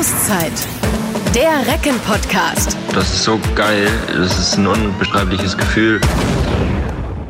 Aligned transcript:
Auszeit. 0.00 0.66
Der 1.34 1.70
Recken-Podcast. 1.70 2.74
Das 2.94 3.12
ist 3.12 3.22
so 3.22 3.38
geil. 3.54 3.86
Das 4.06 4.38
ist 4.38 4.56
ein 4.56 4.66
unbeschreibliches 4.66 5.58
Gefühl. 5.58 6.00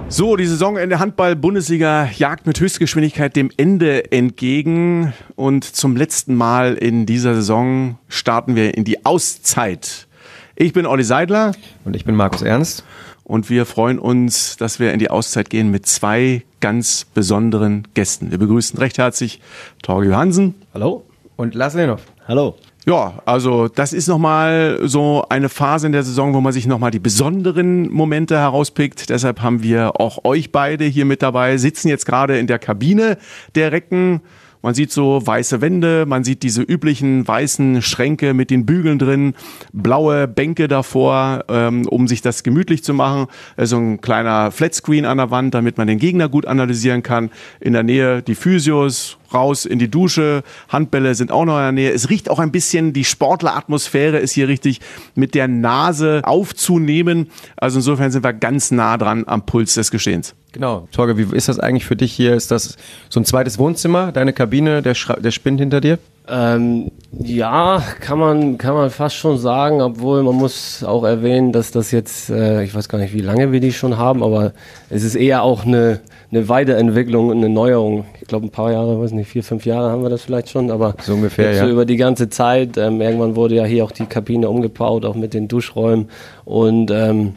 So, 0.09 0.37
die 0.37 0.47
Saison 0.47 0.77
in 0.77 0.89
der 0.89 1.01
Handball-Bundesliga 1.01 2.09
jagt 2.17 2.47
mit 2.47 2.61
Höchstgeschwindigkeit 2.61 3.35
dem 3.35 3.51
Ende 3.57 4.13
entgegen. 4.13 5.13
Und 5.35 5.65
zum 5.65 5.97
letzten 5.97 6.37
Mal 6.37 6.75
in 6.75 7.07
dieser 7.07 7.35
Saison 7.35 7.99
starten 8.09 8.55
wir 8.55 8.77
in 8.77 8.85
die 8.85 9.05
Auszeit. 9.05 10.07
Ich 10.55 10.73
bin 10.73 10.87
Olli 10.87 11.03
Seidler. 11.03 11.51
Und 11.85 11.97
ich 11.97 12.05
bin 12.05 12.15
Markus 12.15 12.43
Ernst. 12.43 12.85
Und 13.25 13.51
wir 13.51 13.67
freuen 13.67 13.99
uns, 13.99 14.57
dass 14.57 14.79
wir 14.79 14.93
in 14.93 15.01
die 15.01 15.11
Auszeit 15.11 15.51
gehen 15.51 15.73
mit 15.73 15.87
zwei 15.87 16.45
ganz 16.61 17.05
besonderen 17.15 17.89
Gästen. 17.95 18.31
Wir 18.31 18.39
begrüßen 18.39 18.79
recht 18.79 18.99
herzlich 18.99 19.41
Torge 19.83 20.11
Johansen. 20.11 20.55
Hallo. 20.73 21.10
Und 21.41 21.55
Lars 21.55 21.73
Lenhoff. 21.73 22.03
Hallo. 22.29 22.55
Ja, 22.85 23.15
also 23.25 23.67
das 23.67 23.95
ist 23.95 24.09
nochmal 24.09 24.79
so 24.83 25.25
eine 25.31 25.49
Phase 25.49 25.87
in 25.87 25.93
der 25.93 26.03
Saison, 26.03 26.35
wo 26.35 26.43
man 26.43 26.53
sich 26.53 26.67
nochmal 26.67 26.91
die 26.91 26.99
besonderen 26.99 27.91
Momente 27.91 28.37
herauspickt. 28.37 29.09
Deshalb 29.09 29.41
haben 29.41 29.63
wir 29.63 29.99
auch 29.99 30.27
euch 30.27 30.53
beide 30.53 30.85
hier 30.85 31.07
mit 31.07 31.23
dabei, 31.23 31.57
sitzen 31.57 31.89
jetzt 31.89 32.05
gerade 32.05 32.39
in 32.39 32.47
der 32.47 32.59
Kabine 32.59 33.17
der 33.55 33.73
Recken 33.73 34.21
man 34.63 34.75
sieht 34.75 34.93
so 34.93 35.25
weiße 35.25 35.61
Wände, 35.61 36.05
man 36.07 36.25
sieht 36.25 36.43
diese 36.43 36.63
üblichen 36.63 37.27
weißen 37.27 37.83
Schränke 37.83 38.35
mit 38.35 38.51
den 38.51 38.67
Bügeln 38.67 38.99
drin, 38.99 39.35
blaue 39.73 40.29
Bänke 40.29 40.69
davor, 40.69 41.45
ähm, 41.49 41.87
um 41.87 42.09
sich 42.09 42.21
das 42.23 42.43
gemütlich 42.43 42.85
zu 42.85 42.93
machen. 42.93 43.27
So 43.57 43.61
also 43.61 43.77
ein 43.79 44.01
kleiner 44.01 44.51
Flatscreen 44.51 45.05
an 45.05 45.19
der 45.19 45.31
Wand, 45.31 45.55
damit 45.55 45.79
man 45.79 45.87
den 45.87 45.99
Gegner 45.99 46.29
gut 46.29 46.47
analysieren 46.47 47.03
kann. 47.03 47.31
In 47.61 47.73
der 47.73 47.83
Nähe 47.83 48.23
die 48.23 48.35
Physios, 48.35 49.19
raus 49.33 49.65
in 49.65 49.79
die 49.79 49.91
Dusche, 49.91 50.43
Handbälle 50.69 51.15
sind 51.15 51.31
auch 51.33 51.45
noch 51.45 51.57
in 51.57 51.63
der 51.63 51.73
Nähe. 51.73 51.93
Es 51.93 52.11
riecht 52.11 52.29
auch 52.29 52.39
ein 52.39 52.53
bisschen, 52.53 52.93
die 52.93 53.05
Sportleratmosphäre 53.05 54.19
ist 54.19 54.33
hier 54.33 54.49
richtig 54.49 54.81
mit 55.15 55.35
der 55.35 55.49
Nase 55.49 56.21
aufzunehmen. 56.25 57.31
Also 57.57 57.79
insofern 57.79 58.11
sind 58.11 58.25
wir 58.25 58.33
ganz 58.33 58.71
nah 58.71 58.99
dran 58.99 59.25
am 59.27 59.47
Puls 59.47 59.75
des 59.75 59.91
Geschehens. 59.91 60.35
Genau. 60.53 60.89
Torge, 60.91 61.17
wie 61.17 61.37
ist 61.37 61.49
das 61.49 61.61
eigentlich 61.61 61.85
für 61.85 61.97
dich 61.97 62.13
hier? 62.13 62.35
Ist 62.35 62.51
das 62.51 62.77
so 63.09 63.21
ein 63.21 63.25
zweites 63.25 63.59
Wohnzimmer, 63.59 64.11
deine 64.11 64.33
Kabine, 64.33 64.83
der, 64.83 64.95
Schra 64.95 65.15
der 65.15 65.31
Spind 65.31 65.61
hinter 65.61 65.81
dir? 65.81 65.99
Ähm, 66.29 66.91
ja, 67.13 67.83
kann 68.01 68.19
man, 68.19 68.59
kann 68.59 68.75
man 68.75 68.91
fast 68.91 69.17
schon 69.17 69.39
sagen, 69.39 69.81
obwohl 69.81 70.23
man 70.23 70.35
muss 70.35 70.85
auch 70.85 71.05
erwähnen, 71.05 71.53
dass 71.53 71.71
das 71.71 71.91
jetzt, 71.91 72.31
äh, 72.31 72.63
ich 72.63 72.75
weiß 72.75 72.89
gar 72.89 72.99
nicht, 72.99 73.15
wie 73.15 73.21
lange 73.21 73.53
wir 73.53 73.61
die 73.61 73.73
schon 73.73 73.97
haben, 73.97 74.23
aber 74.23 74.53
es 74.91 75.03
ist 75.03 75.17
eher 75.17 75.43
auch 75.43 75.65
eine, 75.65 76.01
eine 76.31 76.49
Weiterentwicklung, 76.49 77.33
eine 77.33 77.49
Neuerung. 77.49 78.05
Ich 78.21 78.29
glaube, 78.29 78.47
ein 78.47 78.51
paar 78.51 78.71
Jahre, 78.71 79.01
weiß 79.01 79.13
nicht, 79.13 79.29
vier, 79.29 79.43
fünf 79.43 79.67
Jahre 79.67 79.91
haben 79.91 80.03
wir 80.03 80.11
das 80.11 80.23
vielleicht 80.23 80.51
schon, 80.51 80.71
aber 80.71 80.95
so 81.03 81.15
ungefähr, 81.15 81.53
ja. 81.53 81.65
so 81.65 81.71
über 81.71 81.85
die 81.85 81.97
ganze 81.97 82.29
Zeit. 82.29 82.77
Ähm, 82.77 83.01
irgendwann 83.01 83.35
wurde 83.35 83.57
ja 83.57 83.65
hier 83.65 83.85
auch 83.85 83.93
die 83.93 84.07
Kabine 84.07 84.49
umgebaut, 84.49 85.05
auch 85.05 85.17
mit 85.17 85.35
den 85.35 85.49
Duschräumen 85.49 86.09
und 86.45 86.91
ähm, 86.93 87.35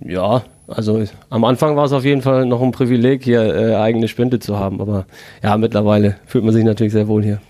ja, 0.00 0.42
also 0.68 1.02
am 1.30 1.44
Anfang 1.44 1.76
war 1.76 1.84
es 1.84 1.92
auf 1.92 2.04
jeden 2.04 2.22
Fall 2.22 2.46
noch 2.46 2.62
ein 2.62 2.72
Privileg, 2.72 3.24
hier 3.24 3.42
äh, 3.42 3.74
eigene 3.76 4.08
Spinde 4.08 4.38
zu 4.38 4.58
haben, 4.58 4.80
aber 4.80 5.06
ja, 5.42 5.56
mittlerweile 5.56 6.16
fühlt 6.26 6.44
man 6.44 6.54
sich 6.54 6.64
natürlich 6.64 6.92
sehr 6.92 7.08
wohl 7.08 7.22
hier. 7.22 7.40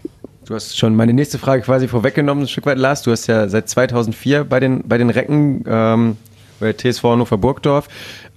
Du 0.44 0.54
hast 0.54 0.76
schon 0.76 0.96
meine 0.96 1.12
nächste 1.12 1.38
Frage 1.38 1.62
quasi 1.62 1.86
vorweggenommen, 1.86 2.44
ein 2.44 2.48
Stück 2.48 2.66
weit, 2.66 2.78
Lars. 2.78 3.02
Du 3.02 3.12
hast 3.12 3.28
ja 3.28 3.48
seit 3.48 3.68
2004 3.68 4.44
bei 4.44 4.58
den, 4.58 4.82
bei 4.88 4.98
den 4.98 5.10
Recken, 5.10 5.64
ähm, 5.68 6.16
bei 6.58 6.72
TSV 6.72 7.04
Hannover 7.04 7.38
Burgdorf. 7.38 7.88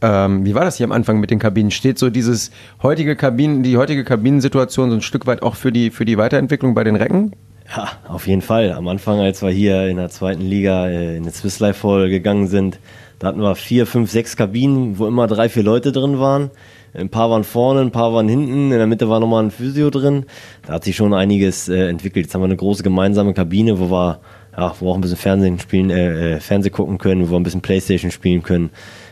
Ähm, 0.01 0.45
wie 0.45 0.53
war 0.53 0.65
das 0.65 0.77
hier 0.77 0.85
am 0.85 0.91
Anfang 0.91 1.19
mit 1.19 1.31
den 1.31 1.39
Kabinen? 1.39 1.71
Steht 1.71 1.97
so 1.97 2.11
dieses 2.11 2.51
heutige 2.83 3.15
Kabinen, 3.15 3.63
die 3.63 3.77
heutige 3.77 4.03
Kabinensituation 4.03 4.91
so 4.91 4.97
ein 4.97 5.01
Stück 5.01 5.25
weit 5.25 5.41
auch 5.41 5.55
für 5.55 5.71
die, 5.71 5.89
für 5.89 6.05
die 6.05 6.17
Weiterentwicklung 6.17 6.75
bei 6.75 6.83
den 6.83 6.95
Recken? 6.95 7.31
Ja, 7.75 7.89
auf 8.07 8.27
jeden 8.27 8.43
Fall. 8.43 8.71
Am 8.73 8.87
Anfang, 8.87 9.19
als 9.19 9.41
wir 9.41 9.49
hier 9.49 9.87
in 9.87 9.97
der 9.97 10.09
zweiten 10.09 10.41
Liga 10.41 10.87
äh, 10.87 11.17
in 11.17 11.23
den 11.23 11.33
Swiss 11.33 11.59
Life 11.59 11.87
Hall 11.87 12.09
gegangen 12.09 12.47
sind, 12.47 12.79
da 13.19 13.27
hatten 13.27 13.41
wir 13.41 13.55
vier, 13.55 13.85
fünf, 13.85 14.11
sechs 14.11 14.35
Kabinen, 14.35 14.97
wo 14.99 15.07
immer 15.07 15.27
drei, 15.27 15.49
vier 15.49 15.63
Leute 15.63 15.91
drin 15.91 16.19
waren. 16.19 16.51
Ein 16.93 17.09
paar 17.09 17.29
waren 17.29 17.43
vorne, 17.43 17.81
ein 17.81 17.91
paar 17.91 18.13
waren 18.13 18.29
hinten, 18.29 18.71
in 18.71 18.77
der 18.77 18.87
Mitte 18.87 19.09
war 19.09 19.19
nochmal 19.19 19.43
ein 19.43 19.51
Physio 19.51 19.89
drin. 19.89 20.25
Da 20.65 20.73
hat 20.73 20.85
sich 20.85 20.95
schon 20.95 21.13
einiges 21.13 21.67
äh, 21.67 21.89
entwickelt. 21.89 22.25
Jetzt 22.25 22.33
haben 22.33 22.41
wir 22.41 22.45
eine 22.45 22.55
große 22.55 22.83
gemeinsame 22.83 23.33
Kabine, 23.33 23.79
wo 23.79 23.91
wir, 23.91 24.19
ja, 24.57 24.73
wo 24.79 24.91
auch 24.91 24.95
ein 24.95 25.01
bisschen 25.01 25.17
Fernsehen 25.17 25.59
spielen, 25.59 25.89
äh, 25.89 26.35
äh 26.35 26.39
Fernseh 26.39 26.69
gucken 26.69 26.97
können, 26.97 27.27
wo 27.27 27.33
wir 27.33 27.39
ein 27.39 27.43
bisschen 27.43 27.61
Playstation 27.61 28.11
spielen 28.11 28.43
können. 28.43 28.69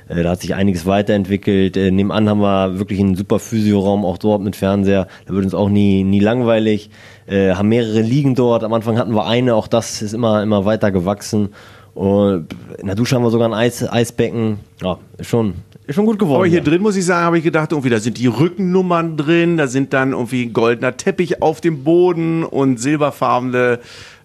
Äh, 0.07 0.23
da 0.23 0.31
hat 0.31 0.41
sich 0.41 0.55
einiges 0.55 0.85
weiterentwickelt. 0.85 1.77
Äh, 1.77 1.91
nebenan 1.91 2.29
haben 2.29 2.39
wir 2.39 2.79
wirklich 2.79 2.99
einen 2.99 3.15
super 3.15 3.39
Physioraum, 3.39 4.05
auch 4.05 4.17
dort 4.17 4.41
mit 4.41 4.55
Fernseher. 4.55 5.07
Da 5.25 5.33
wird 5.33 5.45
uns 5.45 5.53
auch 5.53 5.69
nie, 5.69 6.03
nie 6.03 6.19
langweilig. 6.19 6.89
Äh, 7.25 7.51
haben 7.51 7.69
mehrere 7.69 8.01
Liegen 8.01 8.35
dort. 8.35 8.63
Am 8.63 8.73
Anfang 8.73 8.97
hatten 8.97 9.13
wir 9.13 9.25
eine, 9.25 9.55
auch 9.55 9.67
das 9.67 10.01
ist 10.01 10.13
immer, 10.13 10.41
immer 10.41 10.65
weiter 10.65 10.91
gewachsen. 10.91 11.49
Und 11.93 12.47
in 12.79 12.87
der 12.87 12.95
Dusche 12.95 13.15
haben 13.15 13.23
wir 13.23 13.29
sogar 13.29 13.47
ein 13.49 13.53
Eis, 13.53 13.87
Eisbecken. 13.87 14.59
Ja, 14.81 14.97
ist 15.17 15.29
schon, 15.29 15.55
ist 15.85 15.95
schon 15.95 16.05
gut 16.05 16.17
geworden. 16.17 16.37
Aber 16.37 16.47
hier 16.47 16.59
ja. 16.59 16.63
drin 16.63 16.81
muss 16.81 16.95
ich 16.95 17.05
sagen, 17.05 17.25
habe 17.25 17.37
ich 17.37 17.43
gedacht, 17.43 17.71
irgendwie, 17.71 17.89
da 17.89 17.99
sind 17.99 18.17
die 18.17 18.27
Rückennummern 18.27 19.17
drin, 19.17 19.57
da 19.57 19.67
sind 19.67 19.93
dann 19.93 20.13
irgendwie 20.13 20.47
goldener 20.47 20.97
Teppich 20.97 21.41
auf 21.41 21.61
dem 21.61 21.83
Boden 21.83 22.43
und 22.43 22.79
silberfarbene 22.79 23.79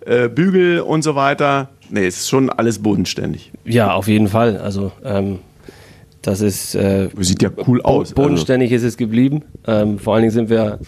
äh, 0.06 0.28
Bügel 0.28 0.80
und 0.80 1.02
so 1.02 1.14
weiter. 1.14 1.68
Nee, 1.90 2.06
es 2.06 2.18
ist 2.18 2.28
schon 2.28 2.50
alles 2.50 2.78
bodenständig. 2.80 3.52
Ja, 3.64 3.92
auf 3.94 4.08
jeden 4.08 4.28
Fall. 4.28 4.58
Also, 4.58 4.92
ähm, 5.04 5.38
das 6.22 6.40
ist. 6.40 6.74
Äh, 6.74 7.08
Sieht 7.18 7.42
ja 7.42 7.50
cool 7.66 7.82
aus. 7.82 8.12
Bodenständig 8.12 8.72
also. 8.72 8.86
ist 8.86 8.92
es 8.92 8.96
geblieben. 8.96 9.42
Ähm, 9.66 9.98
vor 9.98 10.14
allen 10.14 10.22
Dingen 10.22 10.34
sind 10.34 10.50
wir 10.50 10.78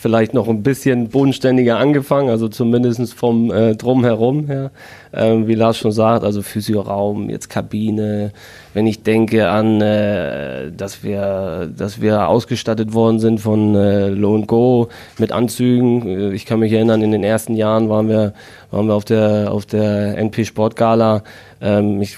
vielleicht 0.00 0.32
noch 0.32 0.48
ein 0.48 0.62
bisschen 0.62 1.10
bodenständiger 1.10 1.76
angefangen, 1.76 2.30
also 2.30 2.48
zumindest 2.48 3.12
vom 3.12 3.52
äh, 3.52 3.76
Drumherum 3.76 4.46
her. 4.46 4.70
Ähm, 5.12 5.46
wie 5.46 5.54
Lars 5.54 5.76
schon 5.76 5.92
sagt, 5.92 6.24
also 6.24 6.40
Physioraum, 6.40 7.28
jetzt 7.28 7.50
Kabine. 7.50 8.32
Wenn 8.72 8.86
ich 8.86 9.02
denke 9.02 9.50
an, 9.50 9.82
äh, 9.82 10.72
dass, 10.72 11.04
wir, 11.04 11.70
dass 11.76 12.00
wir 12.00 12.28
ausgestattet 12.28 12.94
worden 12.94 13.18
sind 13.20 13.40
von 13.40 13.74
äh, 13.74 14.08
Low 14.08 14.40
Go 14.46 14.88
mit 15.18 15.32
Anzügen. 15.32 16.06
Äh, 16.08 16.32
ich 16.32 16.46
kann 16.46 16.60
mich 16.60 16.72
erinnern, 16.72 17.02
in 17.02 17.12
den 17.12 17.22
ersten 17.22 17.54
Jahren 17.54 17.90
waren 17.90 18.08
wir, 18.08 18.32
waren 18.70 18.86
wir 18.86 18.94
auf 18.94 19.04
der, 19.04 19.52
auf 19.52 19.66
der 19.66 20.16
NP 20.16 20.46
Sportgala. 20.46 21.24
Ähm, 21.60 22.00
ich 22.00 22.16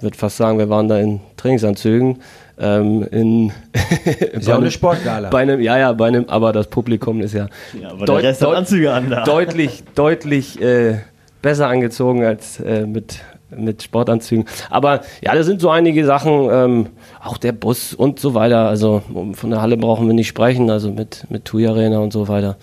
würde 0.00 0.16
fast 0.16 0.36
sagen, 0.36 0.58
wir 0.58 0.68
waren 0.68 0.86
da 0.86 0.98
in 0.98 1.20
Trainingsanzügen 1.36 2.18
ähm, 2.58 3.06
in 3.10 3.52
ist 4.32 4.48
ja 4.48 4.54
auch 4.54 4.60
eine 4.60 4.70
Sportgala. 4.70 5.30
Bei 5.30 5.42
einem, 5.42 5.60
ja, 5.60 5.78
ja, 5.78 5.92
bei 5.92 6.08
einem, 6.08 6.26
aber 6.28 6.52
das 6.52 6.68
Publikum 6.68 7.20
ist 7.20 7.34
ja, 7.34 7.48
ja 7.80 7.94
deut 7.94 8.24
deut 8.24 8.86
an 8.88 9.22
deutlich, 9.24 9.82
deutlich 9.94 10.60
äh, 10.60 10.98
besser 11.40 11.68
angezogen 11.68 12.24
als 12.24 12.60
äh, 12.60 12.86
mit, 12.86 13.20
mit 13.50 13.82
Sportanzügen. 13.82 14.46
Aber 14.70 15.00
ja, 15.20 15.34
da 15.34 15.42
sind 15.42 15.60
so 15.60 15.70
einige 15.70 16.04
Sachen, 16.04 16.48
ähm, 16.50 16.86
auch 17.22 17.36
der 17.36 17.52
Bus 17.52 17.94
und 17.94 18.20
so 18.20 18.34
weiter. 18.34 18.68
Also 18.68 19.02
von 19.34 19.50
der 19.50 19.60
Halle 19.60 19.76
brauchen 19.76 20.06
wir 20.06 20.14
nicht 20.14 20.28
sprechen, 20.28 20.70
also 20.70 20.90
mit, 20.90 21.26
mit 21.28 21.44
TUI 21.44 21.66
Arena 21.66 21.98
und 21.98 22.12
so 22.12 22.28
weiter. 22.28 22.56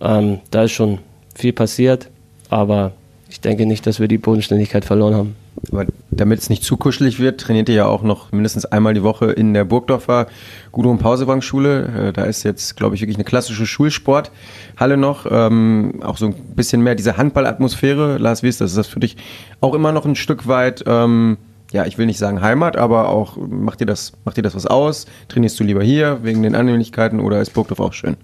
Ähm, 0.00 0.40
da 0.50 0.64
ist 0.64 0.72
schon 0.72 0.98
viel 1.34 1.52
passiert, 1.52 2.08
aber 2.50 2.92
ich 3.28 3.40
denke 3.40 3.66
nicht, 3.66 3.86
dass 3.86 4.00
wir 4.00 4.08
die 4.08 4.18
Bodenständigkeit 4.18 4.84
verloren 4.84 5.14
haben. 5.14 5.36
Aber 5.72 5.86
damit 6.10 6.40
es 6.40 6.50
nicht 6.50 6.64
zu 6.64 6.76
kuschelig 6.76 7.18
wird, 7.20 7.40
trainiert 7.40 7.68
ihr 7.68 7.74
ja 7.74 7.86
auch 7.86 8.02
noch 8.02 8.32
mindestens 8.32 8.64
einmal 8.64 8.94
die 8.94 9.02
Woche 9.02 9.26
in 9.26 9.54
der 9.54 9.64
Burgdorfer 9.64 10.26
Gudrun 10.72 10.98
Pausewang-Schule. 10.98 12.08
Äh, 12.08 12.12
da 12.12 12.24
ist 12.24 12.42
jetzt, 12.42 12.76
glaube 12.76 12.94
ich, 12.94 13.00
wirklich 13.00 13.16
eine 13.16 13.24
klassische 13.24 13.66
Schulsporthalle 13.66 14.96
noch. 14.96 15.26
Ähm, 15.30 16.00
auch 16.02 16.16
so 16.16 16.26
ein 16.26 16.34
bisschen 16.54 16.82
mehr 16.82 16.94
diese 16.94 17.16
Handballatmosphäre. 17.16 18.18
Lars, 18.18 18.42
wie 18.42 18.48
ist 18.48 18.60
das? 18.60 18.70
Ist 18.70 18.78
das 18.78 18.86
für 18.86 19.00
dich 19.00 19.16
auch 19.60 19.74
immer 19.74 19.92
noch 19.92 20.06
ein 20.06 20.16
Stück 20.16 20.46
weit, 20.48 20.84
ähm, 20.86 21.38
ja, 21.72 21.84
ich 21.84 21.98
will 21.98 22.06
nicht 22.06 22.18
sagen 22.18 22.40
Heimat, 22.40 22.76
aber 22.76 23.08
auch, 23.08 23.36
macht 23.36 23.80
dir 23.80 23.86
das, 23.86 24.12
macht 24.24 24.36
dir 24.36 24.42
das 24.42 24.54
was 24.54 24.66
aus? 24.66 25.06
Trainierst 25.28 25.60
du 25.60 25.64
lieber 25.64 25.82
hier 25.82 26.20
wegen 26.22 26.42
den 26.42 26.54
Annehmlichkeiten 26.54 27.20
oder 27.20 27.40
ist 27.40 27.52
Burgdorf 27.52 27.80
auch 27.80 27.92
schön? 27.92 28.16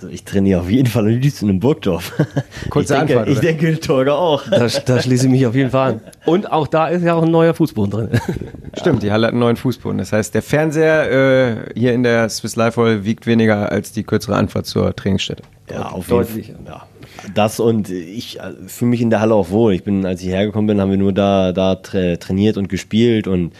Also 0.00 0.14
ich 0.14 0.24
trainiere 0.24 0.62
auf 0.62 0.70
jeden 0.70 0.88
Fall 0.88 1.02
am 1.02 1.08
liebsten 1.08 1.50
in 1.50 1.60
Burgdorf. 1.60 2.14
Kurze 2.70 2.94
ich 2.94 3.00
denke, 3.00 3.20
Antwort. 3.20 3.36
Ich 3.36 3.40
denke, 3.40 3.78
Torge 3.80 4.14
auch. 4.14 4.44
Da, 4.48 4.66
da, 4.66 5.02
schließe 5.02 5.26
ich 5.26 5.30
mich 5.30 5.46
auf 5.46 5.54
jeden 5.54 5.68
Fall 5.68 5.92
an. 5.92 6.00
Und 6.24 6.50
auch 6.50 6.66
da 6.66 6.88
ist 6.88 7.02
ja 7.02 7.12
auch 7.12 7.22
ein 7.22 7.30
neuer 7.30 7.52
Fußboden 7.52 7.90
drin. 7.90 8.20
Stimmt, 8.78 9.02
die 9.02 9.12
Halle 9.12 9.26
hat 9.26 9.34
einen 9.34 9.40
neuen 9.40 9.56
Fußboden. 9.56 9.98
Das 9.98 10.14
heißt, 10.14 10.34
der 10.34 10.40
Fernseher 10.40 11.10
äh, 11.10 11.78
hier 11.78 11.92
in 11.92 12.02
der 12.02 12.30
Swiss 12.30 12.56
Life 12.56 12.80
Hall 12.80 13.04
wiegt 13.04 13.26
weniger 13.26 13.70
als 13.70 13.92
die 13.92 14.02
kürzere 14.02 14.36
Anfahrt 14.36 14.64
zur 14.64 14.96
Trainingsstätte. 14.96 15.42
Ja, 15.70 15.90
auf 15.90 16.08
Deutlich. 16.08 16.46
jeden 16.46 16.64
Fall. 16.64 16.76
Ja. 16.76 16.86
Das 17.34 17.60
und 17.60 17.90
ich 17.90 18.40
äh, 18.40 18.52
fühle 18.68 18.92
mich 18.92 19.02
in 19.02 19.10
der 19.10 19.20
Halle 19.20 19.34
auch 19.34 19.50
wohl. 19.50 19.74
Ich 19.74 19.84
bin, 19.84 20.06
als 20.06 20.22
ich 20.22 20.28
hergekommen 20.28 20.66
bin, 20.66 20.80
haben 20.80 20.90
wir 20.90 20.96
nur 20.96 21.12
da, 21.12 21.52
da 21.52 21.74
tra 21.74 22.16
trainiert 22.16 22.56
und 22.56 22.70
gespielt 22.70 23.28
und 23.28 23.52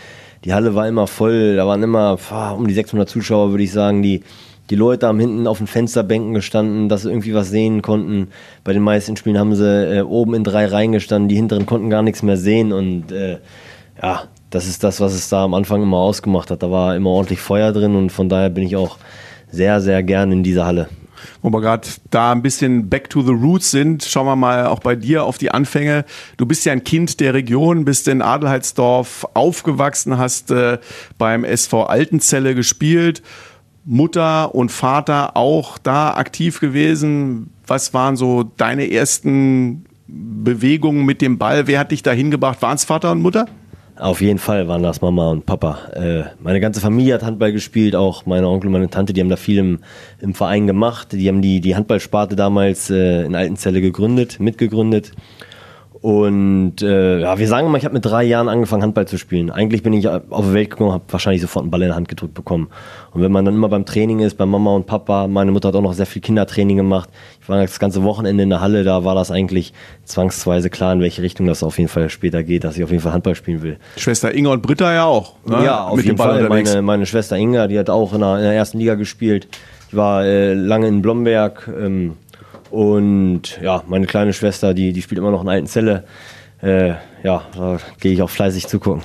die 0.46 0.54
Halle 0.54 0.74
war 0.74 0.88
immer 0.88 1.06
voll. 1.06 1.56
Da 1.56 1.66
waren 1.66 1.82
immer 1.82 2.16
pf, 2.16 2.32
um 2.56 2.66
die 2.66 2.72
600 2.72 3.06
Zuschauer, 3.10 3.50
würde 3.50 3.64
ich 3.64 3.72
sagen, 3.72 4.02
die 4.02 4.22
die 4.70 4.76
Leute 4.76 5.08
haben 5.08 5.18
hinten 5.18 5.46
auf 5.46 5.58
den 5.58 5.66
Fensterbänken 5.66 6.32
gestanden, 6.32 6.88
dass 6.88 7.02
sie 7.02 7.10
irgendwie 7.10 7.34
was 7.34 7.50
sehen 7.50 7.82
konnten. 7.82 8.28
Bei 8.62 8.72
den 8.72 8.82
meisten 8.82 9.16
Spielen 9.16 9.38
haben 9.38 9.54
sie 9.54 9.98
äh, 9.98 10.02
oben 10.02 10.34
in 10.34 10.44
drei 10.44 10.66
Reihen 10.66 10.92
gestanden, 10.92 11.28
die 11.28 11.34
hinteren 11.34 11.66
konnten 11.66 11.90
gar 11.90 12.02
nichts 12.02 12.22
mehr 12.22 12.36
sehen 12.36 12.72
und 12.72 13.10
äh, 13.10 13.38
ja, 14.00 14.22
das 14.50 14.66
ist 14.66 14.82
das, 14.82 15.00
was 15.00 15.12
es 15.12 15.28
da 15.28 15.44
am 15.44 15.54
Anfang 15.54 15.82
immer 15.82 15.98
ausgemacht 15.98 16.50
hat. 16.50 16.62
Da 16.62 16.70
war 16.70 16.96
immer 16.96 17.10
ordentlich 17.10 17.40
Feuer 17.40 17.72
drin 17.72 17.94
und 17.94 18.10
von 18.10 18.28
daher 18.28 18.50
bin 18.50 18.64
ich 18.64 18.76
auch 18.76 18.98
sehr, 19.50 19.80
sehr 19.80 20.02
gern 20.02 20.32
in 20.32 20.42
dieser 20.42 20.66
Halle. 20.66 20.88
wo 21.42 21.50
wir 21.50 21.60
gerade 21.60 21.86
da 22.10 22.32
ein 22.32 22.42
bisschen 22.42 22.88
back 22.88 23.10
to 23.10 23.22
the 23.22 23.32
roots 23.32 23.70
sind, 23.70 24.04
schauen 24.04 24.26
wir 24.26 24.36
mal 24.36 24.66
auch 24.66 24.80
bei 24.80 24.96
dir 24.96 25.24
auf 25.24 25.38
die 25.38 25.50
Anfänge. 25.50 26.04
Du 26.36 26.46
bist 26.46 26.64
ja 26.64 26.72
ein 26.72 26.84
Kind 26.84 27.20
der 27.20 27.34
Region, 27.34 27.84
bist 27.84 28.08
in 28.08 28.22
Adelheidsdorf 28.22 29.26
aufgewachsen, 29.34 30.18
hast 30.18 30.50
äh, 30.50 30.78
beim 31.18 31.44
SV 31.44 31.84
Altenzelle 31.84 32.54
gespielt. 32.54 33.22
Mutter 33.90 34.54
und 34.54 34.70
Vater 34.70 35.36
auch 35.36 35.76
da 35.76 36.14
aktiv 36.14 36.60
gewesen. 36.60 37.50
Was 37.66 37.92
waren 37.92 38.16
so 38.16 38.44
deine 38.56 38.88
ersten 38.88 39.84
Bewegungen 40.06 41.04
mit 41.04 41.20
dem 41.20 41.38
Ball? 41.38 41.66
Wer 41.66 41.80
hat 41.80 41.90
dich 41.90 42.04
da 42.04 42.12
hingebracht? 42.12 42.62
Waren 42.62 42.76
es 42.76 42.84
Vater 42.84 43.10
und 43.10 43.20
Mutter? 43.20 43.46
Auf 43.96 44.20
jeden 44.20 44.38
Fall 44.38 44.68
waren 44.68 44.84
das 44.84 45.00
Mama 45.00 45.32
und 45.32 45.44
Papa. 45.44 45.78
Äh, 45.92 46.22
meine 46.40 46.60
ganze 46.60 46.80
Familie 46.80 47.14
hat 47.14 47.24
Handball 47.24 47.52
gespielt, 47.52 47.96
auch 47.96 48.26
meine 48.26 48.46
Onkel, 48.46 48.70
meine 48.70 48.88
Tante, 48.90 49.12
die 49.12 49.20
haben 49.20 49.28
da 49.28 49.36
viel 49.36 49.58
im, 49.58 49.80
im 50.20 50.34
Verein 50.34 50.68
gemacht. 50.68 51.08
Die 51.10 51.26
haben 51.26 51.42
die, 51.42 51.60
die 51.60 51.74
Handballsparte 51.74 52.36
damals 52.36 52.90
äh, 52.90 53.24
in 53.24 53.34
Altenzelle 53.34 53.80
gegründet, 53.80 54.38
mitgegründet. 54.38 55.10
Und 56.02 56.80
äh, 56.80 57.20
ja, 57.20 57.38
wir 57.38 57.46
sagen 57.46 57.70
mal, 57.70 57.76
ich 57.76 57.84
habe 57.84 57.92
mit 57.92 58.06
drei 58.06 58.24
Jahren 58.24 58.48
angefangen, 58.48 58.82
Handball 58.82 59.06
zu 59.06 59.18
spielen. 59.18 59.50
Eigentlich 59.50 59.82
bin 59.82 59.92
ich 59.92 60.08
auf 60.08 60.46
die 60.46 60.54
Welt 60.54 60.70
gekommen, 60.70 60.92
habe 60.92 61.04
wahrscheinlich 61.10 61.42
sofort 61.42 61.64
einen 61.64 61.70
Ball 61.70 61.82
in 61.82 61.88
der 61.88 61.96
Hand 61.96 62.08
gedrückt 62.08 62.32
bekommen. 62.32 62.68
Und 63.12 63.20
wenn 63.20 63.30
man 63.30 63.44
dann 63.44 63.54
immer 63.54 63.68
beim 63.68 63.84
Training 63.84 64.20
ist, 64.20 64.38
bei 64.38 64.46
Mama 64.46 64.74
und 64.74 64.86
Papa, 64.86 65.26
meine 65.26 65.52
Mutter 65.52 65.68
hat 65.68 65.74
auch 65.74 65.82
noch 65.82 65.92
sehr 65.92 66.06
viel 66.06 66.22
Kindertraining 66.22 66.78
gemacht. 66.78 67.10
Ich 67.42 67.48
war 67.50 67.60
das 67.60 67.78
ganze 67.78 68.02
Wochenende 68.02 68.42
in 68.44 68.48
der 68.48 68.62
Halle, 68.62 68.82
da 68.82 69.04
war 69.04 69.14
das 69.14 69.30
eigentlich 69.30 69.74
zwangsweise 70.04 70.70
klar, 70.70 70.94
in 70.94 71.00
welche 71.00 71.20
Richtung 71.20 71.46
das 71.46 71.62
auf 71.62 71.76
jeden 71.76 71.90
Fall 71.90 72.08
später 72.08 72.42
geht, 72.42 72.64
dass 72.64 72.78
ich 72.78 72.84
auf 72.84 72.90
jeden 72.90 73.02
Fall 73.02 73.12
Handball 73.12 73.34
spielen 73.34 73.60
will. 73.60 73.76
Schwester 73.98 74.34
Inga 74.34 74.52
und 74.52 74.62
Britta 74.62 74.94
ja 74.94 75.04
auch. 75.04 75.34
Ne? 75.44 75.64
Ja, 75.64 75.84
auf 75.84 75.96
mit 75.96 76.06
jeden 76.06 76.16
Fall. 76.16 76.48
Meine, 76.48 76.80
meine 76.80 77.04
Schwester 77.04 77.36
Inga, 77.36 77.66
die 77.66 77.78
hat 77.78 77.90
auch 77.90 78.14
in 78.14 78.20
der, 78.20 78.36
in 78.36 78.42
der 78.42 78.54
ersten 78.54 78.78
Liga 78.78 78.94
gespielt. 78.94 79.48
Ich 79.90 79.96
war 79.96 80.24
äh, 80.24 80.54
lange 80.54 80.88
in 80.88 81.02
Blomberg. 81.02 81.68
Ähm, 81.78 82.16
und 82.70 83.60
ja, 83.62 83.82
meine 83.86 84.06
kleine 84.06 84.32
Schwester, 84.32 84.74
die, 84.74 84.92
die 84.92 85.02
spielt 85.02 85.18
immer 85.18 85.30
noch 85.30 85.42
in 85.42 85.48
alten 85.48 85.66
Zelle. 85.66 86.04
Äh, 86.62 86.94
ja, 87.22 87.42
da 87.54 87.78
gehe 88.00 88.12
ich 88.12 88.22
auch 88.22 88.30
fleißig 88.30 88.66
zugucken. 88.66 89.02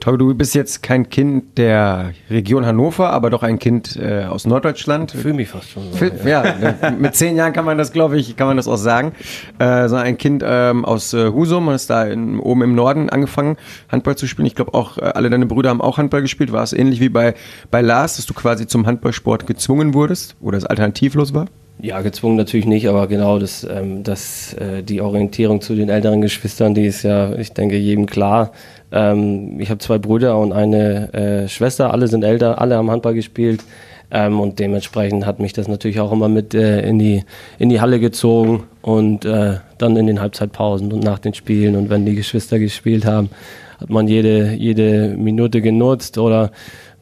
Tobi, 0.00 0.18
du 0.18 0.32
bist 0.32 0.54
jetzt 0.54 0.80
kein 0.84 1.08
Kind 1.08 1.58
der 1.58 2.12
Region 2.30 2.64
Hannover, 2.64 3.10
aber 3.10 3.30
doch 3.30 3.42
ein 3.42 3.58
Kind 3.58 3.96
äh, 3.96 4.26
aus 4.26 4.46
Norddeutschland. 4.46 5.12
Ich 5.12 5.20
fühle 5.20 5.34
mich 5.34 5.48
fast 5.48 5.70
schon 5.70 5.92
so. 5.92 6.04
Ja, 6.24 6.44
ja 6.44 6.90
mit 6.92 7.16
zehn 7.16 7.34
Jahren 7.34 7.52
kann 7.52 7.64
man 7.64 7.78
das, 7.78 7.90
glaube 7.90 8.16
ich, 8.16 8.36
kann 8.36 8.46
man 8.46 8.56
das 8.56 8.68
auch 8.68 8.76
sagen. 8.76 9.10
Äh, 9.58 9.88
so 9.88 9.96
ein 9.96 10.16
Kind 10.16 10.44
ähm, 10.46 10.84
aus 10.84 11.14
äh, 11.14 11.32
Husum 11.32 11.66
und 11.66 11.74
ist 11.74 11.90
da 11.90 12.04
in, 12.04 12.38
oben 12.38 12.62
im 12.62 12.74
Norden 12.76 13.10
angefangen, 13.10 13.56
Handball 13.90 14.14
zu 14.14 14.28
spielen. 14.28 14.46
Ich 14.46 14.54
glaube 14.54 14.72
auch, 14.72 14.98
äh, 14.98 15.00
alle 15.00 15.30
deine 15.30 15.46
Brüder 15.46 15.70
haben 15.70 15.80
auch 15.80 15.98
Handball 15.98 16.22
gespielt. 16.22 16.52
War 16.52 16.62
es 16.62 16.72
ähnlich 16.72 17.00
wie 17.00 17.08
bei, 17.08 17.34
bei 17.72 17.80
Lars, 17.80 18.16
dass 18.16 18.26
du 18.26 18.34
quasi 18.34 18.68
zum 18.68 18.86
Handballsport 18.86 19.48
gezwungen 19.48 19.94
wurdest 19.94 20.36
oder 20.40 20.58
es 20.58 20.64
alternativlos 20.64 21.34
war? 21.34 21.46
Ja, 21.80 22.00
gezwungen 22.00 22.36
natürlich 22.36 22.66
nicht, 22.66 22.88
aber 22.88 23.06
genau 23.06 23.38
das, 23.38 23.62
ähm, 23.62 24.02
das, 24.02 24.52
äh, 24.54 24.82
die 24.82 25.00
Orientierung 25.00 25.60
zu 25.60 25.76
den 25.76 25.88
älteren 25.88 26.20
Geschwistern, 26.20 26.74
die 26.74 26.86
ist 26.86 27.04
ja, 27.04 27.36
ich 27.36 27.52
denke, 27.52 27.76
jedem 27.76 28.06
klar. 28.06 28.50
Ähm, 28.90 29.60
ich 29.60 29.70
habe 29.70 29.78
zwei 29.78 29.98
Brüder 29.98 30.36
und 30.38 30.52
eine 30.52 31.12
äh, 31.12 31.48
Schwester, 31.48 31.92
alle 31.92 32.08
sind 32.08 32.24
älter, 32.24 32.60
alle 32.60 32.76
haben 32.76 32.90
Handball 32.90 33.14
gespielt. 33.14 33.62
Ähm, 34.10 34.40
und 34.40 34.58
dementsprechend 34.58 35.24
hat 35.26 35.38
mich 35.38 35.52
das 35.52 35.68
natürlich 35.68 36.00
auch 36.00 36.10
immer 36.10 36.28
mit 36.28 36.54
äh, 36.54 36.80
in, 36.80 36.98
die, 36.98 37.24
in 37.58 37.68
die 37.68 37.80
Halle 37.80 38.00
gezogen 38.00 38.64
und 38.82 39.24
äh, 39.24 39.58
dann 39.76 39.96
in 39.96 40.06
den 40.06 40.20
Halbzeitpausen 40.20 40.92
und 40.92 41.04
nach 41.04 41.18
den 41.18 41.34
Spielen. 41.34 41.76
Und 41.76 41.90
wenn 41.90 42.06
die 42.06 42.14
Geschwister 42.14 42.58
gespielt 42.58 43.04
haben, 43.04 43.30
hat 43.78 43.90
man 43.90 44.08
jede, 44.08 44.54
jede 44.54 45.14
Minute 45.16 45.60
genutzt 45.60 46.18
oder 46.18 46.50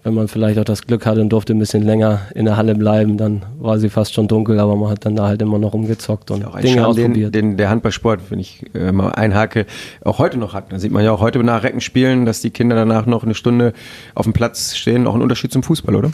wenn 0.06 0.14
man 0.14 0.28
vielleicht 0.28 0.56
auch 0.60 0.64
das 0.64 0.86
Glück 0.86 1.04
hatte 1.04 1.20
und 1.20 1.30
durfte 1.30 1.52
ein 1.52 1.58
bisschen 1.58 1.82
länger 1.82 2.20
in 2.32 2.44
der 2.44 2.56
Halle 2.56 2.76
bleiben, 2.76 3.16
dann 3.16 3.44
war 3.58 3.80
sie 3.80 3.88
fast 3.88 4.14
schon 4.14 4.28
dunkel, 4.28 4.60
aber 4.60 4.76
man 4.76 4.88
hat 4.88 5.04
dann 5.04 5.16
da 5.16 5.26
halt 5.26 5.42
immer 5.42 5.58
noch 5.58 5.72
rumgezockt 5.72 6.30
und 6.30 6.42
ja 6.42 6.60
Dinge 6.60 6.74
Charme, 6.74 6.90
ausprobiert. 6.90 7.34
Den, 7.34 7.50
den, 7.50 7.56
der 7.56 7.70
Handballsport, 7.70 8.20
wenn 8.30 8.38
ich 8.38 8.64
äh, 8.72 8.92
mal 8.92 9.08
einhake, 9.08 9.66
auch 10.04 10.20
heute 10.20 10.38
noch 10.38 10.54
hat. 10.54 10.72
Da 10.72 10.78
sieht 10.78 10.92
man 10.92 11.02
ja 11.04 11.10
auch 11.10 11.20
heute 11.20 11.42
nach 11.42 11.64
Recken 11.64 11.80
spielen, 11.80 12.24
dass 12.24 12.40
die 12.40 12.50
Kinder 12.50 12.76
danach 12.76 13.06
noch 13.06 13.24
eine 13.24 13.34
Stunde 13.34 13.72
auf 14.14 14.26
dem 14.26 14.32
Platz 14.32 14.76
stehen. 14.76 15.08
Auch 15.08 15.16
ein 15.16 15.22
Unterschied 15.22 15.52
zum 15.52 15.64
Fußball, 15.64 15.96
oder? 15.96 16.12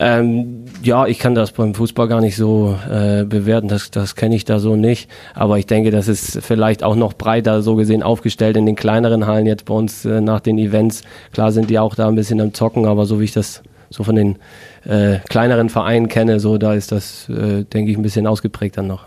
Ähm, 0.00 0.64
ja, 0.82 1.06
ich 1.06 1.18
kann 1.18 1.34
das 1.34 1.52
beim 1.52 1.74
Fußball 1.74 2.06
gar 2.06 2.20
nicht 2.20 2.36
so 2.36 2.78
äh, 2.88 3.24
bewerten, 3.24 3.66
das, 3.66 3.90
das 3.90 4.14
kenne 4.14 4.36
ich 4.36 4.44
da 4.44 4.60
so 4.60 4.76
nicht. 4.76 5.10
Aber 5.34 5.58
ich 5.58 5.66
denke, 5.66 5.90
das 5.90 6.06
ist 6.06 6.40
vielleicht 6.42 6.84
auch 6.84 6.94
noch 6.94 7.14
breiter 7.14 7.62
so 7.62 7.74
gesehen 7.74 8.02
aufgestellt 8.02 8.56
in 8.56 8.66
den 8.66 8.76
kleineren 8.76 9.26
Hallen 9.26 9.46
jetzt 9.46 9.64
bei 9.64 9.74
uns 9.74 10.04
äh, 10.04 10.20
nach 10.20 10.40
den 10.40 10.58
Events. 10.58 11.02
Klar 11.32 11.50
sind 11.50 11.68
die 11.68 11.78
auch 11.78 11.94
da 11.94 12.08
ein 12.08 12.14
bisschen 12.14 12.40
am 12.40 12.54
Zocken, 12.54 12.86
aber 12.86 13.06
so 13.06 13.18
wie 13.20 13.24
ich 13.24 13.32
das 13.32 13.62
so 13.90 14.04
von 14.04 14.14
den 14.14 14.36
äh, 14.84 15.18
kleineren 15.28 15.68
Vereinen 15.68 16.08
kenne, 16.08 16.40
so 16.40 16.58
da 16.58 16.74
ist 16.74 16.92
das, 16.92 17.28
äh, 17.28 17.64
denke 17.64 17.90
ich, 17.90 17.96
ein 17.96 18.02
bisschen 18.02 18.26
ausgeprägt 18.26 18.76
dann 18.76 18.86
noch. 18.86 19.06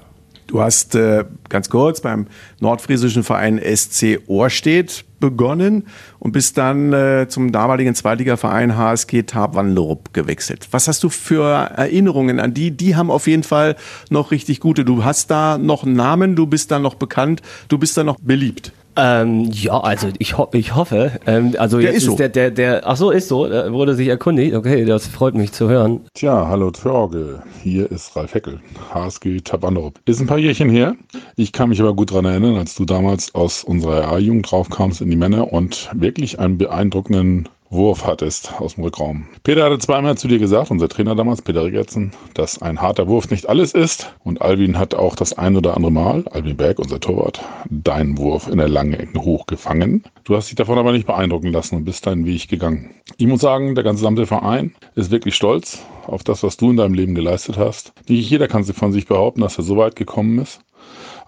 Du 0.52 0.62
hast 0.62 0.96
äh, 0.96 1.24
ganz 1.48 1.70
kurz 1.70 2.02
beim 2.02 2.28
nordfriesischen 2.60 3.24
Verein 3.24 3.58
SC 3.58 4.20
Ohrstedt 4.28 5.06
begonnen 5.22 5.86
und 6.20 6.34
bist 6.34 6.58
dann 6.58 6.92
äh, 6.92 7.28
zum 7.30 7.54
damaligen 7.54 7.96
Zweitligaverein 7.96 8.76
HSG 8.76 9.24
Tabwanderup 9.24 10.14
gewechselt. 10.14 10.68
Was 10.72 10.90
hast 10.90 11.04
du 11.04 11.10
für 11.10 11.46
Erinnerungen 11.46 12.42
an 12.42 12.54
die? 12.54 12.72
Die 12.72 12.98
haben 12.98 13.12
auf 13.12 13.28
jeden 13.28 13.44
Fall 13.44 13.78
noch 14.10 14.32
richtig 14.32 14.60
gute. 14.60 14.84
Du 14.84 15.06
hast 15.06 15.32
da 15.32 15.58
noch 15.58 15.86
einen 15.86 15.96
Namen, 15.96 16.36
du 16.36 16.48
bist 16.48 16.70
da 16.70 16.80
noch 16.80 16.96
bekannt, 16.96 17.42
du 17.70 17.78
bist 17.78 17.96
da 17.96 18.04
noch 18.04 18.18
beliebt. 18.20 18.74
Ähm, 18.96 19.50
ja, 19.52 19.80
also 19.80 20.10
ich, 20.20 20.38
ho 20.38 20.50
ich 20.54 20.76
hoffe. 20.76 21.20
Ähm, 21.26 21.56
also 21.58 21.78
der 21.80 21.92
jetzt 21.92 21.98
ist, 21.98 22.06
so. 22.06 22.16
der, 22.16 22.30
der, 22.30 22.52
der, 22.52 22.88
ach 22.88 22.98
so, 22.98 23.12
ist 23.12 23.28
so, 23.28 23.48
der 23.48 23.72
wurde 23.72 23.96
sich 23.96 24.08
erkundigt. 24.08 24.54
Okay, 24.56 24.86
das 24.86 25.08
freut 25.08 25.36
mich 25.36 25.52
zu 25.52 25.70
hören. 25.70 26.02
Tja, 26.14 26.48
hallo 26.48 26.72
Torge, 26.72 27.42
hier 27.64 27.90
ist 27.92 28.16
Ralf 28.16 28.34
Heckel, 28.34 28.60
HSG 28.94 29.42
Tabanderup. 29.42 30.00
Ist 30.06 30.20
ein 30.20 30.28
paar 30.28 30.38
Jährchen 30.38 30.70
her. 30.70 30.96
Ich 31.36 31.54
kann 31.54 31.70
mich 31.70 31.80
aber 31.80 31.96
gut 31.96 32.12
daran 32.12 32.26
erinnern, 32.26 32.58
als 32.58 32.76
du 32.76 32.86
damals 32.86 33.34
aus 33.34 33.64
unserer 33.64 34.12
A-Jugend 34.12 34.52
draufkamst 34.52 35.02
in 35.02 35.10
die 35.10 35.16
Männer 35.16 35.54
und 35.54 35.90
wirklich 35.94 36.40
einen 36.40 36.58
beeindruckenden 36.58 37.48
Wurf 37.72 38.06
hattest 38.06 38.60
aus 38.60 38.76
dem 38.76 38.84
Rückraum. 38.84 39.28
Peter 39.44 39.64
hatte 39.64 39.80
zweimal 39.80 40.18
zu 40.18 40.28
dir 40.28 40.40
gesagt, 40.40 40.72
unser 40.72 40.90
Trainer 40.90 41.16
damals, 41.16 41.42
Peter 41.42 41.64
Rigertsen, 41.64 42.12
dass 42.34 42.62
ein 42.62 42.82
harter 42.82 43.08
Wurf 43.08 43.32
nicht 43.32 43.48
alles 43.48 43.74
ist. 43.74 44.14
Und 44.26 44.42
Albin 44.42 44.78
hat 44.78 44.94
auch 44.94 45.16
das 45.16 45.38
ein 45.38 45.56
oder 45.56 45.78
andere 45.78 45.92
Mal, 45.92 46.26
Albin 46.32 46.58
Berg, 46.58 46.80
unser 46.80 47.00
Torwart, 47.00 47.42
deinen 47.70 48.18
Wurf 48.18 48.50
in 48.50 48.58
der 48.58 48.68
langen 48.68 48.94
Ecke 48.94 49.22
hochgefangen. 49.22 50.04
Du 50.26 50.36
hast 50.36 50.50
dich 50.50 50.58
davon 50.58 50.78
aber 50.78 50.92
nicht 50.92 51.08
beeindrucken 51.08 51.54
lassen 51.54 51.78
und 51.78 51.86
bist 51.86 52.06
deinen 52.06 52.26
Weg 52.26 52.50
gegangen. 52.50 52.94
Ich 53.16 53.28
muss 53.28 53.40
sagen, 53.40 53.74
der 53.74 53.86
gesamte 53.86 54.26
Verein 54.26 54.76
ist 54.96 55.10
wirklich 55.10 55.36
stolz 55.36 55.80
auf 56.08 56.26
das, 56.26 56.44
was 56.44 56.58
du 56.58 56.72
in 56.72 56.78
deinem 56.78 56.94
Leben 56.94 57.16
geleistet 57.16 57.58
hast. 57.58 57.94
Nicht 58.10 58.30
jeder 58.30 58.50
kann 58.50 58.66
sich 58.66 58.76
von 58.76 58.92
sich 58.92 59.08
behaupten, 59.08 59.40
dass 59.40 59.58
er 59.58 59.64
so 59.64 59.78
weit 59.78 59.96
gekommen 59.96 60.40
ist. 60.40 60.60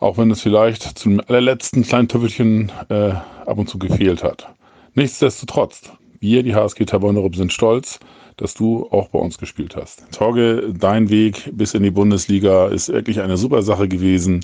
Auch 0.02 0.18
wenn 0.18 0.30
es 0.30 0.42
vielleicht 0.42 1.00
zum 1.00 1.22
allerletzten 1.22 1.84
kleinen 1.84 2.10
Tüffelchen 2.10 2.70
äh, 2.90 3.12
ab 3.46 3.58
und 3.58 3.70
zu 3.70 3.80
gefehlt 3.80 4.24
hat. 4.24 4.50
Nichtsdestotrotz, 4.94 5.84
wir, 6.24 6.42
die 6.42 6.56
HSG 6.56 6.86
Tabannerup, 6.86 7.36
sind 7.36 7.54
stolz, 7.54 8.00
dass 8.38 8.56
du 8.56 8.88
auch 8.90 9.10
bei 9.10 9.20
uns 9.20 9.38
gespielt 9.38 9.76
hast. 9.76 10.12
Torge, 10.12 10.74
dein 10.76 11.10
Weg 11.10 11.52
bis 11.54 11.76
in 11.76 11.84
die 11.84 11.92
Bundesliga 11.92 12.68
ist 12.68 12.90
wirklich 12.90 13.22
eine 13.22 13.38
super 13.38 13.62
Sache 13.62 13.88
gewesen. 13.88 14.40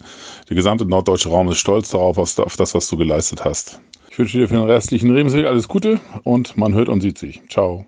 Der 0.48 0.56
gesamte 0.56 0.86
norddeutsche 0.86 1.30
Raum 1.30 1.50
ist 1.50 1.58
stolz 1.58 1.90
darauf, 1.90 2.18
auf 2.18 2.36
das, 2.36 2.76
was 2.76 2.88
du 2.88 2.98
geleistet 2.98 3.44
hast. 3.44 3.80
Ich 4.12 4.20
wünsche 4.20 4.38
dir 4.38 4.48
für 4.48 4.56
den 4.56 4.66
restlichen 4.66 5.16
Lebensweg 5.16 5.46
alles 5.46 5.68
Gute 5.68 6.00
und 6.24 6.58
man 6.58 6.74
hört 6.74 6.90
und 6.90 7.02
sieht 7.02 7.18
sich. 7.18 7.42
Ciao. 7.50 7.86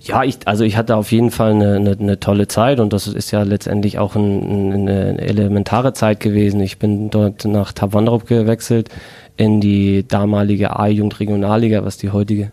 Ja, 0.00 0.24
ich, 0.24 0.38
also 0.46 0.64
ich 0.64 0.76
hatte 0.76 0.96
auf 0.96 1.12
jeden 1.12 1.30
Fall 1.30 1.52
eine, 1.52 1.76
eine, 1.76 1.92
eine 1.92 2.20
tolle 2.20 2.48
Zeit 2.48 2.80
und 2.80 2.92
das 2.92 3.06
ist 3.06 3.30
ja 3.30 3.42
letztendlich 3.42 3.98
auch 3.98 4.16
ein, 4.16 4.72
eine 4.72 5.18
elementare 5.18 5.92
Zeit 5.92 6.20
gewesen. 6.20 6.60
Ich 6.60 6.78
bin 6.78 7.10
dort 7.10 7.44
nach 7.44 7.72
Tawanderup 7.72 8.26
gewechselt 8.26 8.88
in 9.36 9.60
die 9.60 10.06
damalige 10.06 10.76
A-Jugend 10.78 11.20
Regionalliga, 11.20 11.84
was 11.84 11.96
die 11.96 12.10
heutige 12.10 12.50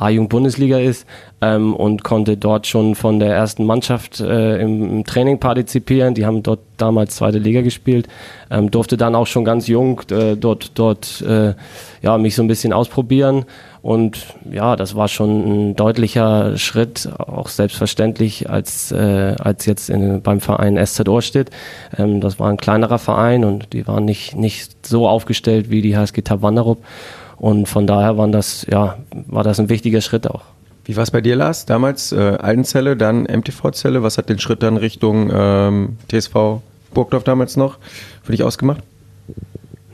A-Jugend-Bundesliga 0.00 0.78
ist 0.78 1.06
ähm, 1.42 1.74
und 1.74 2.04
konnte 2.04 2.36
dort 2.36 2.66
schon 2.66 2.94
von 2.94 3.20
der 3.20 3.34
ersten 3.34 3.66
Mannschaft 3.66 4.20
äh, 4.20 4.60
im, 4.60 4.82
im, 4.82 5.04
Training 5.04 5.38
partizipieren. 5.38 6.14
Die 6.14 6.24
haben 6.24 6.42
dort 6.42 6.60
damals 6.78 7.16
zweite 7.16 7.38
Liga 7.38 7.60
gespielt, 7.60 8.08
ähm, 8.50 8.70
durfte 8.70 8.96
dann 8.96 9.14
auch 9.14 9.26
schon 9.26 9.44
ganz 9.44 9.66
jung 9.66 10.00
äh, 10.10 10.36
dort, 10.36 10.72
dort 10.78 11.20
äh, 11.22 11.54
ja, 12.02 12.18
mich 12.18 12.34
so 12.34 12.42
ein 12.42 12.48
bisschen 12.48 12.72
ausprobieren. 12.72 13.44
Und 13.82 14.26
ja, 14.50 14.76
das 14.76 14.94
war 14.94 15.08
schon 15.08 15.70
ein 15.70 15.76
deutlicher 15.76 16.58
Schritt, 16.58 17.08
auch 17.18 17.48
selbstverständlich 17.48 18.50
als, 18.50 18.92
äh, 18.92 19.34
als 19.38 19.64
jetzt 19.64 19.88
in, 19.88 20.20
beim 20.20 20.40
Verein 20.40 20.78
SZ 20.84 21.08
Ohrstedt. 21.08 21.50
Ähm, 21.96 22.20
das 22.20 22.38
war 22.38 22.50
ein 22.50 22.58
kleinerer 22.58 22.98
Verein 22.98 23.44
und 23.44 23.72
die 23.72 23.86
waren 23.86 24.04
nicht, 24.04 24.36
nicht 24.36 24.86
so 24.86 25.08
aufgestellt 25.08 25.70
wie 25.70 25.80
die 25.82 25.96
HSG 25.96 26.22
Tawanderup. 26.22 26.82
Und 27.40 27.68
von 27.68 27.86
daher 27.86 28.18
waren 28.18 28.32
das, 28.32 28.66
ja, 28.70 28.98
war 29.26 29.42
das 29.42 29.58
ein 29.58 29.70
wichtiger 29.70 30.02
Schritt 30.02 30.28
auch. 30.28 30.42
Wie 30.84 30.94
war 30.96 31.04
es 31.04 31.10
bei 31.10 31.22
dir, 31.22 31.36
Lars? 31.36 31.64
Damals 31.64 32.12
äh, 32.12 32.18
Aldenzelle, 32.18 32.98
dann 32.98 33.22
MTV-Zelle. 33.22 34.02
Was 34.02 34.18
hat 34.18 34.28
den 34.28 34.38
Schritt 34.38 34.62
dann 34.62 34.76
Richtung 34.76 35.30
ähm, 35.32 35.96
TSV 36.08 36.60
Burgdorf 36.92 37.24
damals 37.24 37.56
noch 37.56 37.78
für 38.22 38.32
dich 38.32 38.42
ausgemacht? 38.42 38.82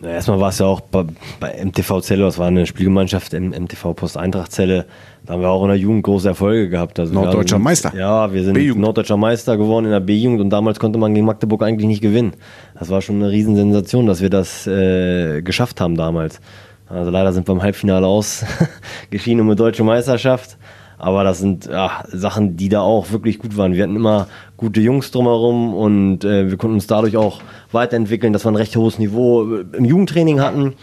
Na, 0.00 0.10
erstmal 0.10 0.40
war 0.40 0.48
es 0.48 0.58
ja 0.58 0.66
auch 0.66 0.80
bei, 0.80 1.04
bei 1.38 1.64
MTV 1.64 2.00
Zelle, 2.00 2.24
das 2.24 2.38
war 2.38 2.48
eine 2.48 2.66
Spielgemeinschaft 2.66 3.32
im 3.32 3.50
MTV 3.50 3.94
Post 3.94 4.16
Eintracht 4.16 4.50
Zelle. 4.50 4.84
Da 5.24 5.34
haben 5.34 5.42
wir 5.42 5.48
auch 5.48 5.62
in 5.62 5.68
der 5.68 5.78
Jugend 5.78 6.02
große 6.02 6.28
Erfolge 6.28 6.68
gehabt. 6.68 6.98
Also 6.98 7.14
Norddeutscher 7.14 7.56
sind, 7.56 7.62
Meister. 7.62 7.92
Ja, 7.96 8.32
wir 8.32 8.42
sind. 8.42 8.76
Norddeutscher 8.76 9.16
Meister 9.16 9.56
geworden 9.56 9.86
in 9.86 9.92
der 9.92 10.00
B-Jugend 10.00 10.40
und 10.40 10.50
damals 10.50 10.80
konnte 10.80 10.98
man 10.98 11.14
gegen 11.14 11.26
Magdeburg 11.26 11.62
eigentlich 11.62 11.86
nicht 11.86 12.02
gewinnen. 12.02 12.34
Das 12.78 12.90
war 12.90 13.02
schon 13.02 13.16
eine 13.16 13.30
Riesensensation, 13.30 14.06
dass 14.06 14.20
wir 14.20 14.30
das 14.30 14.66
äh, 14.66 15.42
geschafft 15.42 15.80
haben 15.80 15.96
damals. 15.96 16.40
Also 16.88 17.10
leider 17.10 17.32
sind 17.32 17.48
wir 17.48 17.52
im 17.52 17.62
Halbfinale 17.62 18.06
ausgeschieden 18.06 19.40
um 19.40 19.48
eine 19.48 19.56
deutsche 19.56 19.84
Meisterschaft. 19.84 20.56
Aber 20.98 21.24
das 21.24 21.38
sind 21.40 21.66
ja, 21.66 22.04
Sachen, 22.08 22.56
die 22.56 22.68
da 22.68 22.80
auch 22.80 23.10
wirklich 23.10 23.38
gut 23.38 23.56
waren. 23.56 23.74
Wir 23.74 23.82
hatten 23.82 23.96
immer 23.96 24.28
gute 24.56 24.80
Jungs 24.80 25.10
drumherum 25.10 25.74
und 25.74 26.24
äh, 26.24 26.48
wir 26.48 26.56
konnten 26.56 26.76
uns 26.76 26.86
dadurch 26.86 27.16
auch 27.16 27.40
weiterentwickeln, 27.70 28.32
dass 28.32 28.46
wir 28.46 28.50
ein 28.50 28.56
recht 28.56 28.76
hohes 28.76 28.98
Niveau 28.98 29.56
äh, 29.56 29.64
im 29.76 29.84
Jugendtraining 29.84 30.40
hatten. 30.40 30.74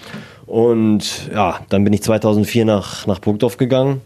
Und 0.45 1.31
ja, 1.33 1.61
dann 1.69 1.83
bin 1.83 1.93
ich 1.93 2.03
2004 2.03 2.65
nach, 2.65 3.07
nach 3.07 3.19
Burgdorf 3.19 3.57
gegangen. 3.57 4.01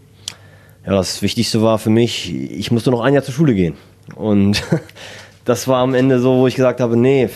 Ja, 0.86 0.94
das 0.94 1.22
Wichtigste 1.22 1.62
war 1.62 1.78
für 1.78 1.90
mich, 1.90 2.34
ich 2.34 2.72
musste 2.72 2.92
noch 2.92 3.02
ein 3.02 3.14
Jahr 3.14 3.24
zur 3.24 3.34
Schule 3.34 3.54
gehen. 3.54 3.76
Und 4.16 4.64
das 5.46 5.68
war 5.68 5.80
am 5.80 5.94
Ende 5.94 6.20
so, 6.20 6.38
wo 6.38 6.48
ich 6.48 6.56
gesagt 6.56 6.80
habe, 6.80 6.96
nee, 6.96 7.28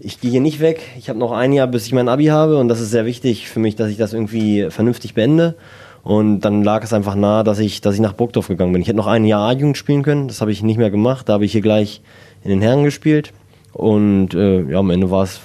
ich 0.00 0.20
gehe 0.20 0.30
hier 0.30 0.40
nicht 0.40 0.60
weg. 0.60 0.80
Ich 0.98 1.08
habe 1.08 1.18
noch 1.18 1.32
ein 1.32 1.52
Jahr, 1.52 1.66
bis 1.66 1.86
ich 1.86 1.92
mein 1.92 2.08
Abi 2.08 2.26
habe. 2.26 2.58
Und 2.58 2.68
das 2.68 2.80
ist 2.80 2.90
sehr 2.90 3.04
wichtig 3.04 3.48
für 3.48 3.60
mich, 3.60 3.76
dass 3.76 3.90
ich 3.90 3.98
das 3.98 4.12
irgendwie 4.12 4.68
vernünftig 4.70 5.14
beende. 5.14 5.54
Und 6.02 6.40
dann 6.40 6.64
lag 6.64 6.82
es 6.82 6.94
einfach 6.94 7.14
nahe, 7.14 7.44
dass 7.44 7.58
ich, 7.58 7.82
dass 7.82 7.94
ich 7.94 8.00
nach 8.00 8.14
Burgdorf 8.14 8.48
gegangen 8.48 8.72
bin. 8.72 8.80
Ich 8.80 8.88
hätte 8.88 8.96
noch 8.96 9.06
ein 9.06 9.26
Jahr 9.26 9.48
A-Jugend 9.48 9.76
spielen 9.76 10.02
können. 10.02 10.28
Das 10.28 10.40
habe 10.40 10.50
ich 10.50 10.62
nicht 10.62 10.78
mehr 10.78 10.90
gemacht. 10.90 11.28
Da 11.28 11.34
habe 11.34 11.44
ich 11.44 11.52
hier 11.52 11.60
gleich 11.60 12.00
in 12.42 12.50
den 12.50 12.62
Herren 12.62 12.82
gespielt. 12.82 13.32
Und 13.74 14.32
äh, 14.34 14.62
ja, 14.62 14.78
am 14.78 14.90
Ende 14.90 15.10
war 15.10 15.24
es, 15.24 15.40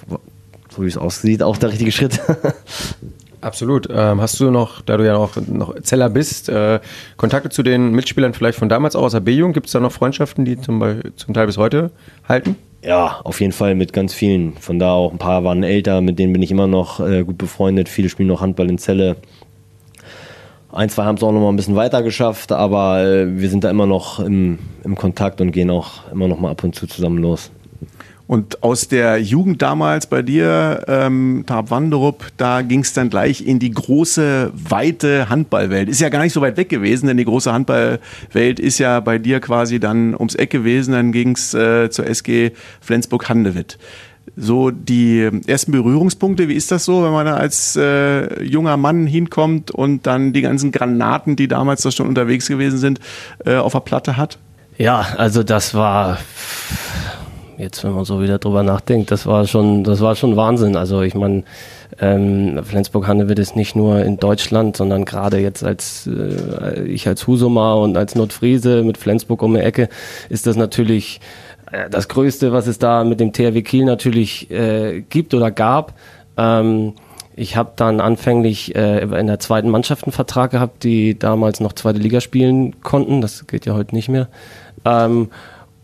so 0.70 0.84
wie 0.84 0.88
es 0.88 0.98
aussieht, 0.98 1.44
auch 1.44 1.58
der 1.58 1.72
richtige 1.72 1.92
Schritt. 1.92 2.22
Absolut. 3.46 3.88
Ähm, 3.92 4.22
hast 4.22 4.40
du 4.40 4.50
noch, 4.50 4.82
da 4.82 4.98
du 4.98 5.06
ja 5.06 5.14
noch, 5.14 5.36
noch 5.48 5.80
Zeller 5.82 6.10
bist, 6.10 6.50
äh, 6.50 6.80
Kontakte 7.16 7.50
zu 7.50 7.62
den 7.62 7.92
Mitspielern 7.92 8.34
vielleicht 8.34 8.58
von 8.58 8.70
damals 8.70 8.96
auch 8.96 9.04
aus 9.04 9.12
der 9.12 9.20
B-Jugend? 9.20 9.54
Gibt 9.54 9.68
es 9.68 9.74
da 9.74 9.80
noch 9.80 9.92
Freundschaften, 9.92 10.46
die 10.46 10.60
zum, 10.60 10.84
zum 11.16 11.36
Teil 11.36 11.46
bis 11.46 11.60
heute 11.60 11.92
halten? 12.28 12.56
Ja, 12.84 13.20
auf 13.24 13.42
jeden 13.42 13.54
Fall 13.54 13.76
mit 13.76 13.94
ganz 13.94 14.16
vielen. 14.16 14.54
Von 14.54 14.80
da 14.80 14.94
auch 14.94 15.12
ein 15.12 15.20
paar 15.20 15.44
waren 15.44 15.62
älter, 15.62 16.02
mit 16.02 16.18
denen 16.18 16.34
bin 16.34 16.42
ich 16.42 16.50
immer 16.50 16.66
noch 16.66 17.00
äh, 17.00 17.24
gut 17.24 17.38
befreundet. 17.38 17.88
Viele 17.88 18.10
spielen 18.10 18.30
noch 18.30 18.42
Handball 18.42 18.68
in 18.68 18.80
Celle. 18.80 19.16
Ein, 20.72 20.90
zwei 20.90 21.04
haben 21.04 21.18
es 21.18 21.22
auch 21.22 21.32
noch 21.32 21.40
mal 21.40 21.50
ein 21.50 21.56
bisschen 21.56 21.76
weiter 21.76 22.02
geschafft, 22.02 22.52
aber 22.52 23.04
äh, 23.04 23.40
wir 23.40 23.50
sind 23.52 23.64
da 23.64 23.70
immer 23.70 23.86
noch 23.86 24.20
im, 24.20 24.58
im 24.84 24.96
Kontakt 24.96 25.40
und 25.40 25.52
gehen 25.52 25.70
auch 25.70 26.12
immer 26.12 26.28
noch 26.28 26.40
mal 26.40 26.50
ab 26.50 26.64
und 26.64 26.74
zu 26.74 26.88
zusammen 26.88 27.20
los. 27.20 27.52
Und 28.28 28.64
aus 28.64 28.88
der 28.88 29.22
Jugend 29.22 29.62
damals 29.62 30.08
bei 30.08 30.24
dir, 30.24 30.84
ähm, 30.88 31.44
Tab 31.46 31.70
Wanderup, 31.70 32.26
da 32.38 32.64
ging 32.64 32.80
es 32.80 32.94
dann 32.94 33.10
gleich 33.10 33.46
in 33.46 33.60
die 33.60 33.70
große, 33.70 34.52
weite 34.54 35.30
Handballwelt. 35.30 35.90
Ist 35.90 36.02
ja 36.02 36.10
gar 36.10 36.24
nicht 36.24 36.34
so 36.34 36.42
weit 36.42 36.58
weg 36.58 36.70
gewesen, 36.70 37.06
denn 37.06 37.18
die 37.18 37.26
große 37.26 37.54
Handballwelt 37.54 38.60
ist 38.60 38.80
ja 38.80 39.00
bei 39.00 39.20
dir 39.20 39.40
quasi 39.40 39.80
dann 39.80 40.16
ums 40.16 40.34
Eck 40.34 40.50
gewesen. 40.50 40.94
Dann 40.94 41.12
ging 41.12 41.34
es 41.34 41.54
äh, 41.54 41.92
zur 41.92 42.08
SG 42.08 42.52
Flensburg-Handewitt. 42.82 43.78
So 44.36 44.72
die 44.72 45.30
ersten 45.46 45.72
Berührungspunkte, 45.72 46.50
wie 46.50 46.56
ist 46.56 46.72
das 46.72 46.84
so, 46.84 47.04
wenn 47.04 47.12
man 47.12 47.28
da 47.28 47.36
als 47.36 47.76
äh, 47.76 48.44
junger 48.44 48.76
Mann 48.76 49.06
hinkommt 49.06 49.70
und 49.70 50.08
dann 50.08 50.34
die 50.34 50.42
ganzen 50.42 50.72
Granaten, 50.72 51.36
die 51.36 51.48
damals 51.48 51.84
da 51.84 51.92
schon 51.92 52.08
unterwegs 52.08 52.48
gewesen 52.48 52.80
sind, 52.80 53.00
äh, 53.46 53.56
auf 53.56 53.74
der 53.74 53.82
Platte 53.82 54.18
hat? 54.18 54.40
Ja, 54.78 55.06
also 55.18 55.44
das 55.44 55.74
war 55.74 56.18
jetzt, 57.58 57.84
wenn 57.84 57.94
man 57.94 58.06
so 58.06 58.22
wieder 58.22 58.38
drüber 58.38 58.64
nachdenkt, 58.64 59.12
das 59.12 59.26
war 59.26 59.48
schon, 59.48 59.84
das 59.84 60.02
war 60.02 60.16
schon 60.16 60.36
Wahnsinn. 60.36 60.76
Also 60.76 61.02
ich 61.02 61.16
meine, 61.16 61.44
ähm, 62.00 62.60
Flensburg-Handewitt 62.64 63.40
ist 63.40 63.56
nicht 63.56 63.76
nur 63.76 64.00
in 64.04 64.18
Deutschland, 64.18 64.78
sondern 64.78 65.06
gerade 65.06 65.40
jetzt 65.40 65.64
als 65.64 66.08
äh, 66.08 66.84
ich 66.84 67.08
als 67.08 67.28
Husumer 67.28 67.78
und 67.78 67.98
als 67.98 68.16
Nordfriese 68.16 68.84
mit 68.84 68.98
Flensburg 68.98 69.42
um 69.42 69.54
die 69.54 69.62
Ecke 69.62 69.90
ist 70.30 70.48
das 70.48 70.56
natürlich 70.56 71.22
äh, 71.72 71.90
das 71.90 72.08
Größte, 72.08 72.52
was 72.52 72.68
es 72.68 72.80
da 72.80 73.04
mit 73.04 73.20
dem 73.20 73.34
THW 73.34 73.62
Kiel 73.62 73.86
natürlich 73.86 74.52
äh, 74.52 75.02
gibt 75.02 75.34
oder 75.34 75.52
gab. 75.52 75.94
Ähm, 76.38 76.94
ich 77.38 77.58
habe 77.58 77.74
dann 77.76 78.00
anfänglich 78.00 78.76
äh, 78.76 79.00
in 79.02 79.28
der 79.28 79.40
zweiten 79.40 79.70
Mannschaft 79.70 80.06
einen 80.06 80.14
Vertrag 80.14 80.52
gehabt, 80.52 80.84
die 80.84 81.20
damals 81.20 81.60
noch 81.60 81.74
zweite 81.74 82.00
Liga 82.00 82.22
spielen 82.22 82.82
konnten. 82.82 83.20
Das 83.20 83.46
geht 83.46 83.66
ja 83.66 83.74
heute 83.74 83.94
nicht 83.94 84.08
mehr. 84.08 84.30
Ähm, 84.86 85.30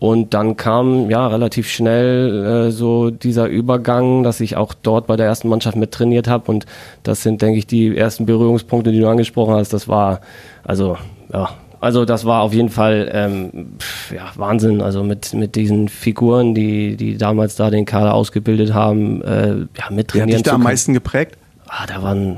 und 0.01 0.33
dann 0.33 0.57
kam 0.57 1.11
ja 1.11 1.27
relativ 1.27 1.69
schnell 1.69 2.43
äh, 2.43 2.71
so 2.71 3.11
dieser 3.11 3.45
Übergang, 3.45 4.23
dass 4.23 4.39
ich 4.39 4.57
auch 4.57 4.73
dort 4.73 5.05
bei 5.05 5.15
der 5.15 5.27
ersten 5.27 5.47
Mannschaft 5.47 5.77
mit 5.77 5.91
trainiert 5.91 6.27
habe. 6.27 6.49
Und 6.49 6.65
das 7.03 7.21
sind, 7.21 7.43
denke 7.43 7.59
ich, 7.59 7.67
die 7.67 7.95
ersten 7.95 8.25
Berührungspunkte, 8.25 8.91
die 8.91 8.99
du 8.99 9.07
angesprochen 9.07 9.53
hast. 9.53 9.73
Das 9.73 9.87
war, 9.87 10.21
also, 10.63 10.97
ja, 11.31 11.51
also 11.81 12.03
das 12.03 12.25
war 12.25 12.41
auf 12.41 12.51
jeden 12.51 12.69
Fall 12.69 13.11
ähm, 13.13 13.75
ja, 14.11 14.31
Wahnsinn. 14.37 14.81
Also 14.81 15.03
mit, 15.03 15.35
mit 15.35 15.55
diesen 15.55 15.87
Figuren, 15.87 16.55
die, 16.55 16.97
die 16.97 17.19
damals 17.19 17.55
da 17.55 17.69
den 17.69 17.85
Kader 17.85 18.15
ausgebildet 18.15 18.73
haben, 18.73 19.21
äh, 19.21 19.49
ja, 19.77 19.85
Wer 19.91 20.23
hat 20.23 20.29
dich 20.29 20.41
da 20.41 20.53
am 20.53 20.63
meisten 20.63 20.95
geprägt? 20.95 21.37
Ah, 21.67 21.85
da 21.85 22.01
waren, 22.01 22.37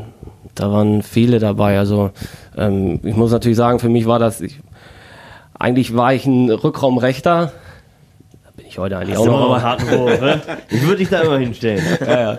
da 0.53 0.70
waren 0.70 1.01
viele 1.01 1.39
dabei. 1.39 1.79
Also 1.79 2.12
ähm, 2.58 3.00
ich 3.03 3.15
muss 3.15 3.32
natürlich 3.32 3.58
sagen, 3.58 3.79
für 3.79 3.88
mich 3.88 4.05
war 4.05 4.20
das, 4.20 4.41
ich, 4.41 4.60
eigentlich 5.63 5.96
war 5.96 6.13
ich 6.13 6.25
ein 6.25 6.50
Rückraumrechter. 6.50 7.53
Da 8.43 8.50
bin 8.58 8.65
ich 8.67 8.77
heute 8.77 8.98
eigentlich 8.98 9.15
auch 9.15 9.25
noch, 9.25 9.46
aber 9.46 9.62
harten 9.62 9.89
Wurf, 9.91 10.20
ne? 10.20 10.41
Ich 10.70 10.82
würde 10.86 10.98
dich 10.98 11.08
da 11.08 11.22
immer 11.22 11.38
hinstellen. 11.38 11.82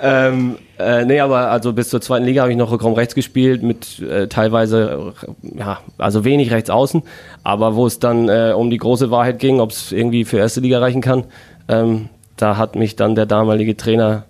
ähm, 0.00 0.56
äh, 0.78 1.04
nee, 1.04 1.18
aber 1.18 1.50
also 1.50 1.72
bis 1.72 1.88
zur 1.88 2.00
zweiten 2.00 2.24
Liga 2.24 2.42
habe 2.42 2.52
ich 2.52 2.56
noch 2.56 2.70
Rückraum 2.70 2.92
rechts 2.94 3.16
gespielt, 3.16 3.64
mit 3.64 3.98
äh, 3.98 4.28
teilweise, 4.28 5.12
äh, 5.26 5.58
ja, 5.58 5.80
also 5.98 6.24
wenig 6.24 6.52
rechts 6.52 6.70
außen. 6.70 7.02
Aber 7.42 7.74
wo 7.74 7.86
es 7.86 7.98
dann 7.98 8.28
äh, 8.28 8.54
um 8.56 8.70
die 8.70 8.78
große 8.78 9.10
Wahrheit 9.10 9.40
ging, 9.40 9.58
ob 9.58 9.72
es 9.72 9.90
irgendwie 9.90 10.24
für 10.24 10.38
erste 10.38 10.60
Liga 10.60 10.78
reichen 10.78 11.00
kann, 11.00 11.24
ähm, 11.66 12.08
da 12.36 12.56
hat 12.56 12.76
mich 12.76 12.94
dann 12.94 13.16
der 13.16 13.26
damalige 13.26 13.76
Trainer 13.76 14.26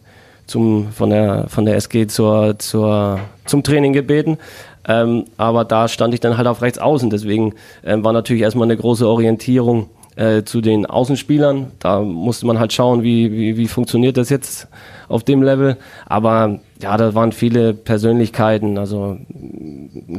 zum, 0.46 0.92
von, 0.92 1.10
der, 1.10 1.44
von 1.48 1.66
der 1.66 1.76
SG 1.76 2.06
zur, 2.06 2.58
zur, 2.58 3.20
zum 3.44 3.62
Training 3.62 3.92
gebeten. 3.92 4.38
Ähm, 4.86 5.24
aber 5.36 5.64
da 5.64 5.88
stand 5.88 6.14
ich 6.14 6.20
dann 6.20 6.36
halt 6.36 6.46
auf 6.46 6.62
rechts 6.62 6.78
außen. 6.78 7.10
Deswegen 7.10 7.54
ähm, 7.84 8.04
war 8.04 8.12
natürlich 8.12 8.42
erstmal 8.42 8.66
eine 8.66 8.76
große 8.76 9.06
Orientierung 9.06 9.90
äh, 10.16 10.42
zu 10.42 10.60
den 10.60 10.86
Außenspielern. 10.86 11.72
Da 11.78 12.00
musste 12.00 12.46
man 12.46 12.58
halt 12.58 12.72
schauen, 12.72 13.02
wie, 13.02 13.32
wie, 13.32 13.56
wie 13.56 13.68
funktioniert 13.68 14.16
das 14.16 14.30
jetzt 14.30 14.68
auf 15.08 15.24
dem 15.24 15.42
Level. 15.42 15.76
Aber 16.06 16.60
ja, 16.80 16.96
da 16.96 17.14
waren 17.14 17.32
viele 17.32 17.74
Persönlichkeiten, 17.74 18.78
also 18.78 19.18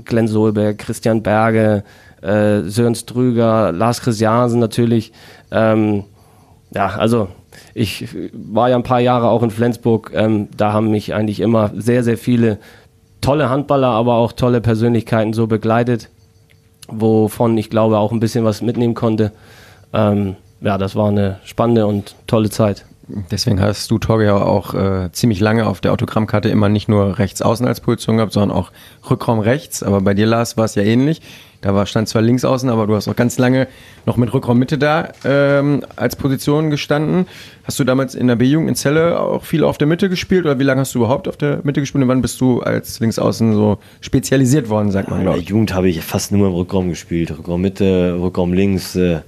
Glenn 0.05 0.27
Solberg, 0.27 0.77
Christian 0.77 1.23
Berge, 1.23 1.83
äh, 2.21 2.61
Sören 2.61 2.95
Strüger, 2.95 3.71
Lars 3.71 4.01
Christiansen 4.01 4.59
natürlich. 4.59 5.11
Ähm, 5.51 6.03
ja, 6.73 6.87
also 6.87 7.27
ich 7.73 8.07
war 8.33 8.69
ja 8.69 8.75
ein 8.75 8.83
paar 8.83 8.99
Jahre 8.99 9.29
auch 9.29 9.43
in 9.43 9.51
Flensburg. 9.51 10.11
Ähm, 10.13 10.47
da 10.55 10.73
haben 10.73 10.91
mich 10.91 11.13
eigentlich 11.13 11.39
immer 11.39 11.71
sehr, 11.75 12.03
sehr 12.03 12.17
viele 12.17 12.59
tolle 13.21 13.49
Handballer, 13.49 13.89
aber 13.89 14.15
auch 14.15 14.33
tolle 14.33 14.61
Persönlichkeiten 14.61 15.33
so 15.33 15.47
begleitet, 15.47 16.09
wovon 16.87 17.57
ich 17.57 17.69
glaube 17.69 17.97
auch 17.97 18.11
ein 18.11 18.19
bisschen 18.19 18.43
was 18.43 18.61
mitnehmen 18.61 18.95
konnte. 18.95 19.31
Ähm, 19.93 20.35
ja, 20.61 20.77
das 20.77 20.95
war 20.95 21.07
eine 21.07 21.39
spannende 21.43 21.87
und 21.87 22.15
tolle 22.27 22.49
Zeit. 22.49 22.85
Deswegen 23.07 23.59
hast 23.59 23.89
du, 23.91 23.97
Torge, 23.97 24.25
ja 24.25 24.35
auch 24.35 24.73
äh, 24.73 25.11
ziemlich 25.11 25.39
lange 25.39 25.65
auf 25.65 25.81
der 25.81 25.91
Autogrammkarte 25.91 26.49
immer 26.49 26.69
nicht 26.69 26.87
nur 26.87 27.17
rechts 27.17 27.41
außen 27.41 27.67
als 27.67 27.81
Position 27.81 28.17
gehabt, 28.17 28.33
sondern 28.33 28.55
auch 28.55 28.71
Rückraum 29.09 29.39
rechts. 29.39 29.83
Aber 29.83 30.01
bei 30.01 30.13
dir, 30.13 30.25
Lars, 30.25 30.55
war 30.55 30.65
es 30.65 30.75
ja 30.75 30.83
ähnlich. 30.83 31.21
Da 31.61 31.75
war, 31.75 31.85
stand 31.85 32.09
zwar 32.09 32.23
links 32.23 32.43
außen, 32.43 32.69
aber 32.69 32.87
du 32.87 32.95
hast 32.95 33.07
auch 33.07 33.15
ganz 33.15 33.37
lange 33.37 33.67
noch 34.07 34.17
mit 34.17 34.33
Rückraum 34.33 34.57
Mitte 34.57 34.79
da 34.79 35.09
ähm, 35.23 35.83
als 35.95 36.15
Position 36.15 36.71
gestanden. 36.71 37.27
Hast 37.63 37.79
du 37.79 37.83
damals 37.83 38.15
in 38.15 38.27
der 38.27 38.35
B-Jugend 38.35 38.69
in 38.69 38.75
Celle 38.75 39.19
auch 39.19 39.43
viel 39.43 39.63
auf 39.63 39.77
der 39.77 39.87
Mitte 39.87 40.09
gespielt 40.09 40.45
oder 40.45 40.57
wie 40.57 40.63
lange 40.63 40.81
hast 40.81 40.95
du 40.95 40.99
überhaupt 40.99 41.27
auf 41.27 41.37
der 41.37 41.59
Mitte 41.63 41.79
gespielt 41.79 42.03
und 42.03 42.07
wann 42.07 42.23
bist 42.23 42.41
du 42.41 42.61
als 42.61 42.99
Linksaußen 42.99 43.53
so 43.53 43.77
spezialisiert 43.99 44.69
worden, 44.69 44.89
sagt 44.89 45.09
man, 45.09 45.19
In 45.19 45.25
der 45.25 45.33
glaube 45.33 45.43
ich. 45.43 45.49
Jugend 45.49 45.73
habe 45.75 45.87
ich 45.87 46.01
fast 46.01 46.31
nur 46.31 46.47
im 46.47 46.53
Rückraum 46.53 46.89
gespielt. 46.89 47.37
Rückraum 47.37 47.61
Mitte, 47.61 48.17
Rückraum 48.19 48.53
links. 48.53 48.95
Äh, 48.95 49.19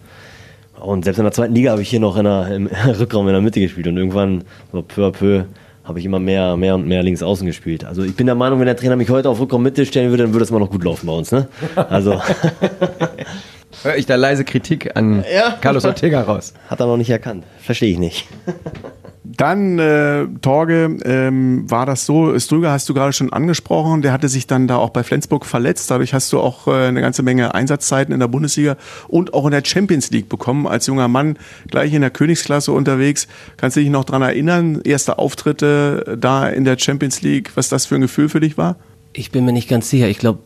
und 0.84 1.04
selbst 1.04 1.18
in 1.20 1.24
der 1.24 1.32
zweiten 1.34 1.56
Liga 1.56 1.72
habe 1.72 1.82
ich 1.82 1.90
hier 1.90 2.00
noch 2.00 2.18
in 2.18 2.26
der, 2.26 2.48
im 2.50 2.68
Rückraum 3.00 3.28
in 3.28 3.34
der 3.34 3.42
Mitte 3.42 3.60
gespielt. 3.60 3.88
Und 3.88 3.98
irgendwann, 3.98 4.44
so 4.72 4.82
peu 4.82 5.08
à 5.08 5.12
peu, 5.12 5.44
habe 5.84 6.00
ich 6.00 6.06
immer 6.06 6.20
mehr, 6.20 6.56
mehr 6.56 6.76
und 6.76 6.88
mehr 6.88 7.04
links 7.04 7.22
außen 7.24 7.46
gespielt. 7.46 7.84
Also 7.84 8.04
ich 8.04 8.16
bin 8.16 8.26
der 8.26 8.36
Meinung, 8.36 8.60
wenn 8.60 8.66
der 8.68 8.78
Trainer 8.78 8.96
mich 8.96 9.10
heute 9.10 9.30
auf 9.30 9.40
Rückraum 9.40 9.64
Mitte 9.64 9.86
stellen 9.86 10.10
würde, 10.12 10.24
dann 10.24 10.34
würde 10.34 10.44
es 10.44 10.50
immer 10.50 10.60
noch 10.60 10.70
gut 10.72 10.84
laufen 10.84 11.08
bei 11.08 11.14
uns. 11.14 11.32
Ne? 11.32 11.48
Also 11.76 12.22
Hör 13.84 13.98
ich 13.98 14.06
da 14.06 14.16
leise 14.16 14.46
Kritik 14.46 14.96
an 14.96 15.26
Ja. 15.34 15.58
Carlos 15.60 15.84
Ortega 15.84 16.22
raus. 16.22 16.54
hat 16.70 16.80
er 16.80 16.86
noch 16.86 16.98
nicht 16.98 17.10
erkannt. 17.10 17.44
Verstehe 17.60 17.92
ich 17.92 18.00
nicht. 18.00 18.28
Dann, 19.26 19.80
äh, 19.80 20.28
Torge, 20.42 20.98
ähm, 21.06 21.70
war 21.72 21.86
das 21.86 22.06
so, 22.06 22.38
Strüger 22.38 22.72
hast 22.72 22.90
du 22.90 22.94
gerade 22.94 23.14
schon 23.14 23.32
angesprochen, 23.32 24.02
der 24.02 24.12
hatte 24.12 24.28
sich 24.28 24.48
dann 24.48 24.68
da 24.68 24.76
auch 24.76 24.90
bei 24.90 25.04
Flensburg 25.04 25.46
verletzt. 25.46 25.90
Dadurch 25.90 26.14
hast 26.14 26.34
du 26.34 26.42
auch 26.42 26.68
äh, 26.68 26.88
eine 26.88 27.00
ganze 27.00 27.24
Menge 27.24 27.56
Einsatzzeiten 27.56 28.14
in 28.14 28.20
der 28.20 28.28
Bundesliga 28.28 28.76
und 29.08 29.34
auch 29.34 29.46
in 29.46 29.52
der 29.52 29.64
Champions 29.64 30.12
League 30.12 30.28
bekommen. 30.28 30.68
Als 30.68 30.88
junger 30.88 31.08
Mann 31.08 31.38
gleich 31.70 31.94
in 31.94 32.02
der 32.02 32.10
Königsklasse 32.10 32.74
unterwegs. 32.74 33.30
Kannst 33.56 33.78
du 33.78 33.82
dich 33.82 33.90
noch 33.90 34.04
dran 34.04 34.22
erinnern, 34.22 34.82
erste 34.84 35.18
Auftritte 35.20 36.18
da 36.20 36.50
in 36.50 36.66
der 36.66 36.78
Champions 36.78 37.22
League, 37.22 37.52
was 37.56 37.70
das 37.70 37.86
für 37.86 37.96
ein 37.96 38.02
Gefühl 38.02 38.28
für 38.28 38.42
dich 38.42 38.58
war? 38.58 38.76
Ich 39.14 39.32
bin 39.32 39.46
mir 39.46 39.54
nicht 39.54 39.70
ganz 39.70 39.90
sicher. 39.90 40.10
Ich 40.10 40.18
glaube, 40.18 40.40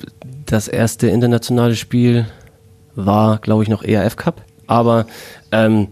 das 0.46 0.68
erste 0.68 1.08
internationale 1.08 1.76
Spiel 1.76 2.28
war, 2.96 3.40
glaube 3.40 3.64
ich, 3.64 3.70
noch 3.70 3.84
ERF 3.84 4.18
Cup. 4.18 4.44
Aber 4.68 5.08
ähm, 5.52 5.88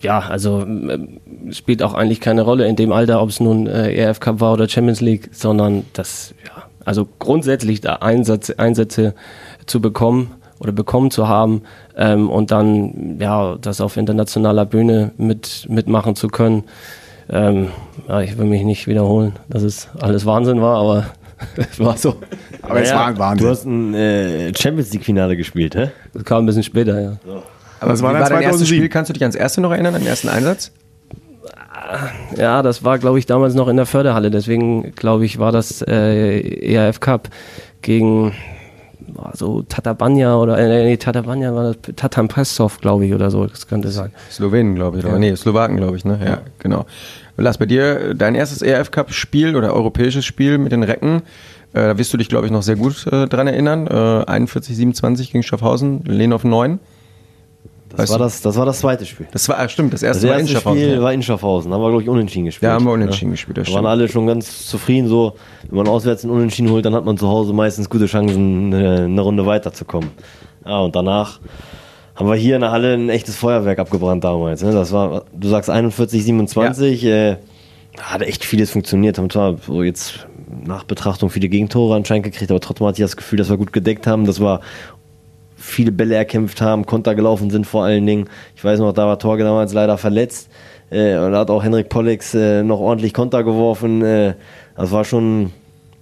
ja, 0.00 0.20
also 0.20 0.62
äh, 0.62 1.52
spielt 1.52 1.82
auch 1.82 1.94
eigentlich 1.94 2.20
keine 2.20 2.42
Rolle 2.42 2.66
in 2.66 2.76
dem 2.76 2.92
Alter, 2.92 3.22
ob 3.22 3.28
es 3.28 3.40
nun 3.40 3.66
äh, 3.66 3.92
ERF 3.94 4.20
Cup 4.20 4.40
war 4.40 4.52
oder 4.52 4.68
Champions 4.68 5.00
League, 5.00 5.28
sondern 5.32 5.84
das, 5.92 6.34
ja, 6.44 6.64
also 6.84 7.06
grundsätzlich 7.18 7.80
da 7.80 7.96
Einsatz, 7.96 8.50
Einsätze 8.50 9.14
zu 9.66 9.80
bekommen 9.80 10.32
oder 10.58 10.72
bekommen 10.72 11.10
zu 11.10 11.28
haben 11.28 11.62
ähm, 11.96 12.30
und 12.30 12.50
dann 12.50 13.18
ja 13.20 13.56
das 13.60 13.80
auf 13.80 13.96
internationaler 13.96 14.66
Bühne 14.66 15.12
mit 15.16 15.66
mitmachen 15.68 16.16
zu 16.16 16.28
können. 16.28 16.64
Ähm, 17.28 17.68
ja, 18.08 18.20
ich 18.22 18.36
will 18.38 18.46
mich 18.46 18.64
nicht 18.64 18.86
wiederholen, 18.86 19.34
dass 19.48 19.62
es 19.62 19.88
alles 20.00 20.26
Wahnsinn 20.26 20.60
war, 20.60 20.78
aber 20.78 21.06
es 21.56 21.78
war 21.78 21.96
so. 21.96 22.16
Aber 22.62 22.82
es 22.82 22.92
war 22.92 23.06
ein 23.06 23.18
Wahnsinn. 23.18 23.46
Du 23.46 23.50
hast 23.50 23.64
ein 23.64 23.94
äh, 23.94 24.52
Champions 24.54 24.92
League-Finale 24.92 25.36
gespielt, 25.36 25.74
hä? 25.74 25.90
Das 26.12 26.24
kam 26.24 26.42
ein 26.42 26.46
bisschen 26.46 26.62
später, 26.62 27.00
ja. 27.00 27.16
Aber 27.80 27.90
Das 27.90 28.00
wie 28.00 28.04
war 28.04 28.12
war, 28.12 28.20
dann 28.20 28.28
dein 28.30 28.42
erstes 28.42 28.60
2007? 28.68 28.78
Spiel? 28.78 28.88
Kannst 28.88 29.08
du 29.08 29.12
dich 29.14 29.22
ans 29.22 29.34
erste 29.34 29.60
noch 29.60 29.72
erinnern, 29.72 29.94
an 29.94 30.00
den 30.02 30.08
ersten 30.08 30.28
Einsatz? 30.28 30.72
Ja, 32.36 32.62
das 32.62 32.84
war, 32.84 32.98
glaube 32.98 33.18
ich, 33.18 33.26
damals 33.26 33.54
noch 33.54 33.68
in 33.68 33.76
der 33.76 33.86
Förderhalle. 33.86 34.30
Deswegen, 34.30 34.92
glaube 34.94 35.24
ich, 35.24 35.38
war 35.38 35.50
das 35.50 35.82
äh, 35.82 36.40
ERF 36.40 37.00
Cup 37.00 37.28
gegen 37.82 38.32
boah, 39.00 39.32
so 39.34 39.62
Tatabanya 39.62 40.36
oder 40.36 40.58
äh, 40.58 40.84
nee, 40.84 40.96
Tatabanya 40.96 41.54
war 41.54 41.74
das 41.74 41.94
Tatam 41.96 42.28
Pressov, 42.28 42.80
glaube 42.80 43.06
ich, 43.06 43.14
oder 43.14 43.30
so. 43.30 43.46
Das 43.46 43.66
könnte 43.66 43.88
sein. 43.88 44.12
Slowenen, 44.30 44.74
glaube 44.74 44.98
ich, 44.98 45.04
oder? 45.04 45.18
Nee, 45.18 45.34
Slowaken, 45.34 45.76
glaube 45.76 45.96
ich, 45.96 46.04
ne? 46.04 46.18
Ja, 46.24 46.40
genau. 46.58 46.86
Lars, 47.36 47.58
bei 47.58 47.66
dir 47.66 48.14
dein 48.14 48.34
erstes 48.34 48.62
ERF 48.62 48.90
Cup 48.90 49.12
Spiel 49.12 49.56
oder 49.56 49.74
europäisches 49.74 50.24
Spiel 50.24 50.58
mit 50.58 50.72
den 50.72 50.82
Recken, 50.82 51.22
äh, 51.72 51.80
da 51.80 51.98
wirst 51.98 52.12
du 52.12 52.18
dich, 52.18 52.28
glaube 52.28 52.46
ich, 52.46 52.52
noch 52.52 52.62
sehr 52.62 52.76
gut 52.76 53.06
äh, 53.06 53.26
dran 53.26 53.46
erinnern. 53.46 53.86
Äh, 53.86 54.24
41, 54.26 54.76
27 54.76 55.32
gegen 55.32 55.42
Schaffhausen, 55.42 56.04
Lehn 56.04 56.32
auf 56.32 56.44
9. 56.44 56.78
Das 57.90 57.98
Weißt 57.98 58.12
war 58.12 58.18
du? 58.18 58.24
das, 58.24 58.40
das 58.40 58.56
war 58.56 58.66
das 58.66 58.78
zweite 58.78 59.04
Spiel. 59.04 59.26
Das 59.32 59.48
war, 59.48 59.58
ah, 59.58 59.68
stimmt, 59.68 59.92
das 59.92 60.00
Das 60.00 60.06
erste 60.06 60.28
war 60.28 60.34
in 60.34 60.40
erste 60.42 60.54
Schaffhausen. 60.54 60.80
Spiel 60.80 60.94
ja. 60.94 61.02
war 61.02 61.12
in 61.12 61.22
Schaffhausen. 61.22 61.70
Da 61.70 61.76
haben 61.76 61.82
wir, 61.82 61.88
glaube 61.88 62.02
ich, 62.04 62.08
unentschieden 62.08 62.44
gespielt. 62.44 62.70
Da 62.70 62.74
haben 62.74 62.84
wir 62.84 62.92
unentschieden 62.92 63.32
gespielt, 63.32 63.58
das 63.58 63.66
Da 63.66 63.74
waren 63.74 63.86
alle 63.86 64.08
schon 64.08 64.26
ganz 64.28 64.66
zufrieden. 64.66 65.08
So, 65.08 65.34
wenn 65.68 65.76
man 65.76 65.88
auswärts 65.88 66.24
einen 66.24 66.32
Unentschieden 66.32 66.70
holt, 66.70 66.84
dann 66.84 66.94
hat 66.94 67.04
man 67.04 67.18
zu 67.18 67.28
Hause 67.28 67.52
meistens 67.52 67.90
gute 67.90 68.06
Chancen, 68.06 68.72
eine, 68.72 69.04
eine 69.04 69.20
Runde 69.20 69.44
weiterzukommen. 69.44 70.10
Ja, 70.64 70.78
und 70.78 70.94
danach 70.94 71.40
haben 72.14 72.28
wir 72.28 72.36
hier 72.36 72.54
in 72.54 72.60
der 72.60 72.70
Halle 72.70 72.94
ein 72.94 73.08
echtes 73.08 73.34
Feuerwerk 73.34 73.78
abgebrannt 73.78 74.22
damals. 74.22 74.62
Ne? 74.62 74.72
Das 74.72 74.92
war, 74.92 75.24
du 75.32 75.48
sagst 75.48 75.68
41, 75.68 76.22
27. 76.22 77.04
Äh, 77.04 77.36
da 77.96 78.02
hat 78.04 78.22
echt 78.22 78.44
vieles 78.44 78.70
funktioniert. 78.70 79.18
Haben 79.18 79.30
zwar 79.30 79.56
so 79.56 79.82
jetzt 79.82 80.26
nach 80.64 80.84
Betrachtung 80.84 81.30
viele 81.30 81.48
Gegentore 81.48 81.96
anscheinend 81.96 82.24
gekriegt, 82.24 82.50
aber 82.50 82.60
trotzdem 82.60 82.86
hatte 82.86 83.00
ich 83.00 83.04
das 83.04 83.16
Gefühl, 83.16 83.38
dass 83.38 83.50
wir 83.50 83.56
gut 83.56 83.72
gedeckt 83.72 84.06
haben, 84.06 84.26
dass 84.26 84.40
wir 84.40 84.60
viele 85.70 85.92
Bälle 85.92 86.14
erkämpft 86.14 86.60
haben, 86.60 86.86
Konter 86.86 87.14
gelaufen 87.14 87.50
sind 87.50 87.66
vor 87.66 87.84
allen 87.84 88.06
Dingen. 88.06 88.28
Ich 88.56 88.64
weiß 88.64 88.80
noch, 88.80 88.92
da 88.92 89.06
war 89.06 89.18
Torge 89.18 89.44
damals 89.44 89.72
leider 89.72 89.98
verletzt. 89.98 90.50
Äh, 90.90 91.16
und 91.18 91.32
da 91.32 91.40
hat 91.40 91.50
auch 91.50 91.62
Henrik 91.62 91.88
Pollix 91.88 92.34
äh, 92.34 92.62
noch 92.62 92.80
ordentlich 92.80 93.14
Konter 93.14 93.44
geworfen. 93.44 94.02
Äh, 94.02 94.34
das 94.76 94.90
war 94.90 95.04
schon, 95.04 95.52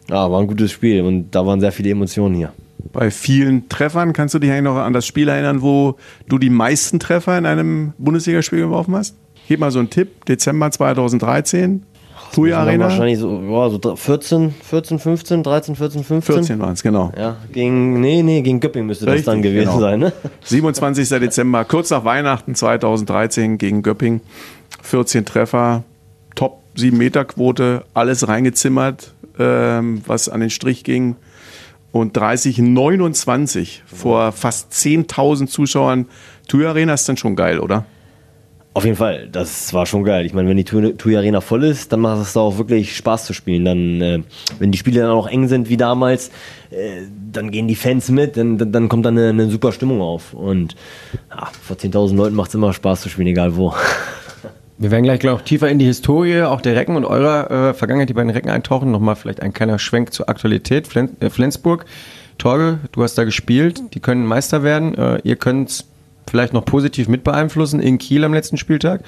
ja, 0.09 0.31
war 0.31 0.41
ein 0.41 0.47
gutes 0.47 0.73
Spiel 0.73 1.03
und 1.03 1.31
da 1.35 1.47
waren 1.47 1.61
sehr 1.61 1.73
viele 1.73 1.91
Emotionen 1.91 2.35
hier. 2.35 2.53
Bei 2.93 3.11
vielen 3.11 3.69
Treffern 3.69 4.13
kannst 4.13 4.35
du 4.35 4.39
dich 4.39 4.51
eigentlich 4.51 4.63
noch 4.63 4.77
an 4.77 4.93
das 4.93 5.07
Spiel 5.07 5.29
erinnern, 5.29 5.63
wo 5.63 5.97
du 6.29 6.39
die 6.39 6.51
meisten 6.51 6.99
Treffer 6.99 7.37
in 7.37 7.45
einem 7.45 7.93
Bundesligaspiel 7.99 8.61
geworfen 8.61 8.95
hast? 8.95 9.17
Gib 9.49 9.61
mal 9.61 9.71
so 9.71 9.79
einen 9.79 9.91
Tipp. 9.91 10.25
Dezember 10.27 10.71
2013. 10.71 11.83
Das 12.31 12.39
waren 12.39 12.53
Arena. 12.53 12.85
Wahrscheinlich 12.85 13.19
so, 13.19 13.41
ja, 13.41 13.71
so 13.71 13.97
14, 13.97 14.55
14, 14.63 14.99
15, 14.99 15.43
13, 15.43 15.77
14, 15.77 16.05
15. 16.05 16.35
14 16.35 16.59
waren 16.59 16.73
es, 16.73 16.83
genau. 16.83 17.13
Ja, 17.17 17.37
gegen, 17.53 18.01
nee, 18.01 18.23
nee, 18.23 18.43
gegen 18.43 18.61
Göpping 18.61 18.87
müsste 18.87 19.07
das 19.07 19.15
Richtig, 19.15 19.27
dann 19.27 19.43
gewesen 19.43 19.69
genau. 19.69 19.81
sein, 19.81 20.01
ne? 20.01 20.13
27. 20.43 21.09
Dezember, 21.09 21.65
kurz 21.65 21.91
nach 21.91 22.05
Weihnachten 22.05 22.55
2013 22.55 23.59
gegen 23.59 23.83
Göpping. 23.83 24.21
14 24.83 25.25
Treffer, 25.25 25.85
Top 26.35 26.61
7 26.75 26.97
Meter 26.97 27.25
Quote, 27.25 27.85
alles 27.95 28.29
reingezimmert, 28.29 29.13
ähm, 29.39 30.03
was 30.07 30.29
an 30.29 30.41
den 30.41 30.51
Strich 30.51 30.85
ging. 30.85 31.17
Und 31.91 32.17
30, 32.17 32.59
29 32.59 33.83
vor 33.87 34.33
fast 34.33 34.73
10.000 34.73 35.47
Zuschauern. 35.47 36.07
Tuya 36.47 36.71
Arena 36.71 36.95
ist 36.95 37.09
dann 37.09 37.17
schon 37.17 37.35
geil, 37.35 37.61
oder? 37.61 37.87
Auf 38.75 38.85
jeden 38.85 38.97
Fall, 38.97 39.29
das 39.33 39.73
war 39.75 39.87
schon 39.87 40.05
geil. 40.05 40.25
Ich 40.25 40.35
meine, 40.35 40.49
wenn 40.49 40.57
die 40.57 40.65
TUI 40.65 41.17
Arena 41.17 41.41
voll 41.41 41.65
ist, 41.65 41.93
dann 41.93 42.01
macht 42.01 42.23
es 42.23 42.37
auch 42.37 42.59
wirklich 42.59 42.97
Spaß 42.97 43.27
zu 43.27 43.33
spielen. 43.33 43.65
Dann, 43.65 44.01
äh, 44.01 44.23
wenn 44.61 44.71
die 44.71 44.79
Spiele 44.79 45.01
dann 45.01 45.11
auch 45.11 45.27
eng 45.27 45.49
sind 45.49 45.69
wie 45.69 45.77
damals, 45.77 46.31
äh, 46.71 47.03
dann 47.33 47.51
gehen 47.51 47.67
die 47.67 47.75
Fans 47.75 48.09
mit, 48.09 48.37
dann, 48.37 48.71
dann, 48.71 48.89
kommt 48.89 49.05
dann 49.05 49.19
eine, 49.19 49.31
eine 49.31 49.51
super 49.51 49.73
Stimmung 49.73 50.01
auf. 50.01 50.33
Und 50.33 50.77
ja, 51.31 51.49
vor 51.61 51.77
10.000 51.77 52.15
Leuten 52.15 52.37
macht 52.37 52.51
es 52.51 52.55
immer 52.55 52.73
Spaß 52.73 53.01
zu 53.01 53.09
spielen, 53.09 53.29
egal 53.29 53.57
wo. 53.57 53.75
Wir 54.81 54.93
werden 54.93 55.03
gleich 55.03 55.25
noch 55.25 55.43
tiefer 55.43 55.69
in 55.69 55.81
die 55.81 55.87
Historie 55.87 56.43
auch 56.43 56.61
der 56.61 56.77
Recken 56.77 56.95
und 56.95 57.05
eurer 57.05 57.71
äh, 57.71 57.75
Vergangenheit, 57.75 58.11
die 58.11 58.15
beiden 58.15 58.31
Recken 58.31 58.49
eintauchen. 58.49 58.93
Nochmal 58.93 59.17
vielleicht 59.17 59.43
ein 59.43 59.53
kleiner 59.53 59.81
Schwenk 59.81 60.13
zur 60.13 60.29
Aktualität. 60.29 60.87
Flen 60.87 61.17
äh, 61.19 61.31
Flensburg, 61.31 61.85
Torge, 62.39 62.79
du 62.93 63.03
hast 63.03 63.19
da 63.19 63.25
gespielt. 63.25 63.83
Die 63.95 63.99
können 63.99 64.25
Meister 64.25 64.63
werden. 64.63 64.95
Äh, 64.95 65.21
ihr 65.25 65.35
könnt 65.35 65.85
vielleicht 66.31 66.53
noch 66.53 66.65
positiv 66.65 67.09
mit 67.09 67.25
beeinflussen 67.25 67.81
in 67.81 67.99
Kiel 67.99 68.25
am 68.25 68.35
letzten 68.35 68.57
Spieltag. 68.57 69.03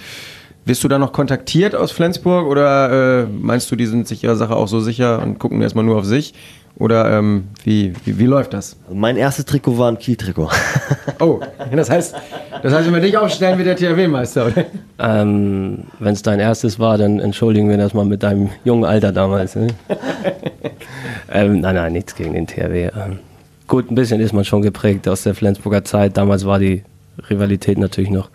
Wirst 0.66 0.84
du 0.84 0.88
da 0.88 0.98
noch 0.98 1.12
kontaktiert 1.12 1.74
aus 1.74 1.90
Flensburg 1.90 2.46
oder 2.46 3.22
äh, 3.22 3.26
meinst 3.26 3.70
du, 3.70 3.76
die 3.76 3.86
sind 3.86 4.06
sich 4.06 4.24
ihrer 4.24 4.36
Sache 4.36 4.54
auch 4.54 4.68
so 4.68 4.80
sicher 4.80 5.22
und 5.22 5.38
gucken 5.38 5.62
erstmal 5.62 5.84
nur 5.84 5.96
auf 5.96 6.04
sich? 6.04 6.34
Oder 6.78 7.18
ähm, 7.18 7.48
wie, 7.64 7.92
wie, 8.04 8.18
wie 8.18 8.26
läuft 8.26 8.54
das? 8.54 8.76
mein 8.92 9.16
erstes 9.16 9.44
Trikot 9.44 9.76
war 9.78 9.90
ein 9.90 9.98
Kiel-Trikot. 9.98 10.50
Oh, 11.22 11.38
das 11.70 11.90
heißt, 11.90 12.14
das 12.62 12.72
heißt, 12.72 12.86
wenn 12.86 12.94
wir 12.94 13.00
dich 13.02 13.14
aufstellen, 13.14 13.58
wie 13.58 13.64
der 13.64 13.76
THW-Meister, 13.76 14.46
oder? 14.46 14.64
Ähm, 14.98 15.84
Wenn 15.98 16.14
es 16.14 16.22
dein 16.22 16.40
erstes 16.40 16.78
war, 16.78 16.96
dann 16.96 17.20
entschuldigen 17.20 17.68
wir 17.68 17.76
das 17.76 17.92
mal 17.92 18.06
mit 18.06 18.22
deinem 18.22 18.48
jungen 18.64 18.86
Alter 18.86 19.12
damals. 19.12 19.54
Ne? 19.54 19.66
ähm, 21.30 21.60
nein, 21.60 21.74
nein, 21.74 21.92
nichts 21.92 22.14
gegen 22.14 22.32
den 22.32 22.46
THW. 22.46 22.84
Ähm, 22.86 23.18
gut, 23.68 23.90
ein 23.90 23.94
bisschen 23.94 24.18
ist 24.20 24.32
man 24.32 24.46
schon 24.46 24.62
geprägt 24.62 25.06
aus 25.08 25.24
der 25.24 25.34
Flensburger 25.34 25.84
Zeit. 25.84 26.16
Damals 26.16 26.46
war 26.46 26.58
die 26.58 26.84
Rivalität 27.28 27.78
natürlich 27.78 28.10
noch, 28.10 28.30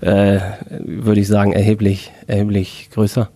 äh, 0.00 0.40
würde 0.68 1.20
ich 1.20 1.28
sagen, 1.28 1.52
erheblich, 1.52 2.12
erheblich 2.26 2.88
größer. 2.92 3.28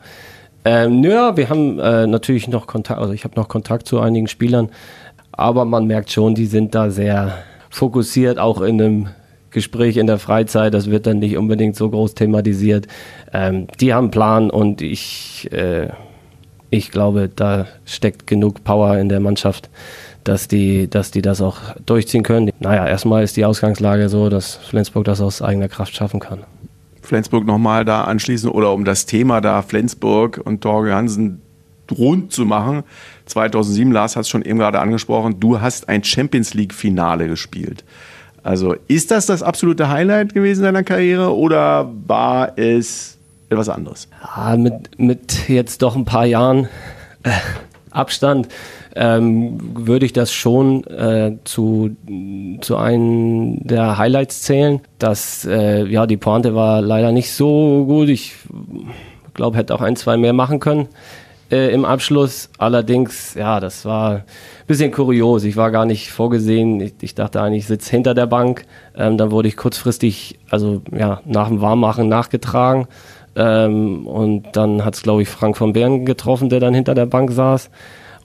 Ähm, 0.65 1.03
ja, 1.05 1.37
wir 1.37 1.51
haben 1.51 1.79
äh, 1.79 2.07
natürlich 2.07 2.49
noch 2.49 2.67
Kontakt, 2.67 3.01
also 3.01 3.13
ich 3.13 3.25
habe 3.25 3.35
noch 3.37 3.49
Kontakt 3.49 3.87
zu 3.87 4.01
einigen 4.01 4.29
Spielern, 4.29 4.71
aber 5.33 5.65
man 5.65 5.87
merkt 5.87 6.11
schon, 6.11 6.35
die 6.35 6.47
sind 6.47 6.75
da 6.75 6.91
sehr 6.91 7.39
fokussiert, 7.69 8.39
auch 8.39 8.61
in 8.63 8.81
einem 8.81 9.09
Gespräch 9.51 9.97
in 9.97 10.07
der 10.07 10.19
Freizeit, 10.19 10.75
das 10.75 10.91
wird 10.91 11.07
dann 11.07 11.21
nicht 11.21 11.37
unbedingt 11.37 11.77
so 11.77 11.89
groß 11.89 12.15
thematisiert. 12.15 12.87
Ähm, 13.33 13.69
die 13.81 13.95
haben 13.95 14.05
einen 14.05 14.11
Plan 14.11 14.51
und 14.51 14.83
ich, 14.83 15.49
äh, 15.53 15.89
ich 16.71 16.91
glaube, 16.91 17.31
da 17.35 17.67
steckt 17.85 18.27
genug 18.27 18.65
Power 18.65 18.99
in 18.99 19.09
der 19.09 19.21
Mannschaft, 19.21 19.71
dass 20.25 20.49
die, 20.49 20.89
dass 20.89 21.11
die 21.11 21.23
das 21.23 21.41
auch 21.41 21.59
durchziehen 21.87 22.23
können. 22.23 22.51
Naja, 22.59 22.87
erstmal 22.87 23.23
ist 23.23 23.37
die 23.37 23.45
Ausgangslage 23.45 24.09
so, 24.09 24.29
dass 24.29 24.57
Flensburg 24.57 25.05
das 25.05 25.21
aus 25.21 25.43
eigener 25.43 25.69
Kraft 25.69 25.95
schaffen 25.95 26.21
kann. 26.21 26.41
Flensburg 27.03 27.47
nochmal 27.47 27.85
da 27.85 28.05
anschließen 28.05 28.51
oder 28.51 28.73
um 28.73 28.85
das 28.85 29.07
Thema 29.07 29.41
da 29.41 29.63
Flensburg 29.63 30.41
und 30.43 30.63
Torge 30.63 30.95
Hansen 30.95 31.43
rund 31.91 32.33
zu 32.33 32.47
machen. 32.47 32.83
2007, 33.27 33.93
Lars 33.93 34.17
hat 34.17 34.23
es 34.23 34.29
schon 34.29 34.43
eben 34.43 34.59
gerade 34.59 34.81
angesprochen, 34.81 35.39
du 35.39 35.61
hast 35.61 35.89
ein 35.89 36.03
Champions 36.03 36.55
League 36.55 36.73
Finale 36.73 37.29
gespielt. 37.29 37.85
Also 38.43 38.75
ist 38.89 39.11
das 39.11 39.27
das 39.27 39.43
absolute 39.43 39.89
Highlight 39.89 40.35
gewesen 40.35 40.65
deiner 40.65 40.83
Karriere 40.83 41.35
oder 41.35 41.91
war 42.07 42.59
es 42.59 43.19
etwas 43.49 43.69
anderes? 43.69 44.09
Ja, 44.37 44.57
mit, 44.57 44.99
mit 44.99 45.49
jetzt 45.49 45.83
doch 45.83 45.97
ein 45.97 46.05
paar 46.05 46.27
Jahren 46.27 46.69
äh, 47.23 47.31
Abstand 47.91 48.49
ähm, 48.95 49.59
würde 49.75 50.07
ich 50.07 50.13
das 50.13 50.33
schon 50.33 50.85
äh, 50.85 51.37
zu, 51.45 51.97
zu 52.61 52.77
einem 52.77 53.67
der 53.67 53.99
Highlights 53.99 54.43
zählen. 54.43 54.81
Das, 54.99 55.45
äh, 55.45 55.85
ja, 55.87 56.07
die 56.07 56.17
Pointe 56.17 56.55
war 56.55 56.81
leider 56.81 57.13
nicht 57.13 57.33
so 57.33 57.85
gut. 57.87 58.09
Ich 58.09 58.35
glaube, 59.35 59.57
hätte 59.57 59.75
auch 59.75 59.81
ein, 59.81 59.97
zwei 59.97 60.17
mehr 60.17 60.33
machen 60.33 60.61
können 60.61 60.89
äh, 61.51 61.73
im 61.73 61.85
Abschluss. 61.85 62.51
Allerdings, 62.59 63.35
ja, 63.35 63.61
das 63.61 63.85
war 63.85 64.11
ein 64.13 64.25
bisschen 64.67 64.93
kurios. 64.93 65.45
Ich 65.45 65.57
war 65.57 65.71
gar 65.71 65.87
nicht 65.87 66.11
vorgesehen. 66.11 66.81
Ich, 66.81 66.95
ich 67.01 67.15
dachte 67.15 67.41
eigentlich, 67.41 67.63
ich 67.63 67.69
sitze 67.69 67.91
hinter 67.91 68.15
der 68.15 68.27
Bank. 68.27 68.65
Ähm, 68.97 69.19
dann 69.19 69.31
wurde 69.31 69.49
ich 69.49 69.57
kurzfristig, 69.57 70.39
also 70.51 70.83
ja, 70.97 71.21
nach 71.25 71.49
dem 71.49 71.61
Warmmachen 71.61 72.09
nachgetragen. 72.09 72.87
Ähm, 73.37 74.07
und 74.07 74.57
dann 74.57 74.85
hat 74.85 74.95
es, 74.95 75.03
glaube 75.03 75.23
ich, 75.23 75.29
Frank 75.29 75.57
von 75.57 75.73
Bern 75.73 76.05
getroffen, 76.05 76.49
der 76.49 76.61
dann 76.61 76.75
hinter 76.75 76.95
der 76.95 77.07
Bank 77.07 77.33
saß. 77.33 77.71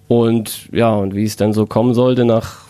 Und 0.10 0.70
ja, 0.72 0.94
und 0.96 1.16
wie 1.16 1.24
es 1.24 1.36
dann 1.36 1.54
so 1.54 1.68
kommen 1.68 1.94
sollte, 1.94 2.26
nach 2.26 2.66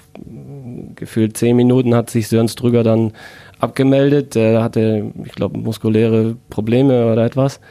gefühlt 0.96 1.38
zehn 1.38 1.56
Minuten 1.56 1.96
hat 1.96 2.10
sich 2.10 2.28
Sören 2.28 2.50
Strüger 2.50 2.84
dann 2.84 3.14
abgemeldet. 3.60 4.36
Der 4.36 4.62
hatte, 4.62 5.12
ich 5.24 5.32
glaube, 5.32 5.58
muskuläre 5.58 6.36
Probleme 6.50 7.10
oder 7.10 7.24
etwas. 7.24 7.62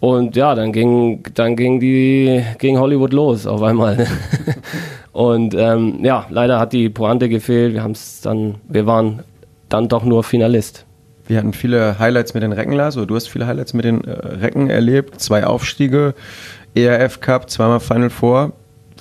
Und 0.00 0.34
ja, 0.34 0.56
dann 0.56 0.72
ging, 0.72 1.22
dann 1.34 1.54
ging 1.54 1.78
die, 1.78 2.42
ging 2.58 2.76
Hollywood 2.76 3.12
los 3.12 3.46
auf 3.46 3.62
einmal. 3.62 4.04
und 5.12 5.54
ähm, 5.54 6.00
ja, 6.02 6.26
leider 6.28 6.58
hat 6.58 6.72
die 6.72 6.90
Pointe 6.90 7.28
gefehlt. 7.28 7.72
Wir 7.72 7.84
haben 7.84 7.92
es 7.92 8.20
dann, 8.20 8.56
wir 8.68 8.84
waren 8.84 9.22
dann 9.68 9.86
doch 9.86 10.02
nur 10.02 10.24
Finalist. 10.24 10.86
Wir 11.28 11.38
hatten 11.38 11.52
viele 11.52 12.00
Highlights 12.00 12.34
mit 12.34 12.42
den 12.42 12.52
Recken, 12.52 12.72
Lars, 12.72 12.96
du 12.96 13.14
hast 13.14 13.28
viele 13.28 13.46
Highlights 13.46 13.74
mit 13.74 13.84
den 13.84 14.02
äh, 14.02 14.10
Recken 14.10 14.70
erlebt. 14.70 15.20
Zwei 15.20 15.46
Aufstiege, 15.46 16.14
ERF 16.74 17.20
Cup, 17.20 17.48
zweimal 17.48 17.78
Final 17.78 18.10
Four. 18.10 18.52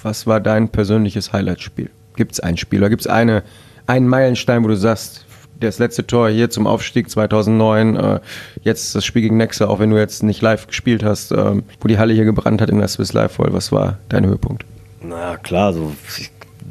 Was 0.04 0.28
war 0.28 0.42
dein 0.42 0.70
persönliches 0.70 1.32
Highlightspiel? 1.32 1.90
Gibt 2.18 2.34
es 2.34 2.40
ein 2.42 2.58
Spiel 2.58 2.80
oder 2.80 2.90
gibt 2.90 3.02
es 3.02 3.08
eine, 3.08 3.42
einen 3.88 4.08
Meilenstein, 4.08 4.64
wo 4.64 4.68
du 4.68 4.76
sagst, 4.76 5.26
das 5.62 5.80
letzte 5.80 6.06
Tor 6.06 6.30
hier 6.30 6.50
zum 6.50 6.68
Aufstieg 6.68 7.10
2009, 7.10 7.96
äh, 7.96 8.20
jetzt 8.64 8.96
das 8.96 9.06
Spiel 9.06 9.22
gegen 9.22 9.38
Nexa, 9.38 9.68
auch 9.68 9.80
wenn 9.80 9.90
du 9.90 9.98
jetzt 9.98 10.22
nicht 10.22 10.42
live 10.42 10.68
gespielt 10.68 11.04
hast, 11.04 11.32
äh, 11.32 11.62
wo 11.80 11.88
die 11.88 11.98
Halle 11.98 12.14
hier 12.14 12.26
gebrannt 12.26 12.62
hat 12.62 12.70
in 12.70 12.80
der 12.80 12.88
Swiss 12.90 13.14
Life 13.14 13.36
Voll, 13.36 13.54
was 13.54 13.72
war 13.72 13.98
dein 14.10 14.26
Höhepunkt? 14.26 14.66
Na 15.02 15.38
klar, 15.38 15.74
so 15.74 15.94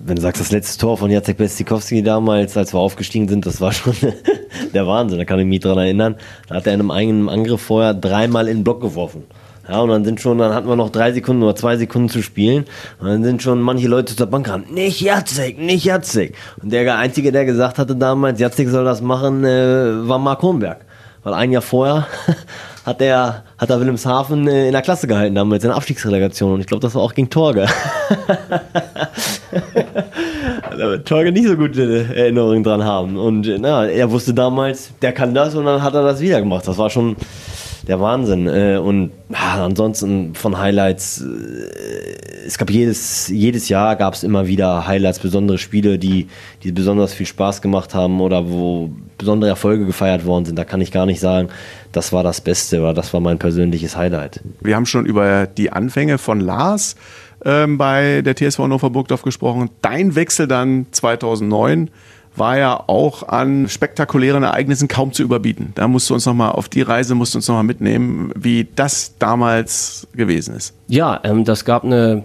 wenn 0.04 0.16
du 0.16 0.22
sagst, 0.22 0.40
das 0.40 0.50
letzte 0.50 0.80
Tor 0.80 0.98
von 0.98 1.10
Jacek 1.10 1.36
Bestikowski 1.38 2.02
damals, 2.02 2.56
als 2.56 2.74
wir 2.74 2.80
aufgestiegen 2.80 3.28
sind, 3.28 3.46
das 3.46 3.60
war 3.60 3.72
schon 3.72 3.94
der 4.74 4.86
Wahnsinn, 4.86 5.18
da 5.18 5.24
kann 5.24 5.38
ich 5.38 5.46
mich 5.46 5.60
dran 5.60 5.78
erinnern. 5.78 6.16
Da 6.48 6.56
hat 6.56 6.66
er 6.66 6.74
in 6.74 6.80
einem 6.80 6.90
eigenen 6.90 7.28
Angriff 7.30 7.62
vorher 7.62 7.94
dreimal 7.94 8.48
in 8.48 8.58
den 8.58 8.64
Block 8.64 8.80
geworfen. 8.82 9.24
Ja, 9.68 9.80
und 9.80 9.90
dann 9.90 10.04
sind 10.04 10.20
schon, 10.20 10.38
dann 10.38 10.52
hatten 10.54 10.68
wir 10.68 10.74
noch 10.74 10.90
drei 10.90 11.12
Sekunden 11.12 11.42
oder 11.42 11.54
zwei 11.54 11.76
Sekunden 11.76 12.08
zu 12.08 12.22
spielen. 12.22 12.64
Und 12.98 13.06
dann 13.06 13.22
sind 13.22 13.42
schon 13.42 13.60
manche 13.60 13.86
Leute 13.86 14.16
zur 14.16 14.26
Bank 14.26 14.46
gerannt. 14.46 14.72
Nicht 14.72 15.00
Jacek, 15.00 15.58
nicht 15.58 15.84
Jacek. 15.84 16.34
Und 16.60 16.72
der 16.72 16.98
Einzige, 16.98 17.30
der 17.30 17.44
gesagt 17.44 17.78
hatte 17.78 17.94
damals, 17.94 18.40
Jacek 18.40 18.68
soll 18.68 18.84
das 18.84 19.00
machen, 19.00 19.44
äh, 19.44 20.08
war 20.08 20.18
Mark 20.18 20.42
Hohenberg. 20.42 20.84
Weil 21.22 21.34
ein 21.34 21.52
Jahr 21.52 21.62
vorher 21.62 22.08
hat 22.84 23.00
er, 23.00 23.44
hat 23.56 23.70
er 23.70 23.78
Wilhelmshaven 23.78 24.48
äh, 24.48 24.66
in 24.66 24.72
der 24.72 24.82
Klasse 24.82 25.06
gehalten, 25.06 25.36
damals 25.36 25.62
in 25.62 25.68
der 25.68 25.76
Abstiegsrelegation. 25.76 26.54
Und 26.54 26.60
ich 26.60 26.66
glaube, 26.66 26.82
das 26.82 26.96
war 26.96 27.02
auch 27.02 27.14
gegen 27.14 27.30
Torge. 27.30 27.66
da 30.76 30.96
Torge 30.98 31.30
nicht 31.30 31.46
so 31.46 31.56
gute 31.56 32.08
Erinnerungen 32.14 32.64
dran 32.64 32.82
haben. 32.82 33.16
Und 33.16 33.46
äh, 33.46 33.58
na, 33.60 33.86
er 33.86 34.10
wusste 34.10 34.34
damals, 34.34 34.90
der 35.00 35.12
kann 35.12 35.34
das 35.34 35.54
und 35.54 35.64
dann 35.66 35.82
hat 35.82 35.94
er 35.94 36.02
das 36.02 36.20
wieder 36.20 36.40
gemacht. 36.40 36.66
Das 36.66 36.78
war 36.78 36.90
schon 36.90 37.16
der 37.86 38.00
Wahnsinn. 38.00 38.46
Äh, 38.46 38.76
und 38.76 39.12
ja, 39.30 39.64
ansonsten 39.64 40.34
von 40.34 40.58
Highlights, 40.58 41.22
äh, 41.22 42.46
es 42.46 42.58
gab 42.58 42.70
jedes, 42.70 43.28
jedes 43.28 43.68
Jahr 43.68 43.96
gab 43.96 44.14
es 44.14 44.22
immer 44.22 44.46
wieder 44.46 44.86
Highlights, 44.86 45.18
besondere 45.18 45.58
Spiele, 45.58 45.98
die, 45.98 46.28
die 46.62 46.72
besonders 46.72 47.14
viel 47.14 47.26
Spaß 47.26 47.62
gemacht 47.62 47.94
haben 47.94 48.20
oder 48.20 48.50
wo 48.50 48.90
besondere 49.18 49.50
Erfolge 49.50 49.86
gefeiert 49.86 50.24
worden 50.24 50.44
sind. 50.44 50.58
Da 50.58 50.64
kann 50.64 50.80
ich 50.80 50.92
gar 50.92 51.06
nicht 51.06 51.20
sagen, 51.20 51.48
das 51.92 52.12
war 52.12 52.22
das 52.22 52.40
Beste 52.40 52.80
oder 52.80 52.94
das 52.94 53.12
war 53.12 53.20
mein 53.20 53.38
persönliches 53.38 53.96
Highlight. 53.96 54.40
Wir 54.60 54.76
haben 54.76 54.86
schon 54.86 55.06
über 55.06 55.46
die 55.46 55.70
Anfänge 55.70 56.18
von 56.18 56.40
Lars 56.40 56.96
ähm, 57.44 57.78
bei 57.78 58.22
der 58.22 58.36
TSV 58.36 58.60
Hannover 58.60 58.90
Burgdorf 58.90 59.22
gesprochen. 59.22 59.70
Dein 59.80 60.14
Wechsel 60.14 60.46
dann 60.46 60.86
2009 60.90 61.90
war 62.36 62.58
ja 62.58 62.82
auch 62.86 63.28
an 63.28 63.68
spektakulären 63.68 64.42
Ereignissen 64.42 64.88
kaum 64.88 65.12
zu 65.12 65.22
überbieten. 65.22 65.72
Da 65.74 65.88
musst 65.88 66.08
du 66.08 66.14
uns 66.14 66.26
nochmal 66.26 66.52
auf 66.52 66.68
die 66.68 66.82
Reise 66.82 67.14
musst 67.14 67.34
du 67.34 67.38
uns 67.38 67.48
noch 67.48 67.62
mitnehmen, 67.62 68.32
wie 68.34 68.66
das 68.74 69.14
damals 69.18 70.06
gewesen 70.14 70.56
ist. 70.56 70.74
Ja, 70.88 71.20
ähm, 71.24 71.44
das 71.44 71.64
gab 71.64 71.84
eine 71.84 72.24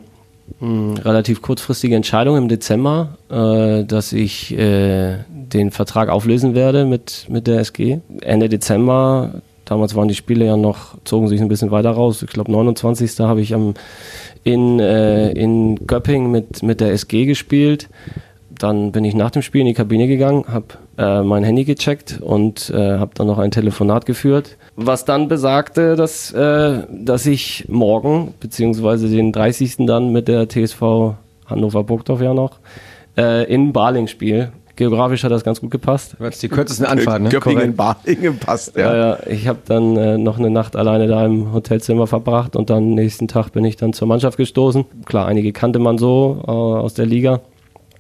mh, 0.59 0.67
hm, 0.67 0.93
relativ 0.97 1.41
kurzfristige 1.41 1.95
Entscheidung 1.95 2.37
im 2.37 2.47
Dezember, 2.47 3.17
äh, 3.29 3.83
dass 3.83 4.13
ich 4.13 4.57
äh, 4.57 5.17
den 5.29 5.71
Vertrag 5.71 6.09
auflösen 6.09 6.55
werde 6.55 6.85
mit, 6.85 7.25
mit 7.29 7.47
der 7.47 7.59
SG. 7.59 7.99
Ende 8.21 8.49
Dezember, 8.49 9.41
damals 9.65 9.95
waren 9.95 10.07
die 10.07 10.15
Spiele 10.15 10.45
ja 10.45 10.55
noch, 10.55 10.97
zogen 11.03 11.27
sich 11.27 11.41
ein 11.41 11.49
bisschen 11.49 11.71
weiter 11.71 11.91
raus. 11.91 12.21
Ich 12.21 12.29
glaube, 12.29 12.51
29. 12.51 13.19
habe 13.19 13.41
ich 13.41 13.53
am, 13.53 13.73
in, 14.43 14.79
äh, 14.79 15.31
in 15.31 15.85
Göpping 15.85 16.31
mit, 16.31 16.63
mit 16.63 16.79
der 16.79 16.93
SG 16.93 17.25
gespielt 17.25 17.89
dann 18.59 18.91
bin 18.91 19.03
ich 19.05 19.15
nach 19.15 19.31
dem 19.31 19.41
Spiel 19.41 19.61
in 19.61 19.67
die 19.67 19.73
Kabine 19.73 20.07
gegangen, 20.07 20.45
habe 20.47 20.65
äh, 20.97 21.21
mein 21.21 21.43
Handy 21.43 21.63
gecheckt 21.63 22.19
und 22.21 22.69
äh, 22.69 22.97
habe 22.97 23.11
dann 23.15 23.27
noch 23.27 23.37
ein 23.37 23.51
Telefonat 23.51 24.05
geführt, 24.05 24.57
was 24.75 25.05
dann 25.05 25.27
besagte, 25.27 25.95
dass, 25.95 26.31
äh, 26.31 26.83
dass 26.91 27.25
ich 27.25 27.65
morgen, 27.67 28.33
beziehungsweise 28.39 29.09
den 29.09 29.31
30. 29.31 29.85
dann 29.85 30.11
mit 30.11 30.27
der 30.27 30.47
TSV 30.47 31.15
Hannover 31.45 31.83
Burgdorf 31.83 32.21
ja 32.21 32.33
noch, 32.33 32.59
äh, 33.17 33.51
in 33.51 33.73
Baling 33.73 34.07
spiele. 34.07 34.51
Geografisch 34.75 35.23
hat 35.23 35.31
das 35.31 35.43
ganz 35.43 35.59
gut 35.59 35.71
gepasst. 35.71 36.17
Du 36.19 36.29
die 36.29 36.49
kürzesten 36.49 36.85
Anfahrten, 36.85 37.23
ne? 37.23 37.29
Göppingen, 37.29 37.75
Balingen 37.75 38.37
passt, 38.37 38.77
ja. 38.77 38.93
ja, 38.93 39.07
ja 39.07 39.19
ich 39.27 39.47
habe 39.47 39.57
dann 39.65 39.97
äh, 39.97 40.19
noch 40.19 40.37
eine 40.37 40.51
Nacht 40.51 40.75
alleine 40.75 41.07
da 41.07 41.25
im 41.25 41.51
Hotelzimmer 41.51 42.05
verbracht 42.05 42.55
und 42.55 42.69
dann 42.69 42.93
nächsten 42.93 43.27
Tag 43.27 43.53
bin 43.53 43.65
ich 43.65 43.75
dann 43.75 43.93
zur 43.93 44.07
Mannschaft 44.07 44.37
gestoßen. 44.37 44.85
Klar, 45.05 45.25
einige 45.25 45.51
kannte 45.51 45.79
man 45.79 45.97
so 45.97 46.43
äh, 46.45 46.51
aus 46.51 46.93
der 46.93 47.07
Liga. 47.07 47.41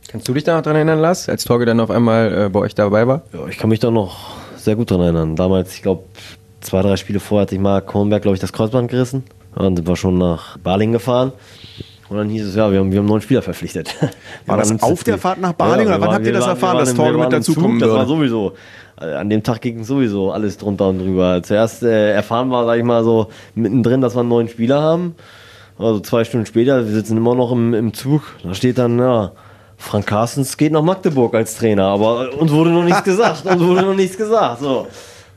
Kannst 0.09 0.27
du 0.27 0.33
dich 0.33 0.45
da 0.45 0.55
noch 0.55 0.63
dran 0.63 0.75
erinnern, 0.75 0.99
Lars, 0.99 1.27
als 1.27 1.43
Torge 1.43 1.65
dann 1.65 1.81
auf 1.81 1.91
einmal 1.91 2.45
äh, 2.45 2.49
bei 2.49 2.59
euch 2.59 2.73
dabei 2.73 3.07
war? 3.07 3.23
Ja, 3.33 3.45
ich 3.47 3.57
kann 3.57 3.69
mich 3.69 3.79
da 3.79 3.91
noch 3.91 4.37
sehr 4.55 4.77
gut 4.77 4.89
dran 4.89 5.01
erinnern. 5.01 5.35
Damals, 5.35 5.75
ich 5.75 5.81
glaube, 5.81 6.03
zwei, 6.61 6.81
drei 6.81 6.95
Spiele 6.95 7.19
vorher 7.19 7.43
hat 7.43 7.49
sich 7.49 7.59
mal 7.59 7.81
Kornberg, 7.81 8.21
glaube 8.21 8.35
ich, 8.35 8.41
das 8.41 8.53
Kreuzband 8.53 8.89
gerissen. 8.89 9.25
Und 9.55 9.75
sind 9.75 9.87
wir 9.87 9.95
schon 9.95 10.17
nach 10.17 10.57
Balingen 10.59 10.93
gefahren. 10.93 11.33
Und 12.09 12.17
dann 12.17 12.29
hieß 12.29 12.47
es, 12.47 12.55
ja, 12.55 12.71
wir 12.71 12.79
haben, 12.79 12.91
wir 12.91 12.99
haben 12.99 13.05
neun 13.05 13.19
Spieler 13.19 13.41
verpflichtet. 13.41 13.93
War 14.45 14.57
das 14.57 14.81
auf 14.81 15.03
der 15.03 15.17
Fahrt 15.17 15.41
nach 15.41 15.53
Balingen 15.53 15.89
ja, 15.89 15.97
oder 15.97 16.05
wann 16.05 16.15
habt 16.15 16.25
ihr 16.25 16.31
das 16.31 16.43
waren, 16.43 16.51
erfahren, 16.51 16.77
dass 16.77 16.93
Torge 16.93 17.17
mit 17.17 17.33
dazukommen 17.33 17.81
würde? 17.81 17.87
Das 17.87 17.95
war 17.95 18.05
sowieso. 18.05 18.53
Äh, 19.01 19.13
an 19.13 19.29
dem 19.29 19.43
Tag 19.43 19.59
ging 19.61 19.83
sowieso 19.83 20.31
alles 20.31 20.57
drunter 20.57 20.87
und 20.87 20.99
drüber. 20.99 21.41
Zuerst 21.43 21.83
äh, 21.83 22.13
erfahren 22.13 22.47
wir, 22.47 22.65
sag 22.65 22.77
ich 22.77 22.85
mal, 22.85 23.03
so 23.03 23.27
mittendrin, 23.55 23.99
dass 23.99 24.15
wir 24.15 24.21
einen 24.21 24.29
neuen 24.29 24.47
Spieler 24.47 24.81
haben. 24.81 25.15
Also 25.77 25.99
zwei 25.99 26.23
Stunden 26.23 26.45
später, 26.45 26.85
wir 26.85 26.93
sitzen 26.93 27.17
immer 27.17 27.35
noch 27.35 27.51
im, 27.51 27.73
im 27.73 27.93
Zug. 27.93 28.21
Da 28.41 28.53
steht 28.53 28.77
dann, 28.77 28.97
ja, 28.99 29.33
Frank 29.77 30.07
Carstens 30.07 30.57
geht 30.57 30.71
nach 30.71 30.81
Magdeburg 30.81 31.33
als 31.35 31.55
Trainer, 31.55 31.85
aber 31.85 32.33
uns 32.37 32.51
wurde 32.51 32.71
noch 32.71 32.83
nichts 32.83 33.03
gesagt. 33.05 33.45
Uns 33.45 33.61
wurde 33.61 33.81
noch 33.83 33.93
nichts 33.93 34.17
gesagt. 34.17 34.61
So. 34.61 34.87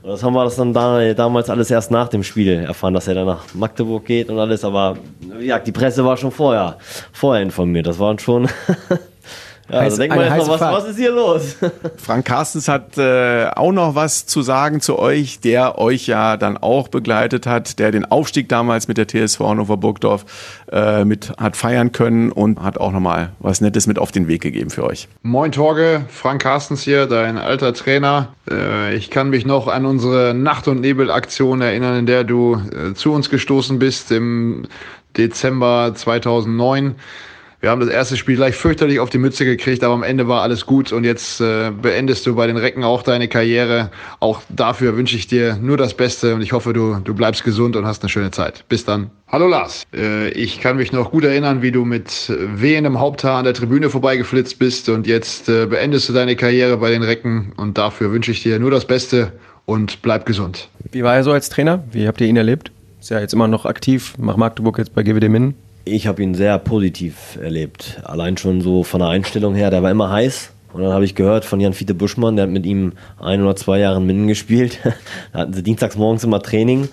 das 0.03 0.23
haben 0.23 0.33
wir 0.33 0.45
das 0.45 0.57
dann 0.57 0.73
da, 0.73 1.13
damals 1.15 1.51
alles 1.51 1.71
erst 1.71 1.91
nach 1.91 2.09
dem 2.09 2.23
Spiel 2.23 2.49
erfahren, 2.49 2.95
dass 2.95 3.07
er 3.07 3.15
dann 3.15 3.27
nach 3.27 3.45
Magdeburg 3.55 4.05
geht 4.05 4.31
und 4.31 4.39
alles. 4.39 4.65
Aber 4.65 4.97
ja, 5.41 5.59
die 5.59 5.73
Presse 5.73 6.05
war 6.05 6.17
schon 6.17 6.31
vorher, 6.33 6.79
vorher 7.13 7.43
informiert. 7.43 7.87
Das 7.87 7.99
waren 7.99 8.19
schon 8.19 8.49
Ja, 9.71 9.81
heiß, 9.81 9.97
denkt 9.97 10.17
man 10.17 10.25
jetzt 10.25 10.47
noch, 10.47 10.49
was, 10.49 10.61
was, 10.61 10.85
ist 10.89 10.97
hier 10.97 11.13
los? 11.13 11.57
Frank 11.97 12.25
Carstens 12.25 12.67
hat 12.69 12.99
äh, 12.99 13.47
auch 13.55 13.73
noch 13.73 13.95
was 13.95 14.27
zu 14.27 14.43
sagen 14.43 14.81
zu 14.81 14.99
euch, 14.99 15.41
der 15.41 15.79
euch 15.79 16.07
ja 16.07 16.37
dann 16.37 16.57
auch 16.57 16.89
begleitet 16.89 17.47
hat, 17.47 17.79
der 17.79 17.93
den 17.93 18.05
Aufstieg 18.05 18.49
damals 18.49 18.89
mit 18.89 18.99
der 18.99 19.07
TSV 19.07 19.41
Hannover 19.41 19.77
Burgdorf 19.77 20.25
äh, 20.73 21.05
mit 21.05 21.33
hat 21.39 21.57
feiern 21.57 21.93
können 21.93 22.33
und 22.33 22.61
hat 22.61 22.79
auch 22.79 22.91
nochmal 22.91 23.31
was 23.39 23.61
Nettes 23.61 23.87
mit 23.87 23.99
auf 23.99 24.11
den 24.11 24.27
Weg 24.27 24.43
gegeben 24.43 24.71
für 24.71 24.85
euch. 24.85 25.09
Moin 25.23 25.53
Torge, 25.53 26.05
Frank 26.09 26.43
Carstens 26.43 26.83
hier, 26.83 27.07
dein 27.07 27.39
alter 27.39 27.73
Trainer. 27.73 28.29
Äh, 28.51 28.97
ich 28.97 29.11
kann 29.11 29.31
mich 29.31 29.47
noch 29.47 29.69
an 29.69 29.87
unsere 29.87 30.35
Nacht- 30.35 30.67
und 30.67 30.81
Nebel-Aktion 30.81 31.61
erinnern, 31.61 31.97
in 31.99 32.07
der 32.07 32.25
du 32.25 32.55
äh, 32.55 32.95
zu 32.95 33.13
uns 33.13 33.31
gestoßen 33.31 33.79
bist 33.79 34.11
im 34.11 34.67
Dezember 35.17 35.93
2009. 35.95 36.97
Wir 37.61 37.69
haben 37.69 37.81
das 37.81 37.91
erste 37.91 38.17
Spiel 38.17 38.37
gleich 38.37 38.55
fürchterlich 38.55 39.01
auf 39.01 39.11
die 39.11 39.19
Mütze 39.19 39.45
gekriegt, 39.45 39.85
aber 39.85 39.93
am 39.93 40.03
Ende 40.03 40.27
war 40.27 40.41
alles 40.41 40.65
gut 40.65 40.93
und 40.93 41.05
jetzt 41.05 41.43
äh, 41.43 41.71
beendest 41.71 42.25
du 42.25 42.35
bei 42.35 42.47
den 42.47 42.57
Recken 42.57 42.85
auch 42.85 43.03
deine 43.03 43.29
Karriere. 43.29 43.91
Auch 44.19 44.41
dafür 44.49 44.97
wünsche 44.97 45.15
ich 45.15 45.27
dir 45.27 45.57
nur 45.57 45.77
das 45.77 45.93
Beste 45.93 46.35
und 46.35 46.41
ich 46.41 46.53
hoffe, 46.53 46.73
du, 46.73 46.97
du 47.05 47.13
bleibst 47.13 47.45
gesund 47.45 47.77
und 47.77 47.87
hast 47.87 48.03
eine 48.03 48.09
schöne 48.09 48.31
Zeit. 48.31 48.65
Bis 48.71 48.87
dann. 48.87 49.11
Hallo 49.29 49.47
Lars, 49.47 49.85
äh, 49.95 50.31
ich 50.31 50.63
kann 50.63 50.79
mich 50.79 50.91
noch 50.93 51.11
gut 51.11 51.25
erinnern, 51.25 51.61
wie 51.61 51.71
du 51.71 51.85
mit 51.85 52.33
wehendem 52.39 52.99
Haupthaar 52.99 53.37
an 53.37 53.45
der 53.45 53.53
Tribüne 53.53 53.91
vorbeigeflitzt 53.91 54.59
bist 54.59 54.89
und 54.89 55.07
jetzt 55.07 55.51
äh, 55.51 55.67
beendest 55.67 56.09
du 56.09 56.15
deine 56.15 56.37
Karriere 56.37 56.79
bei 56.79 56.91
den 56.91 57.03
Recken 57.03 57.53
und 57.59 57.77
dafür 57.77 58.11
wünsche 58.11 58.31
ich 58.31 58.43
dir 58.43 58.59
nur 58.59 58.71
das 58.71 58.87
Beste 58.87 59.33
und 59.67 60.01
bleib 60.01 60.25
gesund. 60.25 60.71
Wie 60.91 61.03
war 61.03 61.15
er 61.15 61.25
so 61.25 61.33
als 61.33 61.51
Trainer? 61.51 61.85
Wie 61.93 62.09
habt 62.09 62.23
ihr 62.23 62.27
ihn 62.27 62.39
erlebt? 62.39 62.73
Ist 63.01 63.11
ja 63.11 63.21
jetzt 63.21 63.35
immer 63.35 63.49
noch 63.49 63.67
aktiv, 63.67 64.15
macht 64.17 64.39
Magdeburg 64.39 64.79
jetzt 64.79 64.95
bei 64.95 65.03
GWD 65.03 65.29
Minden. 65.29 65.55
Ich 65.85 66.07
habe 66.07 66.23
ihn 66.23 66.35
sehr 66.35 66.59
positiv 66.59 67.39
erlebt. 67.43 68.01
Allein 68.05 68.37
schon 68.37 68.61
so 68.61 68.85
von 68.85 69.01
der 69.01 69.09
Einstellung 69.09 69.55
her, 69.55 69.71
der 69.71 69.83
war 69.83 69.91
immer 69.91 70.11
heiß. 70.11 70.53
Und 70.73 70.83
dann 70.83 70.93
habe 70.93 71.05
ich 71.05 71.15
gehört 71.15 71.45
von 71.45 71.59
Jan-Fiete 71.59 71.95
Buschmann, 71.95 72.37
der 72.37 72.45
hat 72.45 72.51
mit 72.51 72.67
ihm 72.67 72.93
ein 73.19 73.43
oder 73.43 73.57
zwei 73.57 73.81
Jahre 73.81 73.97
in 73.97 74.07
Minden 74.07 74.29
gespielt. 74.29 74.79
da 75.33 75.41
hatten 75.41 75.53
sie 75.53 75.63
dienstags 75.63 75.97
morgens 75.97 76.23
immer 76.23 76.43
Training. 76.43 76.89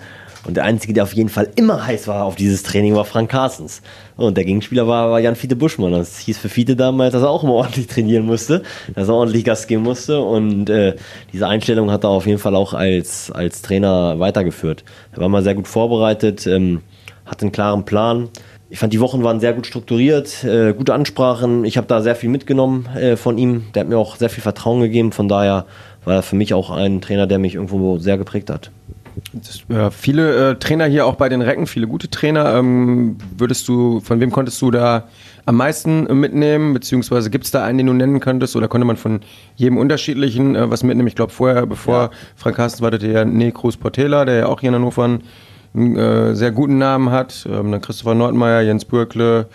Und 0.46 0.56
der 0.56 0.64
Einzige, 0.64 0.94
der 0.94 1.02
auf 1.02 1.12
jeden 1.12 1.28
Fall 1.28 1.50
immer 1.56 1.86
heiß 1.86 2.08
war 2.08 2.24
auf 2.24 2.34
dieses 2.34 2.62
Training, 2.62 2.94
war 2.94 3.04
Frank 3.04 3.30
Carstens. 3.30 3.82
Und 4.16 4.36
der 4.36 4.44
Gegenspieler 4.44 4.88
war, 4.88 5.10
war 5.10 5.20
Jan-Fiete 5.20 5.54
Buschmann. 5.54 5.92
Das 5.92 6.18
hieß 6.20 6.38
für 6.38 6.48
Fiete 6.48 6.74
damals, 6.74 7.12
dass 7.12 7.22
er 7.22 7.28
auch 7.28 7.42
immer 7.42 7.52
ordentlich 7.54 7.88
trainieren 7.88 8.24
musste, 8.24 8.62
dass 8.94 9.08
er 9.08 9.14
ordentlich 9.14 9.44
Gas 9.44 9.66
geben 9.66 9.82
musste. 9.82 10.20
Und 10.20 10.70
äh, 10.70 10.96
diese 11.32 11.46
Einstellung 11.46 11.90
hat 11.90 12.04
er 12.04 12.10
auf 12.10 12.26
jeden 12.26 12.38
Fall 12.38 12.56
auch 12.56 12.72
als, 12.72 13.30
als 13.30 13.60
Trainer 13.60 14.18
weitergeführt. 14.18 14.84
Er 15.12 15.20
war 15.20 15.28
mal 15.28 15.42
sehr 15.42 15.54
gut 15.54 15.68
vorbereitet, 15.68 16.46
ähm, 16.46 16.80
hatte 17.26 17.42
einen 17.42 17.52
klaren 17.52 17.84
Plan. 17.84 18.30
Ich 18.70 18.78
fand, 18.78 18.92
die 18.92 19.00
Wochen 19.00 19.22
waren 19.24 19.40
sehr 19.40 19.54
gut 19.54 19.66
strukturiert, 19.66 20.44
äh, 20.44 20.74
gute 20.74 20.92
Ansprachen. 20.92 21.64
Ich 21.64 21.78
habe 21.78 21.86
da 21.86 22.02
sehr 22.02 22.14
viel 22.14 22.28
mitgenommen 22.28 22.86
äh, 22.94 23.16
von 23.16 23.38
ihm. 23.38 23.64
Der 23.74 23.80
hat 23.80 23.88
mir 23.88 23.96
auch 23.96 24.16
sehr 24.16 24.28
viel 24.28 24.42
Vertrauen 24.42 24.80
gegeben. 24.80 25.12
Von 25.12 25.26
daher 25.26 25.64
war 26.04 26.16
er 26.16 26.22
für 26.22 26.36
mich 26.36 26.52
auch 26.52 26.70
ein 26.70 27.00
Trainer, 27.00 27.26
der 27.26 27.38
mich 27.38 27.54
irgendwo 27.54 27.98
sehr 27.98 28.18
geprägt 28.18 28.50
hat. 28.50 28.70
Das, 29.32 29.62
ja, 29.68 29.90
viele 29.90 30.50
äh, 30.50 30.54
Trainer 30.56 30.84
hier 30.84 31.06
auch 31.06 31.16
bei 31.16 31.30
den 31.30 31.40
Recken, 31.40 31.66
viele 31.66 31.86
gute 31.86 32.10
Trainer. 32.10 32.54
Ähm, 32.56 33.16
würdest 33.36 33.66
du, 33.68 34.00
von 34.00 34.20
wem 34.20 34.30
konntest 34.30 34.60
du 34.60 34.70
da 34.70 35.08
am 35.46 35.56
meisten 35.56 36.04
mitnehmen? 36.20 36.74
Beziehungsweise 36.74 37.30
gibt 37.30 37.46
es 37.46 37.50
da 37.50 37.64
einen, 37.64 37.78
den 37.78 37.86
du 37.86 37.94
nennen 37.94 38.20
könntest? 38.20 38.54
Oder 38.54 38.68
konnte 38.68 38.86
man 38.86 38.98
von 38.98 39.20
jedem 39.56 39.78
unterschiedlichen 39.78 40.54
äh, 40.54 40.70
was 40.70 40.82
mitnehmen? 40.82 41.08
Ich 41.08 41.16
glaube, 41.16 41.32
vorher, 41.32 41.66
bevor 41.66 41.94
ja. 41.94 42.10
Frank 42.36 42.56
Carsten 42.56 42.82
war, 42.82 42.90
der 42.90 43.10
ja 43.10 43.24
Nekrus 43.24 43.78
Portela, 43.78 44.26
der 44.26 44.36
ja 44.36 44.46
auch 44.46 44.60
hier 44.60 44.68
in 44.68 44.74
Hannover 44.74 45.18
einen 45.74 45.96
äh, 45.96 46.34
sehr 46.34 46.50
guten 46.50 46.78
Namen 46.78 47.10
hat. 47.10 47.46
Ähm, 47.50 47.72
dann 47.72 47.80
Christopher 47.80 48.14
Nordmeier, 48.14 48.62
Jens 48.62 48.84
Bürkle, 48.84 49.46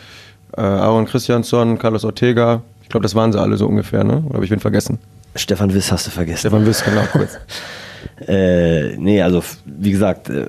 äh, 0.56 0.62
Aaron 0.62 1.06
Christiansson, 1.06 1.78
Carlos 1.80 2.06
Ortega. 2.06 2.62
Ich 2.82 2.90
glaube, 2.90 3.04
das 3.04 3.16
waren 3.16 3.32
sie 3.32 3.40
alle 3.40 3.58
so 3.58 3.68
ungefähr, 3.68 4.04
ne? 4.04 4.24
Oder 4.26 4.36
habe 4.36 4.46
ich 4.46 4.52
wen 4.52 4.60
vergessen? 4.60 5.00
Stefan 5.36 5.74
Wiss 5.74 5.92
hast 5.92 6.08
du 6.08 6.12
vergessen. 6.12 6.40
Stefan 6.40 6.66
Wiss, 6.66 6.84
genau, 6.84 7.02
kurz. 7.12 7.38
Äh, 8.28 8.98
nee, 8.98 9.22
also 9.22 9.44
wie 9.66 9.92
gesagt, 9.92 10.30
äh, 10.30 10.46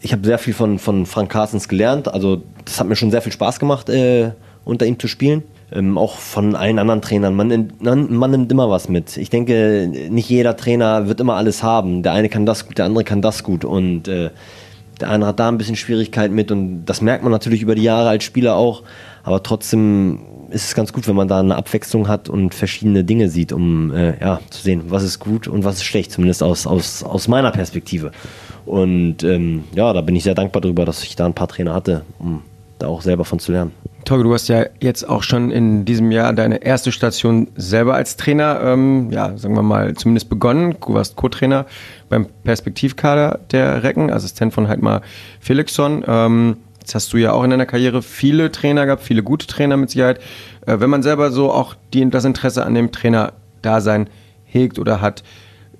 ich 0.00 0.12
habe 0.12 0.24
sehr 0.24 0.38
viel 0.38 0.54
von, 0.54 0.78
von 0.78 1.06
Frank 1.06 1.30
Carstens 1.30 1.68
gelernt. 1.68 2.12
Also 2.12 2.42
das 2.64 2.80
hat 2.80 2.88
mir 2.88 2.96
schon 2.96 3.10
sehr 3.10 3.22
viel 3.22 3.32
Spaß 3.32 3.60
gemacht, 3.60 3.88
äh, 3.88 4.32
unter 4.64 4.86
ihm 4.86 4.98
zu 4.98 5.08
spielen. 5.08 5.42
Ähm, 5.72 5.96
auch 5.98 6.16
von 6.16 6.56
allen 6.56 6.78
anderen 6.78 7.00
Trainern. 7.00 7.34
Man, 7.34 7.72
man, 7.80 8.12
man, 8.12 8.30
nimmt 8.30 8.50
immer 8.50 8.68
was 8.70 8.88
mit. 8.88 9.16
Ich 9.16 9.30
denke, 9.30 9.88
nicht 10.10 10.28
jeder 10.28 10.56
Trainer 10.56 11.06
wird 11.06 11.20
immer 11.20 11.34
alles 11.34 11.62
haben. 11.62 12.02
Der 12.02 12.12
eine 12.12 12.28
kann 12.28 12.44
das 12.44 12.66
gut, 12.66 12.78
der 12.78 12.86
andere 12.86 13.04
kann 13.04 13.22
das 13.22 13.44
gut. 13.44 13.64
Und 13.64 14.08
äh, 14.08 14.30
der 15.00 15.10
eine 15.10 15.26
hat 15.26 15.40
da 15.40 15.48
ein 15.48 15.58
bisschen 15.58 15.76
Schwierigkeit 15.76 16.30
mit. 16.30 16.50
Und 16.50 16.84
das 16.84 17.00
merkt 17.00 17.22
man 17.22 17.32
natürlich 17.32 17.62
über 17.62 17.74
die 17.74 17.82
Jahre 17.82 18.08
als 18.08 18.24
Spieler 18.24 18.56
auch. 18.56 18.82
Aber 19.22 19.42
trotzdem 19.42 20.20
ist 20.50 20.66
es 20.66 20.74
ganz 20.74 20.92
gut, 20.92 21.06
wenn 21.06 21.16
man 21.16 21.28
da 21.28 21.40
eine 21.40 21.56
Abwechslung 21.56 22.08
hat 22.08 22.28
und 22.28 22.54
verschiedene 22.54 23.04
Dinge 23.04 23.28
sieht, 23.28 23.52
um 23.52 23.94
äh, 23.94 24.18
ja, 24.20 24.40
zu 24.50 24.62
sehen, 24.62 24.84
was 24.88 25.02
ist 25.02 25.18
gut 25.18 25.48
und 25.48 25.64
was 25.64 25.76
ist 25.76 25.84
schlecht, 25.84 26.12
zumindest 26.12 26.42
aus, 26.42 26.66
aus, 26.66 27.02
aus 27.02 27.28
meiner 27.28 27.50
Perspektive. 27.50 28.10
Und 28.66 29.22
ähm, 29.22 29.64
ja, 29.74 29.92
da 29.92 30.00
bin 30.00 30.16
ich 30.16 30.24
sehr 30.24 30.34
dankbar 30.34 30.60
darüber, 30.60 30.84
dass 30.84 31.02
ich 31.02 31.16
da 31.16 31.26
ein 31.26 31.34
paar 31.34 31.48
Trainer 31.48 31.74
hatte, 31.74 32.02
um 32.18 32.42
da 32.78 32.88
auch 32.88 33.02
selber 33.02 33.24
von 33.24 33.38
zu 33.38 33.52
lernen. 33.52 33.72
Torge, 34.04 34.24
du 34.24 34.32
hast 34.32 34.48
ja 34.48 34.64
jetzt 34.80 35.08
auch 35.08 35.22
schon 35.22 35.50
in 35.50 35.84
diesem 35.84 36.10
Jahr 36.10 36.32
deine 36.32 36.64
erste 36.64 36.90
Station 36.90 37.48
selber 37.54 37.94
als 37.94 38.16
Trainer, 38.16 38.60
ähm, 38.62 39.10
ja, 39.10 39.36
sagen 39.36 39.54
wir 39.54 39.62
mal, 39.62 39.94
zumindest 39.94 40.30
begonnen. 40.30 40.76
Du 40.80 40.94
warst 40.94 41.16
Co-Trainer 41.16 41.66
beim 42.10 42.26
Perspektivkader 42.44 43.40
der 43.50 43.82
Recken, 43.82 44.10
Assistent 44.10 44.52
von 44.52 44.68
Heidmar 44.68 45.00
Felixson. 45.40 46.04
Ähm, 46.06 46.56
Jetzt 46.80 46.94
hast 46.94 47.12
du 47.12 47.18
ja 47.18 47.32
auch 47.32 47.44
in 47.44 47.50
deiner 47.50 47.66
Karriere 47.66 48.02
viele 48.02 48.50
Trainer 48.50 48.84
gehabt, 48.86 49.02
viele 49.02 49.22
gute 49.22 49.46
Trainer 49.46 49.76
mit 49.76 49.90
Sicherheit. 49.90 50.18
Äh, 50.66 50.80
wenn 50.80 50.90
man 50.90 51.02
selber 51.02 51.30
so 51.30 51.52
auch 51.52 51.76
die, 51.92 52.08
das 52.10 52.24
Interesse 52.24 52.64
an 52.64 52.74
dem 52.74 52.90
Trainer-Dasein 52.90 54.08
hegt 54.44 54.78
oder 54.78 55.00
hat, 55.00 55.22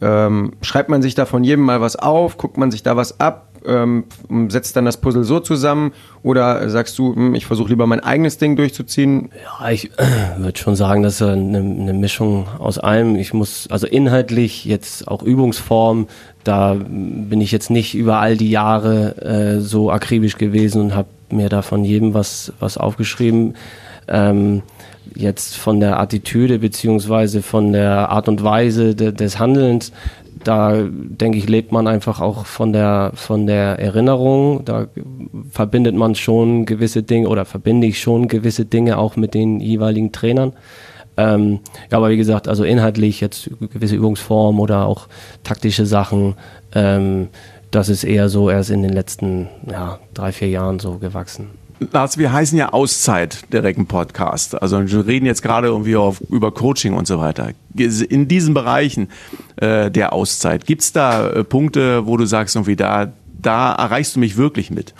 ähm, 0.01 0.53
schreibt 0.63 0.89
man 0.89 1.03
sich 1.03 1.15
da 1.15 1.27
von 1.27 1.43
jedem 1.43 1.65
mal 1.65 1.81
was 1.81 1.97
auf, 1.97 2.37
guckt 2.37 2.59
man 2.59 2.71
sich 2.71 2.83
da 2.83 2.97
was 2.97 3.19
ab, 3.19 3.50
ähm, 3.67 4.05
setzt 4.49 4.77
dann 4.77 4.85
das 4.85 4.97
Puzzle 4.97 5.25
so 5.25 5.41
zusammen 5.41 5.93
oder 6.23 6.69
sagst 6.69 6.99
du, 6.99 7.15
hm, 7.15 7.35
ich 7.35 7.47
versuche 7.47 7.69
lieber 7.69 7.87
mein 7.87 8.01
eigenes 8.01 8.39
Ding 8.39 8.57
durchzuziehen? 8.57 9.31
Ja, 9.61 9.71
ich 9.71 9.91
äh, 9.99 10.05
würde 10.39 10.59
schon 10.59 10.77
sagen, 10.77 11.03
dass 11.03 11.21
eine, 11.23 11.59
eine 11.59 11.93
Mischung 11.93 12.47
aus 12.59 12.79
allem. 12.79 13.17
Ich 13.17 13.33
muss 13.33 13.69
also 13.71 13.87
inhaltlich 13.87 14.65
jetzt 14.65 15.09
auch 15.09 15.23
Übungsform, 15.23 16.09
da 16.45 16.75
bin 16.75 17.41
ich 17.41 17.53
jetzt 17.53 17.71
nicht 17.71 17.95
über 17.95 18.19
all 18.19 18.37
die 18.37 18.51
Jahre 18.51 19.17
äh, 19.23 19.61
so 19.61 19.91
akribisch 19.91 20.39
gewesen 20.39 20.81
und 20.81 20.95
habe 20.95 21.09
mir 21.31 21.49
da 21.49 21.63
von 21.63 21.85
jedem 21.85 22.15
was 22.15 22.53
was 22.61 22.79
aufgeschrieben. 22.79 23.55
Ähm, 24.09 24.63
jetzt 25.15 25.57
von 25.57 25.81
der 25.81 25.99
Attitüde 25.99 26.59
beziehungsweise 26.59 27.43
von 27.43 27.73
der 27.73 28.11
Art 28.11 28.29
und 28.29 28.43
Weise 28.43 28.95
de, 28.95 29.13
des 29.13 29.39
Handelns 29.39 29.93
da 30.45 30.83
denke 30.83 31.39
ich, 31.39 31.49
lebt 31.49 31.73
man 31.73 31.87
einfach 31.87 32.21
auch 32.21 32.47
von 32.47 32.73
der, 32.73 33.13
von 33.15 33.47
der 33.47 33.79
Erinnerung. 33.79 34.65
Da 34.65 34.89
verbindet 35.51 35.95
man 35.95 36.15
schon 36.15 36.67
gewisse 36.67 37.03
Dinge 37.03 37.29
oder 37.29 37.45
verbinde 37.45 37.87
ich 37.87 38.01
schon 38.01 38.29
gewisse 38.29 38.65
Dinge 38.65 38.99
auch 38.99 39.17
mit 39.17 39.35
den 39.35 39.61
jeweiligen 39.61 40.13
Trainern. 40.13 40.53
Ähm, 41.17 41.61
ja, 41.91 41.99
aber 41.99 42.11
wie 42.11 42.17
gesagt, 42.17 42.49
also 42.49 42.65
inhaltlich 42.65 43.21
jetzt 43.21 43.51
gewisse 43.73 43.97
Übungsformen 43.97 44.61
oder 44.61 44.87
auch 44.87 45.09
taktische 45.43 45.85
Sachen, 45.85 46.35
ähm, 46.75 47.29
das 47.71 47.89
ist 47.89 48.05
eher 48.05 48.29
so 48.29 48.51
erst 48.51 48.71
in 48.71 48.83
den 48.83 48.93
letzten 48.93 49.49
ja, 49.71 49.99
drei, 50.15 50.33
vier 50.33 50.49
Jahren 50.49 50.79
so 50.79 50.99
gewachsen. 50.99 51.60
Lars, 51.93 52.19
wir 52.19 52.31
heißen 52.31 52.59
ja 52.59 52.75
Auszeit 52.75 53.51
der 53.53 53.63
Recken 53.63 53.87
Podcast. 53.87 54.61
Also 54.61 54.87
wir 54.87 55.07
reden 55.07 55.25
jetzt 55.25 55.43
gerade 55.43 55.69
irgendwie 55.69 55.97
auf, 55.97 56.21
über 56.29 56.53
Coaching 56.53 56.93
und 56.93 57.07
so 57.07 57.19
weiter. 57.19 57.53
In 57.75 58.29
diesen 58.29 58.53
Bereichen 58.53 59.09
äh, 59.57 59.91
der 59.91 60.13
Auszeit, 60.13 60.67
gibt 60.67 60.83
es 60.83 60.93
da 60.93 61.31
äh, 61.31 61.43
Punkte, 61.43 62.07
wo 62.07 62.19
du 62.19 62.27
sagst, 62.27 62.55
irgendwie 62.55 62.77
da, 62.77 63.13
da 63.41 63.73
erreichst 63.73 64.15
du 64.15 64.21
mich 64.21 64.37
wirklich 64.37 64.71
mit? 64.71 64.93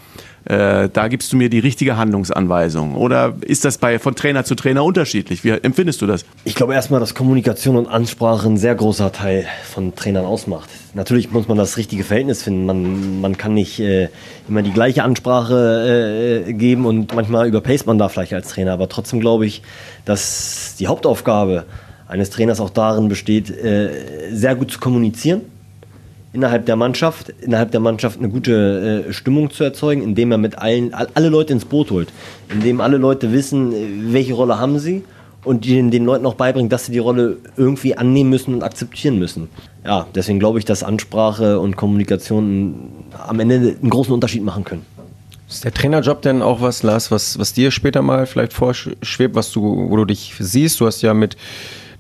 Äh, 0.51 0.89
da 0.93 1.07
gibst 1.07 1.33
du 1.33 1.37
mir 1.37 1.49
die 1.49 1.61
richtige 1.61 1.97
Handlungsanweisung? 1.97 2.97
Oder 2.97 3.35
ist 3.43 3.65
das 3.65 3.79
bei, 3.79 4.01
von 4.01 4.17
Trainer 4.17 4.43
zu 4.43 4.57
Trainer 4.57 4.83
unterschiedlich? 4.83 5.45
Wie 5.45 5.51
empfindest 5.51 6.03
du 6.03 6.09
das? 6.09 6.25
Ich 6.43 6.57
glaube 6.57 6.75
erstmal, 6.75 6.99
dass 6.99 7.15
Kommunikation 7.15 7.77
und 7.77 7.87
Ansprache 7.87 8.49
ein 8.49 8.57
sehr 8.57 8.75
großer 8.75 9.13
Teil 9.13 9.47
von 9.73 9.95
Trainern 9.95 10.25
ausmacht. 10.25 10.69
Natürlich 10.95 11.31
muss 11.31 11.47
man 11.47 11.57
das 11.57 11.77
richtige 11.77 12.03
Verhältnis 12.03 12.43
finden. 12.43 12.67
Man, 12.67 13.21
man 13.21 13.37
kann 13.37 13.55
nicht 13.55 13.79
äh, 13.79 14.09
immer 14.49 14.63
die 14.63 14.73
gleiche 14.73 15.05
Ansprache 15.05 16.45
äh, 16.49 16.53
geben 16.53 16.85
und 16.85 17.15
manchmal 17.15 17.47
überpaced 17.47 17.87
man 17.87 17.99
da 17.99 18.09
vielleicht 18.09 18.35
als 18.35 18.49
Trainer. 18.49 18.73
Aber 18.73 18.89
trotzdem 18.89 19.21
glaube 19.21 19.47
ich, 19.47 19.63
dass 20.05 20.75
die 20.81 20.89
Hauptaufgabe 20.89 21.65
eines 22.09 22.31
Trainers 22.31 22.59
auch 22.59 22.71
darin 22.71 23.07
besteht, 23.07 23.51
äh, 23.51 23.91
sehr 24.33 24.57
gut 24.57 24.73
zu 24.73 24.81
kommunizieren 24.81 25.43
innerhalb 26.33 26.67
der 26.67 26.77
Mannschaft, 26.77 27.31
innerhalb 27.41 27.73
der 27.73 27.81
Mannschaft 27.81 28.19
eine 28.19 28.29
gute 28.29 29.07
äh, 29.09 29.13
Stimmung 29.13 29.51
zu 29.51 29.65
erzeugen, 29.65 30.03
indem 30.03 30.33
er 30.33 30.39
mit 30.39 30.59
allen, 30.59 30.95
alle 30.95 31.29
Leute 31.29 31.53
ins 31.53 31.65
Boot 31.65 31.91
holt, 31.91 32.09
indem 32.49 32.81
alle 32.81 32.97
Leute 32.97 33.33
wissen, 33.33 33.73
äh, 33.73 34.13
welche 34.13 34.35
Rolle 34.35 34.59
haben 34.59 34.79
sie 34.79 35.03
und 35.45 35.65
den, 35.65 35.91
den 35.91 36.05
Leuten 36.05 36.27
auch 36.27 36.35
beibringt, 36.35 36.73
dass 36.73 36.87
sie 36.87 36.93
die 36.93 36.99
Rolle 36.99 37.39
irgendwie 37.57 37.97
annehmen 37.97 38.31
müssen 38.31 38.55
und 38.55 38.63
akzeptieren 38.63 39.19
müssen. 39.19 39.49
Ja, 39.85 40.07
deswegen 40.15 40.39
glaube 40.39 40.59
ich, 40.59 40.65
dass 40.65 40.83
Ansprache 40.83 41.59
und 41.59 41.77
Kommunikation 41.77 42.91
am 43.27 43.41
Ende 43.41 43.77
einen 43.81 43.91
großen 43.91 44.13
Unterschied 44.13 44.45
machen 44.45 44.65
können. 44.65 44.85
Ist 45.49 45.65
der 45.65 45.75
Trainerjob 45.75 46.23
denn 46.23 46.43
auch 46.43 46.61
was, 46.61 46.85
Lars, 46.85 47.11
was, 47.11 47.39
was 47.39 47.53
dir 47.53 47.73
später 47.73 48.03
mal 48.03 48.27
vielleicht 48.27 48.53
vorschwebt, 48.53 49.35
was 49.35 49.51
du, 49.51 49.89
wo 49.91 49.97
du 49.97 50.05
dich 50.05 50.35
siehst? 50.39 50.79
Du 50.79 50.87
hast 50.87 51.03
ja 51.03 51.13
mit 51.13 51.37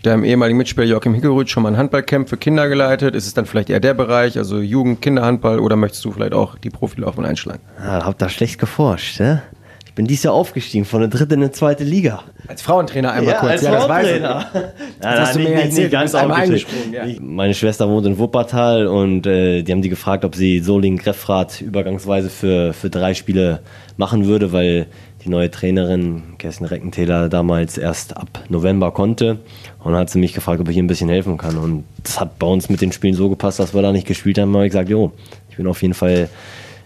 deinem 0.03 0.25
ehemaligen 0.25 0.57
Mitspieler 0.57 0.87
Joachim 0.87 1.15
Hickelrüth 1.15 1.51
schon 1.51 1.63
mal 1.63 1.71
ein 1.71 1.77
Handballcamp 1.77 2.29
für 2.29 2.37
Kinder 2.37 2.69
geleitet. 2.69 3.15
Ist 3.15 3.27
es 3.27 3.35
dann 3.35 3.47
vielleicht 3.47 3.71
eher 3.71 3.81
der 3.81 3.95
Bereich, 3.95 4.39
also 4.39 4.61
Jugend, 4.61 5.03
Kinderhandball 5.03 5.59
oder 5.59 5.77
möchtest 5.77 6.05
du 6.05 6.13
vielleicht 6.13 6.33
auch 6.33 6.57
die 6.59 6.71
Profilaufbahn 6.71 7.27
einschlagen? 7.27 7.61
Ja, 7.79 8.05
hab 8.05 8.19
da 8.19 8.29
schlecht 8.29 8.59
geforscht, 8.59 9.21
ne? 9.21 9.43
Ich 9.91 9.95
bin 9.97 10.07
dieses 10.07 10.23
Jahr 10.23 10.35
aufgestiegen 10.35 10.85
von 10.85 11.01
der 11.01 11.09
dritten 11.09 11.43
in 11.43 11.49
die 11.49 11.51
zweite 11.51 11.83
Liga. 11.83 12.23
Als 12.47 12.63
Frauentrainer 12.63 13.11
einmal 13.11 13.35
ja, 13.35 13.41
kurz. 13.41 13.51
Als 13.51 13.63
ja, 13.63 13.81
Frauentrainer. 13.81 14.47
das, 14.53 14.63
das 15.01 15.21
hast 15.21 15.35
du 15.35 15.39
mir 15.41 15.51
nicht, 15.51 15.65
erzählt, 15.65 15.91
ganz 15.91 16.15
eingesprungen. 16.15 16.93
Ja. 16.93 17.05
Meine 17.21 17.55
Schwester 17.55 17.89
wohnt 17.89 18.07
in 18.07 18.17
Wuppertal 18.17 18.87
und 18.87 19.27
äh, 19.27 19.63
die 19.63 19.73
haben 19.73 19.83
die 19.83 19.89
gefragt, 19.89 20.25
ob 20.25 20.37
sie 20.37 20.61
Solingen 20.61 20.97
Greffrath 20.97 21.61
übergangsweise 21.61 22.31
für, 22.31 22.73
für 22.73 22.89
drei 22.89 23.15
Spiele 23.15 23.63
machen 23.97 24.27
würde, 24.27 24.53
weil 24.53 24.87
die 25.24 25.28
neue 25.28 25.50
Trainerin 25.50 26.22
Kerstin 26.38 26.66
Reckentäler 26.66 27.28
damals 27.28 27.76
erst 27.78 28.16
ab 28.16 28.44
November 28.48 28.90
konnte. 28.90 29.38
Und 29.78 29.92
dann 29.92 30.00
hat 30.00 30.11
sie 30.11 30.18
mich 30.18 30.33
gefragt, 30.33 30.61
ob 30.61 30.68
ich 30.68 30.76
ihr 30.76 30.83
ein 30.83 30.87
bisschen 30.87 31.09
helfen 31.09 31.37
kann. 31.37 31.56
Und 31.56 31.85
das 32.02 32.20
hat 32.20 32.38
bei 32.38 32.46
uns 32.46 32.68
mit 32.68 32.80
den 32.80 32.92
Spielen 32.92 33.14
so 33.14 33.28
gepasst, 33.28 33.59
dass 33.59 33.74
wir 33.74 33.83
da 33.83 33.92
nicht 33.92 34.06
gespielt 34.06 34.38
haben. 34.38 34.52
Da 34.52 34.59
habe 34.59 34.66
ich 34.66 34.72
gesagt, 34.72 34.88
jo, 34.88 35.12
ich 35.50 35.56
bin 35.56 35.66
auf 35.66 35.83
jeden 35.83 35.94
Fall 35.94 36.28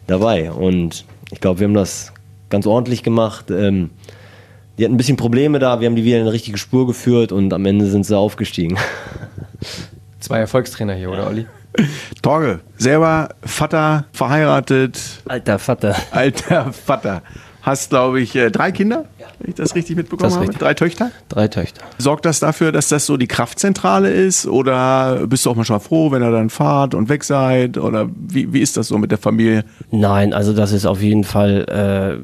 dabei. 0.07 0.51
Und 0.51 1.05
ich 1.31 1.41
glaube, 1.41 1.61
wir 1.61 1.67
haben 1.67 1.75
das 1.75 2.13
ganz 2.51 2.67
ordentlich 2.67 3.03
gemacht. 3.03 3.51
Ähm, 3.51 3.91
die 4.79 4.85
hatten 4.85 4.95
ein 4.95 4.99
bisschen 4.99 5.17
Probleme 5.17 5.59
da, 5.59 5.81
wir 5.81 5.87
haben 5.87 5.95
die 5.95 6.05
wieder 6.05 6.17
in 6.17 6.23
eine 6.23 6.33
richtige 6.33 6.59
Spur 6.59 6.87
geführt 6.87 7.31
und 7.31 7.53
am 7.53 7.65
Ende 7.65 7.87
sind 7.87 8.05
sie 8.05 8.17
aufgestiegen. 8.17 8.77
Zwei 10.21 10.39
Erfolgstrainer 10.39 10.95
hier, 10.95 11.11
oder 11.11 11.29
Olli? 11.29 11.47
Torge, 12.23 12.61
selber 12.77 13.29
Vater, 13.43 14.07
verheiratet. 14.13 15.01
Alter 15.27 15.59
Vater. 15.59 15.97
Alter 16.11 16.73
Vater. 16.73 17.23
Hast, 17.65 17.89
glaube 17.89 18.21
ich, 18.21 18.37
äh, 18.37 18.51
drei 18.51 18.73
Kinder, 18.73 19.07
wenn 19.39 19.49
ich 19.49 19.55
das 19.55 19.75
richtig 19.75 19.97
mitbekommen 19.97 20.25
Das 20.29 20.35
habe. 20.35 20.43
richtig. 20.43 20.59
Drei 20.61 20.75
Töchter. 20.75 21.11
Drei 21.31 21.49
Töchter. 21.49 21.83
Sorgt 21.97 22.27
das 22.27 22.39
dafür, 22.39 22.73
dass 22.73 22.89
das 22.89 23.07
so 23.07 23.17
die 23.17 23.27
Kraftzentrale 23.27 24.11
ist? 24.11 24.47
Oder 24.47 25.27
bist 25.27 25.47
du 25.47 25.51
auch 25.51 25.55
manchmal 25.57 25.81
froh, 25.81 26.11
wenn 26.11 26.23
ihr 26.23 26.31
dann 26.31 26.51
fahrt 26.51 26.95
und 26.95 27.09
weg 27.09 27.25
seid? 27.25 27.79
Oder 27.79 28.09
wie, 28.15 28.53
wie 28.53 28.61
ist 28.61 28.77
das 28.77 28.89
so 28.89 28.99
mit 28.99 29.11
der 29.11 29.19
Familie? 29.19 29.65
Nein, 29.91 30.35
also 30.35 30.53
das 30.53 30.73
ist 30.73 30.85
auf 30.85 31.01
jeden 31.01 31.25
Fall 31.25 32.21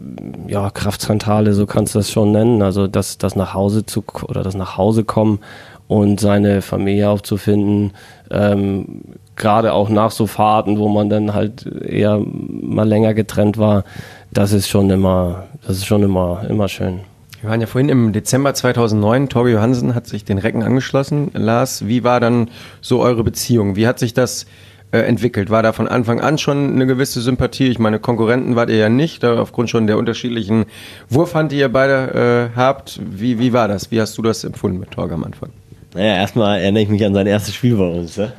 äh, 0.47 0.51
ja 0.53 0.69
Kraftzentrale, 0.69 1.55
so 1.55 1.65
kannst 1.65 1.95
du 1.95 2.01
das 2.01 2.11
schon 2.11 2.33
nennen. 2.33 2.61
Also 2.61 2.87
das, 2.87 3.17
das 3.17 3.35
nach 3.35 3.55
Hause 3.55 3.87
zu 3.87 4.05
oder 4.29 4.43
das 4.43 4.55
nach 4.55 4.77
Hause 4.77 5.05
kommen 5.05 5.41
und 5.89 6.21
seine 6.21 6.61
Familie 6.63 7.09
aufzufinden, 7.09 7.93
ähm, 8.31 9.01
gerade 9.35 9.73
auch 9.73 9.89
nach 9.89 10.11
so 10.11 10.27
Fahrten, 10.27 10.79
wo 10.79 10.89
man 10.89 11.09
dann 11.09 11.35
halt 11.35 11.67
eher 11.67 12.21
mal 12.23 12.87
länger 12.87 13.15
getrennt 13.15 13.59
war, 13.59 13.85
das 14.33 14.53
ist 14.53 14.69
schon 14.69 14.91
immer, 14.91 15.47
das 15.67 15.79
ist 15.79 15.87
schon 15.87 16.03
immer, 16.03 16.45
immer 16.49 16.69
schön. 16.69 17.01
Wir 17.41 17.51
waren 17.51 17.61
ja 17.61 17.67
vorhin 17.67 17.89
im 17.89 18.13
Dezember 18.13 18.53
2009. 18.53 19.31
Torge 19.31 19.53
Johansen 19.53 19.95
hat 19.95 20.07
sich 20.07 20.25
den 20.25 20.37
Recken 20.39 20.63
angeschlossen. 20.63 21.31
Lars, 21.33 21.87
wie 21.87 22.05
war 22.05 22.21
dann 22.21 22.51
so 22.83 23.01
eure 23.01 23.25
Beziehung? 23.25 23.77
Wie 23.77 23.87
hat 23.87 23.99
sich 23.99 24.13
das 24.13 24.45
äh, 24.93 24.99
entwickelt? 24.99 25.49
War 25.49 25.63
da 25.63 25.73
von 25.73 25.89
Anfang 25.89 26.21
an 26.21 26.37
schon 26.37 26.75
eine 26.75 26.87
gewisse 26.87 27.23
Sympathie? 27.23 27.69
Ich 27.69 27.79
meine, 27.79 27.99
Konkurrenten 27.99 28.57
wart 28.57 28.69
ihr 28.69 28.77
ja 28.77 28.89
nicht, 28.91 29.25
aufgrund 29.25 29.71
schon 29.71 29.87
der 29.87 29.97
unterschiedlichen 29.97 30.67
Wurfhand, 31.09 31.51
die 31.51 31.59
ihr 31.59 31.73
beide 31.73 32.51
äh, 32.53 32.57
habt. 32.57 33.01
Wie, 33.03 33.39
wie 33.39 33.55
war 33.55 33.69
das? 33.69 33.91
Wie 33.91 34.01
hast 34.01 34.19
du 34.19 34.23
das 34.23 34.45
empfunden 34.45 34.79
mit 34.79 34.91
Torge 34.91 35.15
am 35.15 35.25
Anfang? 35.25 35.49
Naja, 35.95 36.17
erstmal 36.17 36.61
erinnere 36.61 36.83
ich 36.83 36.89
mich 36.91 37.05
an 37.07 37.15
sein 37.15 37.27
erstes 37.27 37.55
Spiel 37.55 37.77
bei 37.77 37.89
uns. 37.89 38.19
Ne? 38.19 38.35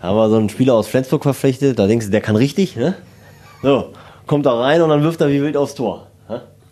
Da 0.00 0.08
haben 0.08 0.16
wir 0.16 0.30
so 0.30 0.36
einen 0.36 0.50
Spieler 0.50 0.74
aus 0.74 0.86
Flensburg 0.86 1.24
verpflichtet, 1.24 1.78
da 1.80 1.88
denkst 1.88 2.06
du, 2.06 2.12
der 2.12 2.20
kann 2.20 2.36
richtig. 2.36 2.76
Ne? 2.76 2.94
So, 3.60 3.92
kommt 4.26 4.46
da 4.46 4.52
rein 4.60 4.82
und 4.82 4.88
dann 4.90 5.02
wirft 5.02 5.20
er 5.20 5.28
wie 5.30 5.40
wild 5.42 5.56
aufs 5.56 5.74
Tor. 5.74 6.06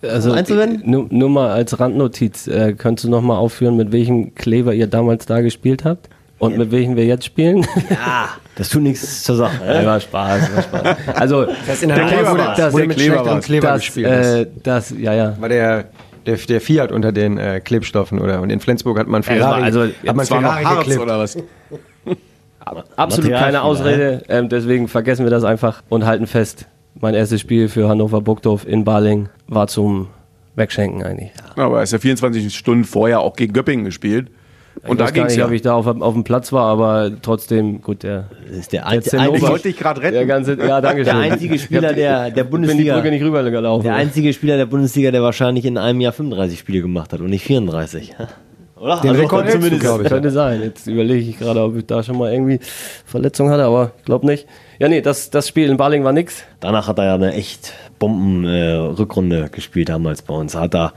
Also 0.03 0.33
einzuwenden? 0.33 0.83
nur, 0.85 1.07
nur 1.09 1.31
mal 1.31 1.51
als 1.51 1.81
Randnotiz, 1.81 2.47
äh, 2.47 2.75
könntest 2.75 3.07
du 3.07 3.11
noch 3.11 3.23
mal 3.23 3.39
aufführen, 3.39 3.75
mit 3.77 3.91
welchem 3.91 4.35
Kleber 4.35 4.75
ihr 4.75 4.87
damals 4.87 5.25
da 5.25 5.41
gespielt 5.41 5.87
habt 5.87 6.11
und 6.39 6.59
mit 6.59 6.71
welchem 6.73 6.95
wir 6.97 7.07
jetzt 7.07 7.25
spielen? 7.25 7.67
Ja, 7.89 8.29
das 8.57 8.69
tut 8.69 8.83
nichts 8.83 9.23
zur 9.23 9.37
Sache. 9.37 9.65
Ja, 9.67 9.87
war 9.87 9.99
Spaß, 10.01 10.55
war 10.55 10.63
Spaß. 10.63 10.97
Also 11.15 11.47
Das 11.67 11.83
in 11.83 11.89
der 11.89 11.99
Der 12.01 12.07
Kleber 12.09 12.31
wurde, 12.33 12.53
das, 12.55 12.73
wurde 12.75 12.87
mit 12.87 12.97
Kleber 12.99 13.15
schlechterem 13.15 13.35
war's. 13.37 13.45
Kleber 13.47 13.67
das, 13.69 13.81
gespielt. 13.81 14.07
äh, 14.07 14.47
das, 14.63 14.91
ja, 14.91 15.15
ja. 15.15 15.37
war 15.41 15.49
der, 15.49 15.85
der, 16.27 16.37
der 16.37 16.61
Fiat 16.61 16.93
unter 16.93 17.11
den 17.11 17.39
äh, 17.39 17.61
Klebstoffen, 17.61 18.19
oder? 18.21 18.43
Und 18.43 18.51
in 18.51 18.61
Flensburg 18.61 18.99
hat 18.99 19.07
man 19.07 19.23
Ja, 19.23 19.27
Ferrari, 19.33 19.63
also- 19.63 19.85
hat 19.85 19.95
man 20.05 20.21
Es 20.21 20.31
war 20.31 20.41
noch 20.43 20.49
Ferrari 20.51 20.65
Harz 20.65 20.79
geklebt. 20.81 21.01
oder 21.03 21.19
was? 21.19 21.39
Absolut 22.97 23.31
keine 23.33 23.63
Ausrede, 23.63 24.23
ähm, 24.29 24.51
deswegen 24.51 24.89
vergessen 24.89 25.25
wir 25.25 25.31
das 25.31 25.45
einfach 25.45 25.83
und 25.89 26.05
halten 26.05 26.27
fest. 26.27 26.67
Mein 27.01 27.15
erstes 27.15 27.41
Spiel 27.41 27.69
für 27.69 27.89
Hannover 27.89 28.21
Burgdorf 28.21 28.67
in 28.67 28.85
Baling 28.85 29.29
war 29.49 29.67
zum 29.67 30.09
Wegschenken 30.57 31.03
eigentlich. 31.03 31.31
Aber 31.57 31.79
er 31.79 31.83
ist 31.83 31.93
ja 31.93 31.99
24 31.99 32.55
Stunden 32.55 32.85
vorher 32.85 33.21
auch 33.21 33.35
gegen 33.37 33.53
Göppingen 33.53 33.85
gespielt. 33.85 34.29
Und 34.87 34.99
da 35.01 35.05
weiß 35.05 35.13
ging 35.13 35.23
gar 35.23 35.27
es 35.29 35.33
nicht, 35.35 35.41
ja. 35.41 35.47
ob 35.47 35.53
ich 35.53 35.63
da 35.63 35.75
auf, 35.75 35.87
auf 35.87 36.15
dem 36.15 36.25
Platz 36.25 36.53
war, 36.53 36.67
aber 36.67 37.11
trotzdem, 37.23 37.81
gut, 37.81 38.03
der, 38.03 38.29
Das 38.49 38.57
ist 38.57 38.73
der, 38.73 38.83
der 38.83 38.89
ein, 38.91 38.99
Ich 38.99 39.05
Zinnober- 39.07 39.41
wollte 39.43 39.69
dich 39.69 39.77
gerade 39.79 40.03
retten. 40.03 40.15
der 40.15 40.27
ganze, 40.27 40.55
ja, 40.59 40.81
danke 40.81 41.05
schön. 41.05 41.15
der 41.15 41.33
einzige 41.33 41.59
Spieler 41.59 41.93
der, 41.95 42.31
der 42.31 42.45
bin 42.45 42.63
die 42.63 42.67
Bundesliga. 42.67 42.95
Brücke 42.97 43.11
nicht 43.11 43.23
rübergelaufen. 43.25 43.85
Der 43.85 43.95
einzige 43.95 44.33
Spieler 44.33 44.57
der 44.57 44.67
Bundesliga, 44.67 45.11
der 45.13 45.23
wahrscheinlich 45.23 45.65
in 45.65 45.79
einem 45.79 46.01
Jahr 46.01 46.13
35 46.13 46.59
Spiele 46.59 46.83
gemacht 46.83 47.13
hat 47.13 47.21
und 47.21 47.31
nicht 47.31 47.45
34. 47.45 48.15
Oder? 48.85 49.01
Den 49.01 49.13
Rekord 49.13 49.45
hältst 49.45 49.55
du, 49.55 49.61
zumindest. 49.61 49.83
glaub 49.83 50.03
ich. 50.03 50.09
Könnte 50.09 50.31
sein. 50.31 50.61
Jetzt 50.61 50.87
überlege 50.87 51.31
ich 51.31 51.39
gerade, 51.39 51.63
ob 51.63 51.75
ich 51.75 51.87
da 51.87 52.03
schon 52.03 52.19
mal 52.19 52.31
irgendwie 52.31 52.61
Verletzung 53.07 53.49
hatte, 53.49 53.65
aber 53.65 53.93
ich 53.99 54.05
glaube 54.05 54.27
nicht. 54.27 54.47
Ja, 54.79 54.89
nee, 54.89 55.01
das, 55.01 55.31
das 55.31 55.49
Spiel 55.49 55.71
in 55.71 55.79
Baling 55.79 56.05
war 56.05 56.13
nix. 56.13 56.45
Danach 56.61 56.87
hat 56.87 56.99
er 56.99 57.07
ja 57.07 57.15
eine 57.15 57.33
echt 57.33 57.73
Bomben-Rückrunde 57.99 59.49
gespielt 59.51 59.89
damals 59.89 60.21
bei 60.21 60.35
uns. 60.35 60.55
Hat 60.55 60.75
er 60.75 60.93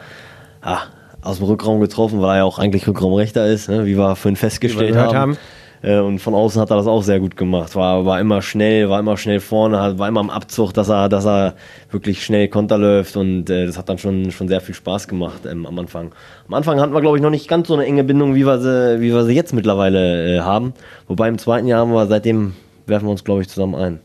ja, 0.65 0.81
aus 1.21 1.37
dem 1.37 1.45
Rückraum 1.45 1.79
getroffen, 1.79 2.21
weil 2.21 2.31
er 2.31 2.37
ja 2.37 2.43
auch 2.43 2.59
eigentlich 2.59 2.85
Rückraumrechter 2.89 3.47
ist, 3.47 3.69
ne, 3.69 3.85
wie 3.85 3.97
wir 3.97 4.17
vorhin 4.17 4.35
festgestellt 4.35 4.91
gehört 4.91 5.13
haben. 5.13 5.31
haben. 5.31 5.37
Äh, 5.87 5.99
Und 5.99 6.19
von 6.19 6.33
außen 6.33 6.59
hat 6.61 6.69
er 6.69 6.77
das 6.77 6.87
auch 6.87 7.01
sehr 7.01 7.19
gut 7.19 7.37
gemacht. 7.37 7.75
War, 7.75 8.05
war 8.05 8.19
immer 8.19 8.41
schnell, 8.41 8.89
war 8.89 8.99
immer 8.99 9.15
schnell 9.15 9.39
vorne, 9.39 9.97
war 9.97 10.07
immer 10.07 10.19
im 10.21 10.29
Abzug, 10.29 10.73
dass 10.73 10.89
er, 10.89 11.07
dass 11.07 11.25
er 11.25 11.53
wirklich 11.91 12.23
schnell 12.25 12.47
Konter 12.49 12.77
läuft 12.77 13.15
und 13.15 13.49
äh, 13.49 13.65
das 13.65 13.77
hat 13.77 13.87
dann 13.87 13.97
schon, 13.97 14.31
schon 14.31 14.47
sehr 14.47 14.59
viel 14.61 14.75
Spaß 14.75 15.07
gemacht 15.07 15.41
ähm, 15.49 15.65
am 15.65 15.77
Anfang. 15.79 16.11
Am 16.47 16.53
Anfang 16.53 16.79
hatten 16.81 16.93
wir, 16.93 17.01
glaube 17.01 17.17
ich, 17.17 17.23
noch 17.23 17.29
nicht 17.29 17.47
ganz 17.47 17.67
so 17.67 17.73
eine 17.75 17.85
enge 17.85 18.03
Bindung, 18.03 18.35
wie 18.35 18.45
wir 18.45 18.59
sie, 18.59 18.99
wie 18.99 19.13
wir 19.13 19.23
sie 19.23 19.33
jetzt 19.33 19.53
mittlerweile 19.53 20.37
äh, 20.37 20.39
haben. 20.41 20.73
Wobei 21.07 21.27
im 21.29 21.37
zweiten 21.37 21.67
Jahr 21.67 21.81
haben 21.81 21.93
wir, 21.93 22.05
seitdem 22.07 22.53
werfen 22.85 23.05
wir 23.05 23.11
uns, 23.11 23.23
glaube 23.23 23.41
ich, 23.41 23.47
zusammen 23.49 23.75
ein. 23.75 23.99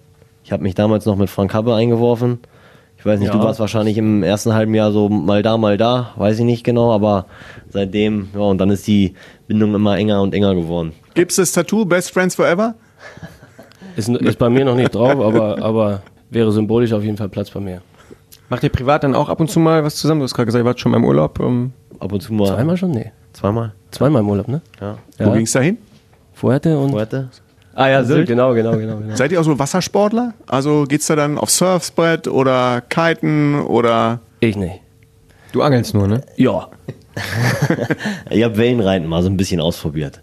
Ich 0.44 0.52
habe 0.52 0.62
mich 0.62 0.74
damals 0.74 1.06
noch 1.06 1.16
mit 1.16 1.30
Frank 1.30 1.54
Habbe 1.54 1.74
eingeworfen. 1.74 2.40
Ich 2.98 3.06
weiß 3.06 3.18
nicht, 3.18 3.32
Ja. 3.32 3.38
du 3.40 3.44
warst 3.44 3.58
wahrscheinlich 3.58 3.98
im 3.98 4.22
ersten 4.22 4.54
halben 4.54 4.74
Jahr 4.74 4.92
so 4.92 5.08
mal 5.08 5.42
da, 5.42 5.56
mal 5.56 5.76
da, 5.76 6.12
weiß 6.16 6.38
ich 6.38 6.44
nicht 6.44 6.62
genau, 6.62 6.92
aber 6.92 7.26
seitdem, 7.70 8.28
ja, 8.34 8.40
und 8.42 8.58
dann 8.58 8.70
ist 8.70 8.86
die 8.86 9.14
Bindung 9.48 9.74
immer 9.74 9.96
enger 9.96 10.22
und 10.22 10.34
enger 10.34 10.54
geworden. 10.54 10.92
Gibt 11.14 11.30
es 11.32 11.36
das 11.36 11.52
Tattoo 11.52 11.84
Best 11.84 12.10
Friends 12.12 12.34
Forever? 12.34 12.74
Ist, 13.96 14.08
ist 14.08 14.38
bei 14.38 14.48
mir 14.48 14.64
noch 14.64 14.74
nicht 14.74 14.94
drauf, 14.94 15.20
aber, 15.20 15.62
aber 15.62 16.02
wäre 16.30 16.50
symbolisch 16.52 16.92
auf 16.92 17.02
jeden 17.02 17.16
Fall 17.16 17.28
Platz 17.28 17.50
bei 17.50 17.60
mir. 17.60 17.82
Macht 18.48 18.62
ihr 18.62 18.70
privat 18.70 19.04
dann 19.04 19.14
auch 19.14 19.28
ab 19.28 19.40
und 19.40 19.50
zu 19.50 19.60
mal 19.60 19.84
was 19.84 19.96
zusammen? 19.96 20.20
Du 20.20 20.24
hast 20.24 20.34
gerade 20.34 20.46
gesagt, 20.46 20.62
ihr 20.62 20.66
wart 20.66 20.80
schon 20.80 20.92
mal 20.92 20.98
im 20.98 21.04
Urlaub. 21.04 21.40
Ähm, 21.40 21.72
Ab 21.98 22.12
und 22.12 22.20
zu 22.20 22.32
mal. 22.32 22.46
Zweimal 22.48 22.76
schon? 22.76 22.90
Nee. 22.90 23.12
Zweimal? 23.32 23.72
Zweimal 23.90 24.22
im 24.22 24.28
Urlaub, 24.28 24.48
ne? 24.48 24.60
Ja. 24.80 24.98
Wo 25.18 25.24
Ja. 25.24 25.32
ging 25.34 25.44
es 25.44 25.52
dahin? 25.52 25.78
Fuerte 26.34 26.78
und. 26.78 26.92
Heute? 26.92 27.28
Ah 27.74 27.88
ja, 27.88 28.04
Sylt, 28.04 28.28
genau, 28.28 28.52
genau, 28.52 28.72
genau. 28.76 28.98
genau. 28.98 29.14
Seid 29.16 29.32
ihr 29.32 29.40
auch 29.40 29.44
so 29.44 29.58
Wassersportler? 29.58 30.34
Also 30.46 30.84
geht's 30.86 31.06
da 31.06 31.16
dann 31.16 31.38
auf 31.38 31.48
Surfsbrett 31.50 32.28
oder 32.28 32.82
Kiten 32.82 33.60
oder 33.62 34.20
Ich 34.40 34.56
nicht. 34.56 34.80
du 35.52 35.62
angelst 35.62 35.94
nur, 35.94 36.06
ne? 36.08 36.22
Ja. 36.36 36.68
Ich 38.30 38.42
habe 38.42 38.56
Wellenreiten 38.56 39.06
mal 39.08 39.22
so 39.22 39.28
ein 39.30 39.36
bisschen 39.36 39.60
ausprobiert. 39.60 40.20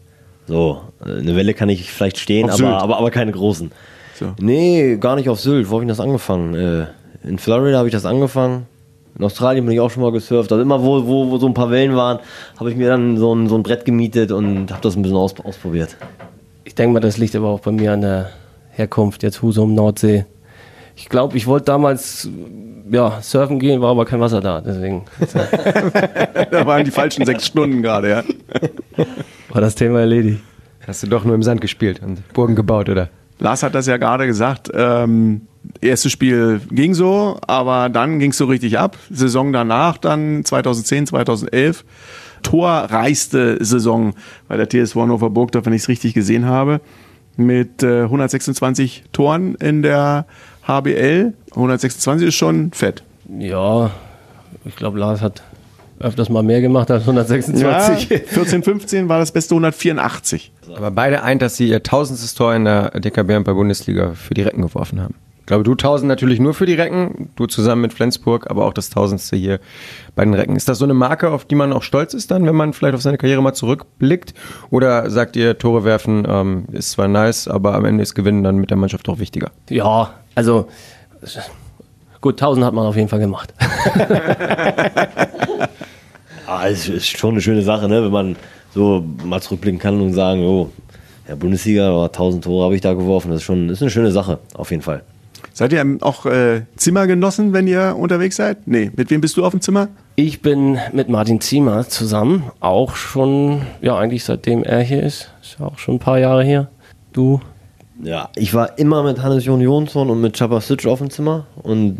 So, 0.49 0.81
eine 0.99 1.35
Welle 1.35 1.53
kann 1.53 1.69
ich 1.69 1.91
vielleicht 1.91 2.17
stehen, 2.17 2.49
aber, 2.49 2.81
aber, 2.81 2.97
aber 2.97 3.11
keine 3.11 3.31
großen. 3.31 3.71
so? 4.15 4.33
Nee, 4.41 4.97
gar 4.97 5.15
nicht 5.15 5.29
auf 5.29 5.39
Sylt. 5.39 5.69
Wo 5.69 5.75
habe 5.75 5.83
ich 5.83 5.89
das 5.89 5.99
angefangen? 5.99 6.55
Äh, 6.55 6.87
in 7.23 7.37
Florida 7.37 7.77
habe 7.77 7.87
ich 7.87 7.91
das 7.91 8.03
angefangen. 8.03 8.65
In 9.15 9.23
Australien 9.23 9.63
bin 9.65 9.75
ich 9.75 9.79
auch 9.79 9.91
schon 9.91 10.01
mal 10.01 10.11
gesurft. 10.11 10.51
Also 10.51 10.59
immer, 10.59 10.83
wo, 10.83 11.05
wo, 11.05 11.29
wo 11.29 11.37
so 11.37 11.45
ein 11.45 11.53
paar 11.53 11.69
Wellen 11.69 11.95
waren, 11.95 12.17
habe 12.59 12.71
ich 12.71 12.75
mir 12.75 12.87
dann 12.87 13.17
so 13.17 13.35
ein, 13.35 13.47
so 13.47 13.57
ein 13.57 13.61
Brett 13.61 13.85
gemietet 13.85 14.31
und 14.31 14.71
habe 14.71 14.81
das 14.81 14.95
ein 14.95 15.03
bisschen 15.03 15.17
aus, 15.17 15.39
ausprobiert. 15.39 15.95
Ich 16.63 16.73
denke 16.73 16.93
mal, 16.93 16.99
das 16.99 17.17
liegt 17.17 17.35
aber 17.35 17.49
auch 17.49 17.59
bei 17.59 17.71
mir 17.71 17.93
an 17.93 18.01
der 18.01 18.31
Herkunft, 18.71 19.21
jetzt 19.21 19.43
Husum, 19.43 19.75
Nordsee. 19.75 20.25
Ich 20.95 21.09
glaube, 21.09 21.37
ich 21.37 21.45
wollte 21.45 21.65
damals 21.65 22.27
ja, 22.89 23.21
surfen 23.21 23.59
gehen, 23.59 23.81
war 23.81 23.91
aber 23.91 24.05
kein 24.05 24.19
Wasser 24.19 24.41
da. 24.41 24.61
Deswegen 24.61 25.05
Da 26.49 26.65
waren 26.65 26.83
die 26.85 26.91
falschen 26.91 27.23
sechs 27.23 27.45
Stunden 27.45 27.83
gerade, 27.83 28.09
ja. 28.09 28.23
war 29.49 29.61
das 29.61 29.75
Thema 29.75 29.99
erledigt. 29.99 30.41
Hast 30.85 31.03
du 31.03 31.07
doch 31.07 31.23
nur 31.25 31.35
im 31.35 31.43
Sand 31.43 31.61
gespielt 31.61 32.01
und 32.01 32.27
Burgen 32.33 32.55
gebaut, 32.55 32.89
oder? 32.89 33.09
Lars 33.39 33.63
hat 33.63 33.75
das 33.75 33.87
ja 33.87 33.97
gerade 33.97 34.27
gesagt. 34.27 34.69
Ähm, 34.73 35.41
erstes 35.81 36.11
Spiel 36.11 36.61
ging 36.71 36.93
so, 36.93 37.37
aber 37.47 37.89
dann 37.89 38.19
ging 38.19 38.31
es 38.31 38.37
so 38.37 38.45
richtig 38.45 38.79
ab. 38.79 38.97
Saison 39.09 39.53
danach, 39.53 39.97
dann 39.97 40.43
2010, 40.43 41.07
2011. 41.07 41.85
Torreichste 42.43 43.63
Saison 43.63 44.13
bei 44.47 44.57
der 44.57 44.69
TSV 44.69 44.95
Hannover 44.95 45.29
Burgdorf, 45.29 45.65
wenn 45.65 45.73
ich 45.73 45.83
es 45.83 45.89
richtig 45.89 46.13
gesehen 46.13 46.45
habe. 46.45 46.81
Mit 47.35 47.83
äh, 47.83 48.03
126 48.03 49.03
Toren 49.11 49.55
in 49.55 49.81
der 49.81 50.25
HBL. 50.67 51.33
126 51.51 52.27
ist 52.27 52.35
schon 52.35 52.71
fett. 52.71 53.03
Ja, 53.37 53.91
ich 54.65 54.75
glaube, 54.75 54.99
Lars 54.99 55.21
hat 55.21 55.43
öfters 55.99 56.29
mal 56.29 56.43
mehr 56.43 56.61
gemacht 56.61 56.89
als 56.91 57.01
126. 57.03 58.07
14, 58.27 58.63
15 58.63 59.09
war 59.09 59.19
das 59.19 59.31
beste 59.31 59.55
184. 59.55 60.51
Aber 60.75 60.91
beide 60.91 61.23
eint, 61.23 61.41
dass 61.41 61.57
sie 61.57 61.69
ihr 61.69 61.83
tausendstes 61.83 62.35
Tor 62.35 62.53
in 62.55 62.65
der 62.65 62.91
DKB 62.91 63.35
und 63.35 63.43
bei 63.43 63.53
Bundesliga 63.53 64.13
für 64.13 64.33
die 64.33 64.41
Recken 64.41 64.61
geworfen 64.61 65.01
haben. 65.01 65.15
Ich 65.39 65.45
glaube, 65.45 65.63
du 65.63 65.73
tausend 65.73 66.07
natürlich 66.07 66.39
nur 66.39 66.53
für 66.53 66.67
die 66.67 66.75
Recken, 66.75 67.31
du 67.35 67.47
zusammen 67.47 67.81
mit 67.81 67.91
Flensburg, 67.91 68.51
aber 68.51 68.65
auch 68.65 68.73
das 68.73 68.91
tausendste 68.91 69.35
hier 69.35 69.59
bei 70.15 70.23
den 70.23 70.35
Recken. 70.35 70.55
Ist 70.55 70.69
das 70.69 70.77
so 70.77 70.85
eine 70.85 70.93
Marke, 70.93 71.31
auf 71.31 71.43
die 71.45 71.55
man 71.55 71.73
auch 71.73 71.81
stolz 71.81 72.13
ist 72.13 72.29
dann, 72.29 72.45
wenn 72.45 72.55
man 72.55 72.71
vielleicht 72.73 72.93
auf 72.93 73.01
seine 73.01 73.17
Karriere 73.17 73.41
mal 73.41 73.53
zurückblickt? 73.53 74.35
Oder 74.69 75.09
sagt 75.09 75.35
ihr, 75.35 75.57
Tore 75.57 75.83
werfen 75.83 76.27
ähm, 76.29 76.65
ist 76.71 76.91
zwar 76.91 77.07
nice, 77.07 77.47
aber 77.47 77.73
am 77.73 77.85
Ende 77.85 78.03
ist 78.03 78.13
Gewinnen 78.13 78.43
dann 78.43 78.57
mit 78.57 78.69
der 78.69 78.77
Mannschaft 78.77 79.09
auch 79.09 79.17
wichtiger? 79.17 79.49
Ja, 79.71 80.13
also 80.35 80.67
gut, 82.21 82.35
1000 82.35 82.63
hat 82.63 82.75
man 82.75 82.85
auf 82.85 82.95
jeden 82.95 83.09
Fall 83.09 83.19
gemacht. 83.19 83.51
Ah, 86.49 86.67
es 86.67 86.89
ist 86.89 87.05
schon 87.05 87.35
eine 87.35 87.41
schöne 87.41 87.61
Sache, 87.61 87.87
ne? 87.87 88.03
wenn 88.03 88.11
man 88.11 88.35
so 88.73 89.05
mal 89.23 89.39
zurückblicken 89.39 89.79
kann 89.79 90.01
und 90.01 90.13
sagen, 90.13 90.43
oh, 90.43 90.71
ja, 91.27 91.35
Bundesliga, 91.35 91.91
oh, 91.91 92.05
1000 92.05 92.43
Tore 92.43 92.65
habe 92.65 92.73
ich 92.73 92.81
da 92.81 92.93
geworfen. 92.93 93.29
Das 93.29 93.41
ist 93.41 93.43
schon 93.43 93.67
das 93.67 93.77
ist 93.77 93.81
eine 93.83 93.91
schöne 93.91 94.11
Sache, 94.11 94.39
auf 94.55 94.71
jeden 94.71 94.81
Fall. 94.81 95.03
Seid 95.53 95.73
ihr 95.73 95.97
auch 96.01 96.25
äh, 96.25 96.63
Zimmergenossen, 96.75 97.53
wenn 97.53 97.67
ihr 97.67 97.95
unterwegs 97.95 98.37
seid? 98.37 98.67
Nee, 98.67 98.89
mit 98.95 99.11
wem 99.11 99.21
bist 99.21 99.37
du 99.37 99.45
auf 99.45 99.51
dem 99.51 99.61
Zimmer? 99.61 99.89
Ich 100.15 100.41
bin 100.41 100.79
mit 100.91 101.07
Martin 101.07 101.39
Ziemer 101.39 101.87
zusammen, 101.87 102.45
auch 102.61 102.95
schon, 102.95 103.61
ja, 103.81 103.95
eigentlich 103.95 104.23
seitdem 104.23 104.63
er 104.63 104.81
hier 104.81 105.03
ist. 105.03 105.31
Ist 105.43 105.57
ja 105.59 105.67
auch 105.67 105.77
schon 105.77 105.95
ein 105.95 105.99
paar 105.99 106.17
Jahre 106.17 106.43
hier. 106.43 106.69
Du? 107.13 107.41
Ja, 108.01 108.29
ich 108.35 108.53
war 108.53 108.77
immer 108.79 109.03
mit 109.03 109.21
Hannes 109.21 109.45
Jon 109.45 109.59
Jonsson 109.59 110.09
und 110.09 110.21
mit 110.21 110.37
Chapa 110.37 110.61
Stitch 110.61 110.85
auf 110.85 110.99
dem 110.99 111.09
Zimmer 111.09 111.45
und 111.61 111.97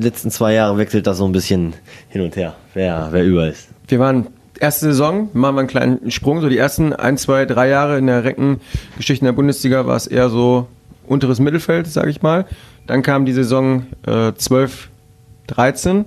letzten 0.00 0.30
zwei 0.30 0.54
Jahre 0.54 0.78
wechselt 0.78 1.06
das 1.06 1.18
so 1.18 1.26
ein 1.26 1.32
bisschen 1.32 1.74
hin 2.08 2.22
und 2.22 2.36
her, 2.36 2.54
wer, 2.74 3.08
wer 3.10 3.24
über 3.24 3.48
ist. 3.48 3.68
Wir 3.88 3.98
waren 3.98 4.28
erste 4.60 4.86
Saison, 4.86 5.28
machen 5.32 5.56
wir 5.56 5.60
einen 5.60 5.68
kleinen 5.68 6.10
Sprung. 6.10 6.40
So 6.40 6.48
die 6.48 6.58
ersten 6.58 6.92
ein, 6.92 7.18
zwei, 7.18 7.44
drei 7.44 7.68
Jahre 7.68 7.98
in 7.98 8.06
der 8.06 8.24
Reckengeschichte 8.24 9.24
in 9.24 9.26
der 9.26 9.32
Bundesliga 9.32 9.86
war 9.86 9.96
es 9.96 10.06
eher 10.06 10.28
so 10.28 10.66
unteres 11.06 11.38
Mittelfeld, 11.38 11.86
sage 11.86 12.10
ich 12.10 12.22
mal. 12.22 12.46
Dann 12.86 13.02
kam 13.02 13.26
die 13.26 13.32
Saison 13.32 13.86
äh, 14.06 14.32
12, 14.32 14.88
13, 15.48 16.06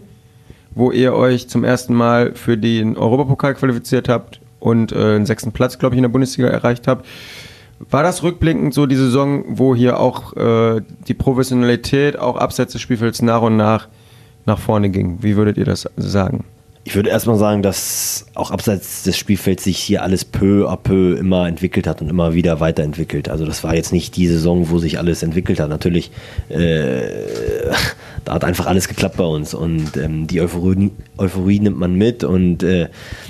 wo 0.72 0.92
ihr 0.92 1.14
euch 1.14 1.50
zum 1.50 1.64
ersten 1.64 1.94
Mal 1.94 2.34
für 2.36 2.58
den 2.58 2.98
Europapokal 2.98 3.54
qualifiziert 3.54 4.10
habt 4.10 4.40
und 4.60 4.92
äh, 4.92 5.14
den 5.14 5.26
sechsten 5.26 5.52
Platz, 5.52 5.78
glaube 5.78 5.96
ich, 5.96 5.98
in 5.98 6.04
der 6.04 6.10
Bundesliga 6.10 6.50
erreicht 6.50 6.88
habt. 6.88 7.06
War 7.90 8.04
das 8.04 8.24
rückblickend 8.24 8.74
so 8.74 8.86
die 8.86 8.96
Saison, 8.96 9.44
wo 9.48 9.74
hier 9.74 10.00
auch 10.00 10.36
äh, 10.36 10.82
die 11.08 11.14
Professionalität 11.14 12.20
auch 12.20 12.36
abseits 12.36 12.74
des 12.74 12.82
Spielfelds 12.82 13.22
nach 13.22 13.42
und 13.42 13.56
nach 13.56 13.88
nach 14.46 14.60
vorne 14.60 14.90
ging? 14.90 15.20
Wie 15.22 15.36
würdet 15.36 15.58
ihr 15.58 15.66
das 15.66 15.90
sagen? 15.96 16.46
Ich 16.90 16.96
würde 16.96 17.12
erstmal 17.12 17.38
sagen, 17.38 17.62
dass 17.62 18.26
auch 18.34 18.50
abseits 18.50 19.04
des 19.04 19.16
Spielfelds 19.16 19.64
sich 19.64 19.78
hier 19.78 20.02
alles 20.02 20.26
peu 20.26 20.68
à 20.68 20.76
peu 20.76 21.16
immer 21.20 21.48
entwickelt 21.48 21.86
hat 21.86 22.02
und 22.02 22.10
immer 22.10 22.34
wieder 22.34 22.60
weiterentwickelt. 22.62 23.30
Also 23.30 23.46
das 23.46 23.64
war 23.64 23.76
jetzt 23.76 23.94
nicht 23.94 24.16
die 24.16 24.26
Saison, 24.26 24.72
wo 24.72 24.80
sich 24.80 24.98
alles 24.98 25.22
entwickelt 25.22 25.60
hat. 25.60 25.70
Natürlich, 25.70 26.10
äh, 26.50 27.02
da 28.26 28.34
hat 28.34 28.44
einfach 28.44 28.66
alles 28.66 28.88
geklappt 28.88 29.18
bei 29.18 29.24
uns 29.24 29.54
und 29.54 29.98
ähm, 29.98 30.26
die 30.26 30.42
Euphorie, 30.42 30.90
Euphorie, 31.20 31.60
nimmt 31.60 31.78
man 31.78 31.94
mit 31.94 32.24
und 32.24 32.64
äh, 32.64 32.88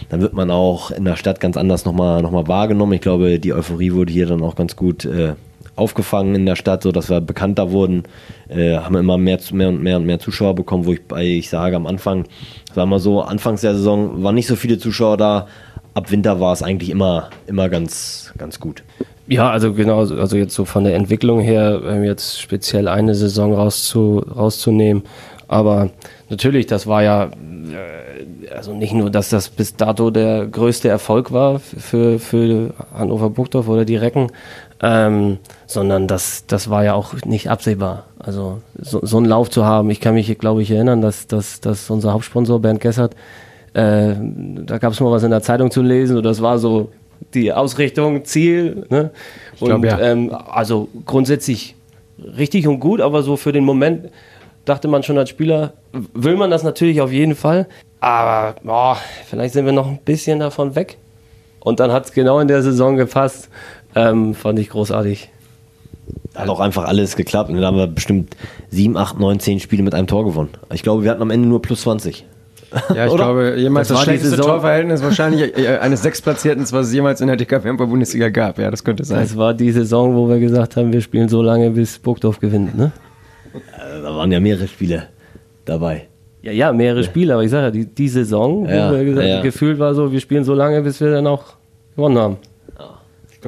dann 0.08 0.22
wird 0.22 0.32
man 0.32 0.52
auch 0.52 0.92
in 0.92 1.04
der 1.04 1.18
Stadt 1.18 1.42
ganz 1.42 1.58
anders 1.58 1.84
nochmal 1.84 2.22
noch 2.22 2.32
mal 2.32 2.48
wahrgenommen. 2.48 2.94
Ich 2.94 3.02
glaube, 3.02 3.40
die 3.40 3.52
Euphorie 3.52 3.92
wurde 3.92 4.14
hier 4.14 4.28
dann 4.28 4.42
auch 4.42 4.56
ganz 4.56 4.78
gut 4.78 5.04
äh, 5.04 5.34
aufgefangen 5.80 6.36
in 6.36 6.46
der 6.46 6.56
Stadt, 6.56 6.84
sodass 6.84 7.10
wir 7.10 7.22
bekannter 7.22 7.72
wurden, 7.72 8.04
äh, 8.50 8.78
haben 8.78 8.96
immer 8.96 9.18
mehr, 9.18 9.40
mehr 9.52 9.70
und 9.70 9.82
mehr 9.82 9.98
und 9.98 10.06
mehr 10.06 10.20
Zuschauer 10.20 10.56
bekommen, 10.56 10.86
wo 10.86 10.94
ich 10.94 11.04
bei, 11.04 11.26
ich 11.26 11.50
sage 11.50 11.76
am 11.76 11.88
Anfang, 11.88 12.26
sagen 12.74 12.90
wir 12.90 13.00
so, 13.00 13.22
Anfangs 13.22 13.62
der 13.62 13.74
Saison 13.74 14.24
waren 14.24 14.36
nicht 14.36 14.48
so 14.48 14.56
viele 14.56 14.78
Zuschauer 14.78 15.18
da, 15.18 15.48
ab 15.94 16.12
Winter 16.12 16.40
war 16.40 16.54
es 16.54 16.62
eigentlich 16.62 16.90
immer, 16.90 17.30
immer 17.48 17.70
ganz, 17.70 18.34
ganz 18.38 18.60
gut. 18.60 18.84
Ja, 19.28 19.52
also 19.52 19.74
genau, 19.74 20.00
also 20.00 20.38
jetzt 20.38 20.56
so 20.56 20.66
von 20.66 20.84
der 20.84 20.96
Entwicklung 20.96 21.40
her, 21.40 21.82
ähm, 21.86 22.04
jetzt 22.04 22.42
speziell 22.42 22.88
eine 22.88 23.14
Saison 23.14 23.54
rauszu, 23.54 24.20
rauszunehmen, 24.20 25.04
aber 25.48 25.92
natürlich, 26.30 26.66
das 26.66 26.88
war 26.88 27.04
ja, 27.04 27.26
äh, 27.26 27.30
also 28.54 28.74
nicht 28.74 28.94
nur, 28.94 29.10
dass 29.10 29.30
das 29.30 29.50
bis 29.50 29.76
dato 29.76 30.12
der 30.12 30.48
größte 30.48 30.90
Erfolg 30.90 31.32
war 31.32 31.60
für, 31.60 32.20
für 32.20 32.74
Hannover 32.94 33.30
Burgdorf 33.30 33.68
oder 33.68 33.86
die 33.86 33.96
Recken, 33.96 34.32
ähm, 34.82 35.38
sondern 35.68 36.08
das, 36.08 36.46
das 36.48 36.70
war 36.70 36.84
ja 36.84 36.94
auch 36.94 37.14
nicht 37.26 37.50
absehbar. 37.50 38.06
Also 38.18 38.62
so, 38.80 39.00
so 39.04 39.18
einen 39.18 39.26
Lauf 39.26 39.50
zu 39.50 39.66
haben, 39.66 39.90
ich 39.90 40.00
kann 40.00 40.14
mich, 40.14 40.38
glaube 40.38 40.62
ich, 40.62 40.72
erinnern, 40.72 41.02
dass, 41.02 41.28
dass, 41.28 41.62
dass 41.62 41.90
unser 41.90 42.14
Hauptsponsor 42.14 42.62
Bernd 42.62 42.82
Gessert, 42.82 43.16
äh, 43.74 44.14
da 44.66 44.78
gab 44.78 44.94
es 44.94 45.00
mal 45.00 45.12
was 45.12 45.24
in 45.24 45.32
der 45.32 45.42
Zeitung 45.42 45.72
zu 45.72 45.82
lesen 45.82 46.18
und 46.18 46.24
das 46.24 46.42
war 46.42 46.58
so 46.58 46.90
die 47.34 47.52
Ausrichtung, 47.52 48.26
Ziel. 48.26 48.86
Ne? 48.90 49.12
Und 49.60 49.68
glaub, 49.68 49.86
ja. 49.86 50.00
ähm, 50.00 50.34
also 50.34 50.90
grundsätzlich 51.06 51.76
richtig 52.38 52.68
und 52.68 52.80
gut, 52.80 53.02
aber 53.02 53.24
so 53.24 53.38
für 53.38 53.52
den 53.52 53.64
Moment 53.64 54.10
dachte 54.66 54.88
man 54.88 55.04
schon 55.04 55.18
als 55.18 55.30
Spieler, 55.30 55.74
will 56.14 56.36
man 56.36 56.52
das 56.52 56.64
natürlich 56.64 57.02
auf 57.02 57.12
jeden 57.12 57.36
Fall, 57.36 57.68
aber 58.00 58.56
boah, 58.64 58.98
vielleicht 59.28 59.54
sind 59.54 59.66
wir 59.66 59.74
noch 59.74 59.88
ein 59.88 60.00
bisschen 60.04 60.40
davon 60.40 60.76
weg. 60.76 60.98
Und 61.60 61.80
dann 61.80 61.92
hat 61.92 62.06
es 62.06 62.14
genau 62.14 62.40
in 62.40 62.48
der 62.48 62.64
Saison 62.64 62.96
gepasst. 62.96 63.50
Ähm, 63.96 64.34
fand 64.34 64.60
ich 64.60 64.70
großartig. 64.70 65.30
Hat 66.36 66.48
auch 66.48 66.60
einfach 66.60 66.86
alles 66.86 67.16
geklappt. 67.16 67.50
Und 67.50 67.56
dann 67.58 67.66
haben 67.66 67.78
wir 67.78 67.88
bestimmt 67.88 68.36
7, 68.70 68.96
8, 68.96 69.20
9, 69.20 69.40
10 69.40 69.60
Spiele 69.60 69.84
mit 69.84 69.94
einem 69.94 70.08
Tor 70.08 70.26
gewonnen. 70.26 70.50
Ich 70.74 70.84
glaube, 70.84 71.04
wir 71.04 71.12
hatten 71.12 71.22
am 71.22 71.32
Ende 71.32 71.48
nur 71.48 71.62
plus 71.62 71.82
20. 71.82 72.26
Ja, 72.94 73.08
ich 73.08 73.14
glaube, 73.16 73.56
jemals 73.58 73.90
das, 73.90 73.98
das 73.98 74.04
schlechteste 74.06 74.38
Torverhältnis 74.38 75.04
wahrscheinlich 75.04 75.58
äh, 75.58 75.80
eines 75.80 76.04
Sechsplatzierten, 76.04 76.64
was 76.72 76.88
es 76.88 76.94
jemals 76.94 77.20
in 77.20 77.28
der 77.28 77.36
DKW-Bundesliga 77.36 78.30
gab. 78.30 78.60
Ja, 78.60 78.72
das 78.72 78.84
könnte 78.84 79.04
sein. 79.04 79.22
Das 79.22 79.36
war 79.36 79.54
die 79.54 79.72
Saison, 79.72 80.16
wo 80.16 80.30
wir 80.30 80.40
gesagt 80.40 80.78
haben, 80.78 80.94
wir 80.94 81.02
spielen 81.02 81.30
so 81.30 81.42
lange, 81.42 81.72
bis 81.72 82.00
Burgdorf 82.00 82.40
gewinnt, 82.40 82.78
ne? 82.78 82.92
Äh, 83.54 84.02
da 84.02 84.16
waren 84.16 84.32
ja 84.32 84.40
mehrere 84.40 84.68
Spiele 84.68 85.08
dabei. 85.66 86.09
Ja, 86.42 86.52
ja, 86.52 86.72
mehrere 86.72 87.04
Spiele, 87.04 87.34
aber 87.34 87.44
ich 87.44 87.52
sage 87.52 87.66
ja, 87.66 87.72
die, 87.72 87.86
die 87.86 88.08
Saison, 88.08 88.66
ja, 88.68 88.90
wo 88.90 88.96
wir 88.96 89.04
gesagt, 89.04 89.28
ja. 89.28 89.42
gefühlt 89.42 89.78
war 89.78 89.94
so, 89.94 90.12
wir 90.12 90.20
spielen 90.22 90.44
so 90.44 90.54
lange, 90.54 90.82
bis 90.82 91.02
wir 91.02 91.12
dann 91.12 91.28
auch 91.28 91.44
gewonnen 91.96 92.18
haben. 92.18 92.38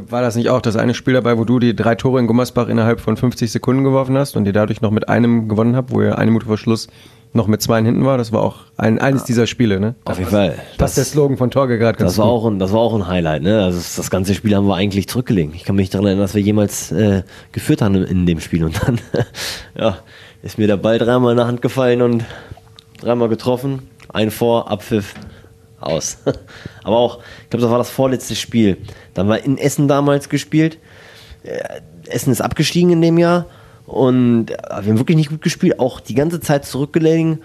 War 0.10 0.22
das 0.22 0.36
nicht 0.36 0.50
auch 0.50 0.62
das 0.62 0.78
eine 0.78 0.94
Spiel 0.94 1.16
dabei, 1.16 1.38
wo 1.38 1.44
du 1.44 1.60
die 1.60 1.76
drei 1.76 1.96
Tore 1.96 2.20
in 2.20 2.28
Gummersbach 2.28 2.70
innerhalb 2.70 3.02
von 3.02 3.18
50 3.18 3.52
Sekunden 3.52 3.84
geworfen 3.84 4.18
hast 4.18 4.38
und 4.38 4.46
ihr 4.46 4.54
dadurch 4.54 4.82
noch 4.82 4.92
mit 4.92 5.10
einem 5.10 5.50
gewonnen 5.50 5.76
habt, 5.76 5.92
wo 5.92 6.02
ihr 6.02 6.18
eine 6.18 6.32
Minute 6.32 6.46
vor 6.46 6.58
Schluss 6.58 6.88
noch 7.34 7.48
mit 7.48 7.62
zwei 7.62 7.82
hinten 7.82 8.06
war? 8.06 8.18
Das 8.18 8.32
war 8.32 8.42
auch 8.42 8.58
ein, 8.78 9.00
eines 9.00 9.24
dieser 9.26 9.48
Spiele, 9.48 9.80
ne? 9.80 9.96
Auf 10.06 10.18
jeden 10.18 10.30
Fall. 10.30 10.56
Das, 10.78 10.92
ist 10.92 10.98
der 10.98 11.06
Slogan 11.06 11.38
von 11.38 11.52
Torge 11.52 11.78
gerade 11.78 11.98
ganz 11.98 12.12
das 12.12 12.18
war 12.18 12.26
auch 12.26 12.46
ein, 12.46 12.60
Das 12.60 12.72
war 12.72 12.80
auch 12.80 12.94
ein 12.96 13.08
Highlight, 13.08 13.44
ne? 13.44 13.64
Also 13.64 13.80
das 13.80 14.10
ganze 14.10 14.34
Spiel 14.34 14.56
haben 14.56 14.68
wir 14.68 14.76
eigentlich 14.76 15.08
zurückgelegt. 15.08 15.56
Ich 15.56 15.64
kann 15.64 15.76
mich 15.76 15.90
daran 15.90 16.08
erinnern, 16.08 16.24
dass 16.24 16.36
wir 16.36 16.42
jemals 16.42 16.92
äh, 16.92 17.24
geführt 17.52 17.82
haben 17.82 17.96
in 17.96 18.26
dem 18.26 18.40
Spiel 18.40 18.64
und 18.64 18.82
dann 18.86 19.00
ja, 19.78 19.98
ist 20.42 20.58
mir 20.58 20.68
der 20.68 20.78
Ball 20.78 21.00
dreimal 21.00 21.32
in 21.32 21.38
der 21.38 21.48
Hand 21.48 21.62
gefallen 21.62 22.02
und 22.02 22.24
dreimal 23.02 23.30
getroffen. 23.30 23.90
Ein 24.14 24.32
Vor, 24.32 24.70
Abpfiff, 24.72 25.16
aus. 25.82 26.20
Aber 26.84 26.98
auch, 26.98 27.20
ich 27.44 27.50
glaube, 27.50 27.62
das 27.64 27.72
war 27.72 27.78
das 27.78 27.90
vorletzte 27.90 28.36
Spiel. 28.36 28.78
Dann 29.14 29.28
war 29.28 29.44
in 29.44 29.58
Essen 29.58 29.88
damals 29.88 30.30
gespielt. 30.30 30.78
Äh, 31.44 31.82
Essen 32.08 32.32
ist 32.32 32.42
abgestiegen 32.42 32.92
in 32.92 33.02
dem 33.02 33.18
Jahr 33.18 33.46
und 33.86 34.48
wir 34.50 34.72
haben 34.72 34.98
wirklich 34.98 35.18
nicht 35.18 35.30
gut 35.30 35.42
gespielt, 35.42 35.80
auch 35.80 36.00
die 36.00 36.16
ganze 36.16 36.40
Zeit 36.40 36.66
zurückgelegen 36.66 37.42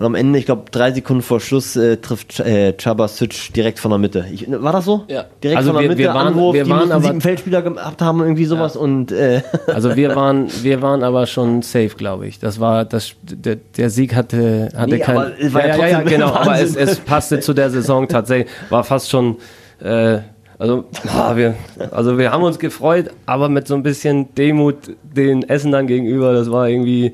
und 0.00 0.06
am 0.06 0.14
Ende, 0.14 0.38
ich 0.38 0.46
glaube, 0.46 0.62
drei 0.70 0.92
Sekunden 0.92 1.20
vor 1.22 1.40
Schluss 1.40 1.76
äh, 1.76 1.98
trifft 1.98 2.40
äh, 2.40 2.72
Cabasic 2.72 3.52
direkt 3.52 3.78
von 3.78 3.90
der 3.90 3.98
Mitte. 3.98 4.24
Ich, 4.32 4.50
war 4.50 4.72
das 4.72 4.86
so? 4.86 5.04
Ja. 5.08 5.26
Direkt 5.44 5.58
also 5.58 5.72
von 5.72 5.76
der 5.76 5.82
wir, 5.82 5.88
Mitte, 5.90 5.98
wir 5.98 6.14
waren, 6.14 6.28
Anwurf, 6.28 6.54
wir 6.54 6.66
waren 6.70 6.90
aber 6.90 7.02
sieben 7.02 7.20
Feldspieler 7.20 7.60
gehabt 7.60 8.00
haben, 8.00 8.20
irgendwie 8.20 8.46
sowas. 8.46 8.76
Ja. 8.76 8.80
Und, 8.80 9.12
äh 9.12 9.42
also 9.66 9.96
wir 9.96 10.16
waren, 10.16 10.48
wir 10.62 10.80
waren 10.80 11.02
aber 11.02 11.26
schon 11.26 11.60
safe, 11.60 11.90
glaube 11.90 12.26
ich. 12.26 12.38
Das 12.38 12.58
war, 12.58 12.86
das, 12.86 13.12
der, 13.20 13.56
der 13.56 13.90
Sieg 13.90 14.14
hatte, 14.14 14.70
hatte 14.74 14.90
nee, 14.90 15.00
kein... 15.00 15.18
Aber 15.18 15.32
war 15.52 15.66
ja, 15.68 15.76
ja, 15.76 15.86
ja, 15.86 16.00
genau, 16.00 16.32
aber 16.32 16.58
es, 16.58 16.76
es 16.76 16.98
passte 16.98 17.40
zu 17.40 17.52
der 17.52 17.68
Saison 17.68 18.08
tatsächlich. 18.08 18.50
War 18.70 18.84
fast 18.84 19.10
schon... 19.10 19.36
Äh, 19.82 20.20
also, 20.58 20.84
boah, 21.04 21.36
wir, 21.36 21.56
also 21.90 22.16
wir 22.16 22.32
haben 22.32 22.42
uns 22.42 22.58
gefreut, 22.58 23.10
aber 23.26 23.50
mit 23.50 23.66
so 23.68 23.74
ein 23.74 23.82
bisschen 23.82 24.34
Demut 24.34 24.76
den 25.02 25.46
Essen 25.46 25.72
dann 25.72 25.86
gegenüber. 25.86 26.32
Das 26.32 26.50
war 26.50 26.70
irgendwie, 26.70 27.12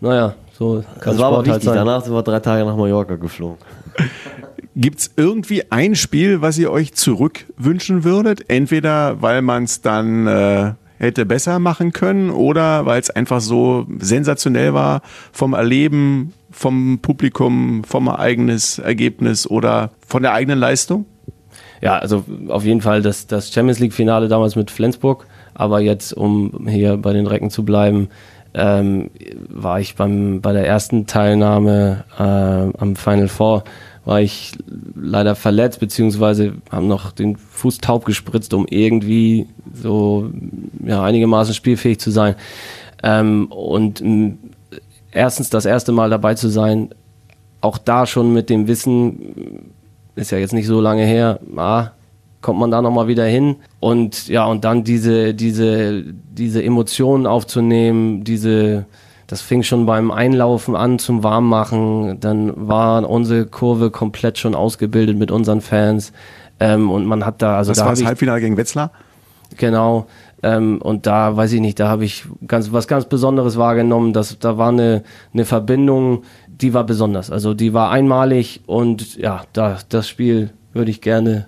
naja, 0.00 0.34
so 0.58 0.82
das 1.04 1.18
war 1.18 1.32
aber 1.32 1.44
wichtig. 1.44 1.68
Halt 1.68 1.78
Danach 1.78 2.02
sind 2.02 2.14
wir 2.14 2.22
drei 2.22 2.40
Tage 2.40 2.64
nach 2.64 2.76
Mallorca 2.76 3.16
geflogen. 3.16 3.58
Gibt 4.74 5.00
es 5.00 5.10
irgendwie 5.16 5.70
ein 5.70 5.94
Spiel, 5.94 6.40
was 6.42 6.58
ihr 6.58 6.70
euch 6.70 6.94
zurückwünschen 6.94 8.04
würdet? 8.04 8.48
Entweder 8.48 9.20
weil 9.20 9.42
man 9.42 9.64
es 9.64 9.82
dann 9.82 10.26
äh, 10.26 10.72
hätte 10.98 11.26
besser 11.26 11.58
machen 11.58 11.92
können 11.92 12.30
oder 12.30 12.86
weil 12.86 13.00
es 13.00 13.10
einfach 13.10 13.40
so 13.40 13.86
sensationell 13.98 14.72
war 14.72 15.02
vom 15.32 15.52
Erleben, 15.52 16.32
vom 16.50 17.00
Publikum, 17.00 17.84
vom 17.84 18.08
eigenes 18.08 18.78
Ergebnis 18.78 19.46
oder 19.46 19.90
von 20.06 20.22
der 20.22 20.32
eigenen 20.32 20.58
Leistung? 20.58 21.04
Ja, 21.82 21.98
also 21.98 22.24
auf 22.48 22.64
jeden 22.64 22.80
Fall 22.80 23.02
das, 23.02 23.26
das 23.26 23.52
Champions 23.52 23.78
League-Finale 23.78 24.28
damals 24.28 24.56
mit 24.56 24.70
Flensburg. 24.70 25.26
Aber 25.52 25.80
jetzt, 25.80 26.12
um 26.14 26.66
hier 26.68 26.96
bei 26.96 27.12
den 27.12 27.26
Recken 27.26 27.50
zu 27.50 27.64
bleiben, 27.64 28.08
ähm, 28.56 29.10
war 29.48 29.80
ich 29.80 29.94
beim, 29.96 30.40
bei 30.40 30.52
der 30.52 30.66
ersten 30.66 31.06
Teilnahme 31.06 32.04
äh, 32.18 32.22
am 32.22 32.96
Final 32.96 33.28
Four, 33.28 33.64
war 34.06 34.20
ich 34.20 34.52
leider 34.94 35.34
verletzt, 35.34 35.80
beziehungsweise 35.80 36.54
haben 36.70 36.88
noch 36.88 37.12
den 37.12 37.36
Fuß 37.36 37.78
taub 37.78 38.04
gespritzt, 38.04 38.54
um 38.54 38.66
irgendwie 38.68 39.46
so 39.74 40.30
ja, 40.84 41.02
einigermaßen 41.02 41.54
spielfähig 41.54 42.00
zu 42.00 42.10
sein. 42.10 42.36
Ähm, 43.02 43.46
und 43.46 44.02
erstens 45.10 45.50
das 45.50 45.66
erste 45.66 45.92
Mal 45.92 46.08
dabei 46.08 46.34
zu 46.34 46.48
sein, 46.48 46.90
auch 47.60 47.78
da 47.78 48.06
schon 48.06 48.32
mit 48.32 48.48
dem 48.48 48.68
Wissen, 48.68 49.72
ist 50.14 50.30
ja 50.30 50.38
jetzt 50.38 50.54
nicht 50.54 50.66
so 50.66 50.80
lange 50.80 51.04
her, 51.04 51.40
ah, 51.56 51.90
kommt 52.40 52.58
man 52.58 52.70
da 52.70 52.82
nochmal 52.82 53.08
wieder 53.08 53.24
hin 53.24 53.56
und 53.80 54.28
ja, 54.28 54.46
und 54.46 54.64
dann 54.64 54.84
diese, 54.84 55.34
diese, 55.34 56.04
diese 56.04 56.62
Emotionen 56.62 57.26
aufzunehmen, 57.26 58.24
diese, 58.24 58.86
das 59.26 59.42
fing 59.42 59.62
schon 59.62 59.86
beim 59.86 60.10
Einlaufen 60.10 60.76
an 60.76 60.98
zum 60.98 61.24
Warmmachen, 61.24 62.20
dann 62.20 62.52
war 62.56 63.08
unsere 63.08 63.46
Kurve 63.46 63.90
komplett 63.90 64.38
schon 64.38 64.54
ausgebildet 64.54 65.16
mit 65.16 65.30
unseren 65.30 65.60
Fans 65.60 66.12
ähm, 66.60 66.90
und 66.90 67.06
man 67.06 67.24
hat 67.24 67.42
da, 67.42 67.56
also 67.56 67.70
das 67.70 67.78
da 67.78 67.84
war 67.84 67.92
das 67.92 68.04
Halbfinale 68.04 68.40
gegen 68.40 68.56
Wetzlar? 68.56 68.90
Genau. 69.56 70.06
Ähm, 70.42 70.80
und 70.82 71.06
da 71.06 71.36
weiß 71.36 71.52
ich 71.52 71.60
nicht, 71.60 71.80
da 71.80 71.88
habe 71.88 72.04
ich 72.04 72.24
ganz, 72.46 72.72
was 72.72 72.88
ganz 72.88 73.06
Besonderes 73.06 73.56
wahrgenommen. 73.56 74.12
Dass, 74.12 74.38
da 74.38 74.58
war 74.58 74.68
eine, 74.68 75.02
eine 75.32 75.44
Verbindung, 75.44 76.24
die 76.48 76.74
war 76.74 76.84
besonders. 76.84 77.30
Also 77.30 77.54
die 77.54 77.72
war 77.72 77.90
einmalig 77.90 78.62
und 78.66 79.16
ja, 79.16 79.42
da, 79.52 79.78
das 79.88 80.08
Spiel 80.08 80.50
würde 80.72 80.90
ich 80.90 81.00
gerne 81.00 81.46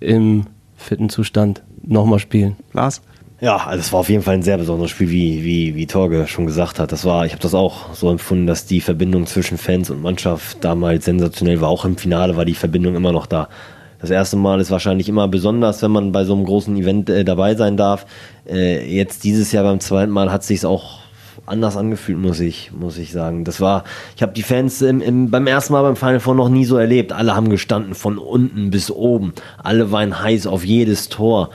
im 0.00 0.44
fitten 0.76 1.08
Zustand 1.08 1.62
nochmal 1.82 2.18
spielen. 2.18 2.56
Lars? 2.72 3.02
Ja, 3.40 3.56
also 3.56 3.80
es 3.80 3.92
war 3.92 4.00
auf 4.00 4.08
jeden 4.08 4.24
Fall 4.24 4.34
ein 4.34 4.42
sehr 4.42 4.58
besonderes 4.58 4.90
Spiel, 4.90 5.10
wie, 5.10 5.44
wie, 5.44 5.74
wie 5.76 5.86
Torge 5.86 6.26
schon 6.26 6.46
gesagt 6.46 6.80
hat. 6.80 6.90
Das 6.90 7.04
war, 7.04 7.24
ich 7.24 7.32
habe 7.32 7.42
das 7.42 7.54
auch 7.54 7.94
so 7.94 8.10
empfunden, 8.10 8.48
dass 8.48 8.66
die 8.66 8.80
Verbindung 8.80 9.26
zwischen 9.26 9.58
Fans 9.58 9.90
und 9.90 10.02
Mannschaft 10.02 10.64
damals 10.64 11.04
sensationell 11.04 11.60
war. 11.60 11.68
Auch 11.68 11.84
im 11.84 11.96
Finale 11.96 12.36
war 12.36 12.44
die 12.44 12.54
Verbindung 12.54 12.96
immer 12.96 13.12
noch 13.12 13.26
da. 13.26 13.48
Das 14.00 14.10
erste 14.10 14.36
Mal 14.36 14.60
ist 14.60 14.70
wahrscheinlich 14.70 15.08
immer 15.08 15.28
besonders, 15.28 15.82
wenn 15.82 15.90
man 15.92 16.10
bei 16.12 16.24
so 16.24 16.34
einem 16.34 16.44
großen 16.44 16.76
Event 16.76 17.10
äh, 17.10 17.24
dabei 17.24 17.54
sein 17.54 17.76
darf. 17.76 18.06
Äh, 18.48 18.92
jetzt 18.92 19.22
dieses 19.22 19.52
Jahr 19.52 19.64
beim 19.64 19.80
zweiten 19.80 20.12
Mal 20.12 20.32
hat 20.32 20.42
sich 20.42 20.64
auch 20.64 21.00
anders 21.48 21.76
angefühlt, 21.76 22.18
muss 22.18 22.40
ich, 22.40 22.70
muss 22.72 22.98
ich 22.98 23.12
sagen. 23.12 23.44
Das 23.44 23.60
war, 23.60 23.84
ich 24.16 24.22
habe 24.22 24.32
die 24.32 24.42
Fans 24.42 24.82
im, 24.82 25.00
im, 25.00 25.30
beim 25.30 25.46
ersten 25.46 25.72
Mal 25.72 25.82
beim 25.82 25.96
Final 25.96 26.20
Four 26.20 26.34
noch 26.34 26.48
nie 26.48 26.64
so 26.64 26.76
erlebt. 26.76 27.12
Alle 27.12 27.34
haben 27.34 27.48
gestanden 27.50 27.94
von 27.94 28.18
unten 28.18 28.70
bis 28.70 28.90
oben. 28.90 29.32
Alle 29.62 29.90
waren 29.90 30.22
heiß 30.22 30.46
auf 30.46 30.64
jedes 30.64 31.08
Tor. 31.08 31.50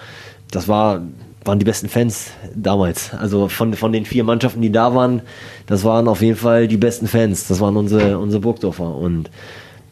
Das 0.51 0.67
war 0.67 1.01
waren 1.45 1.59
die 1.59 1.65
besten 1.65 1.89
Fans 1.89 2.31
damals. 2.55 3.13
Also 3.13 3.49
von, 3.49 3.73
von 3.73 3.91
den 3.91 4.05
vier 4.05 4.23
Mannschaften, 4.23 4.61
die 4.61 4.71
da 4.71 4.95
waren, 4.95 5.21
das 5.65 5.83
waren 5.83 6.07
auf 6.07 6.21
jeden 6.21 6.37
Fall 6.37 6.67
die 6.67 6.77
besten 6.77 7.07
Fans. 7.07 7.47
Das 7.47 7.59
waren 7.59 7.75
unsere, 7.75 8.17
unsere 8.17 8.41
Burgdorfer. 8.41 8.95
Und 8.95 9.29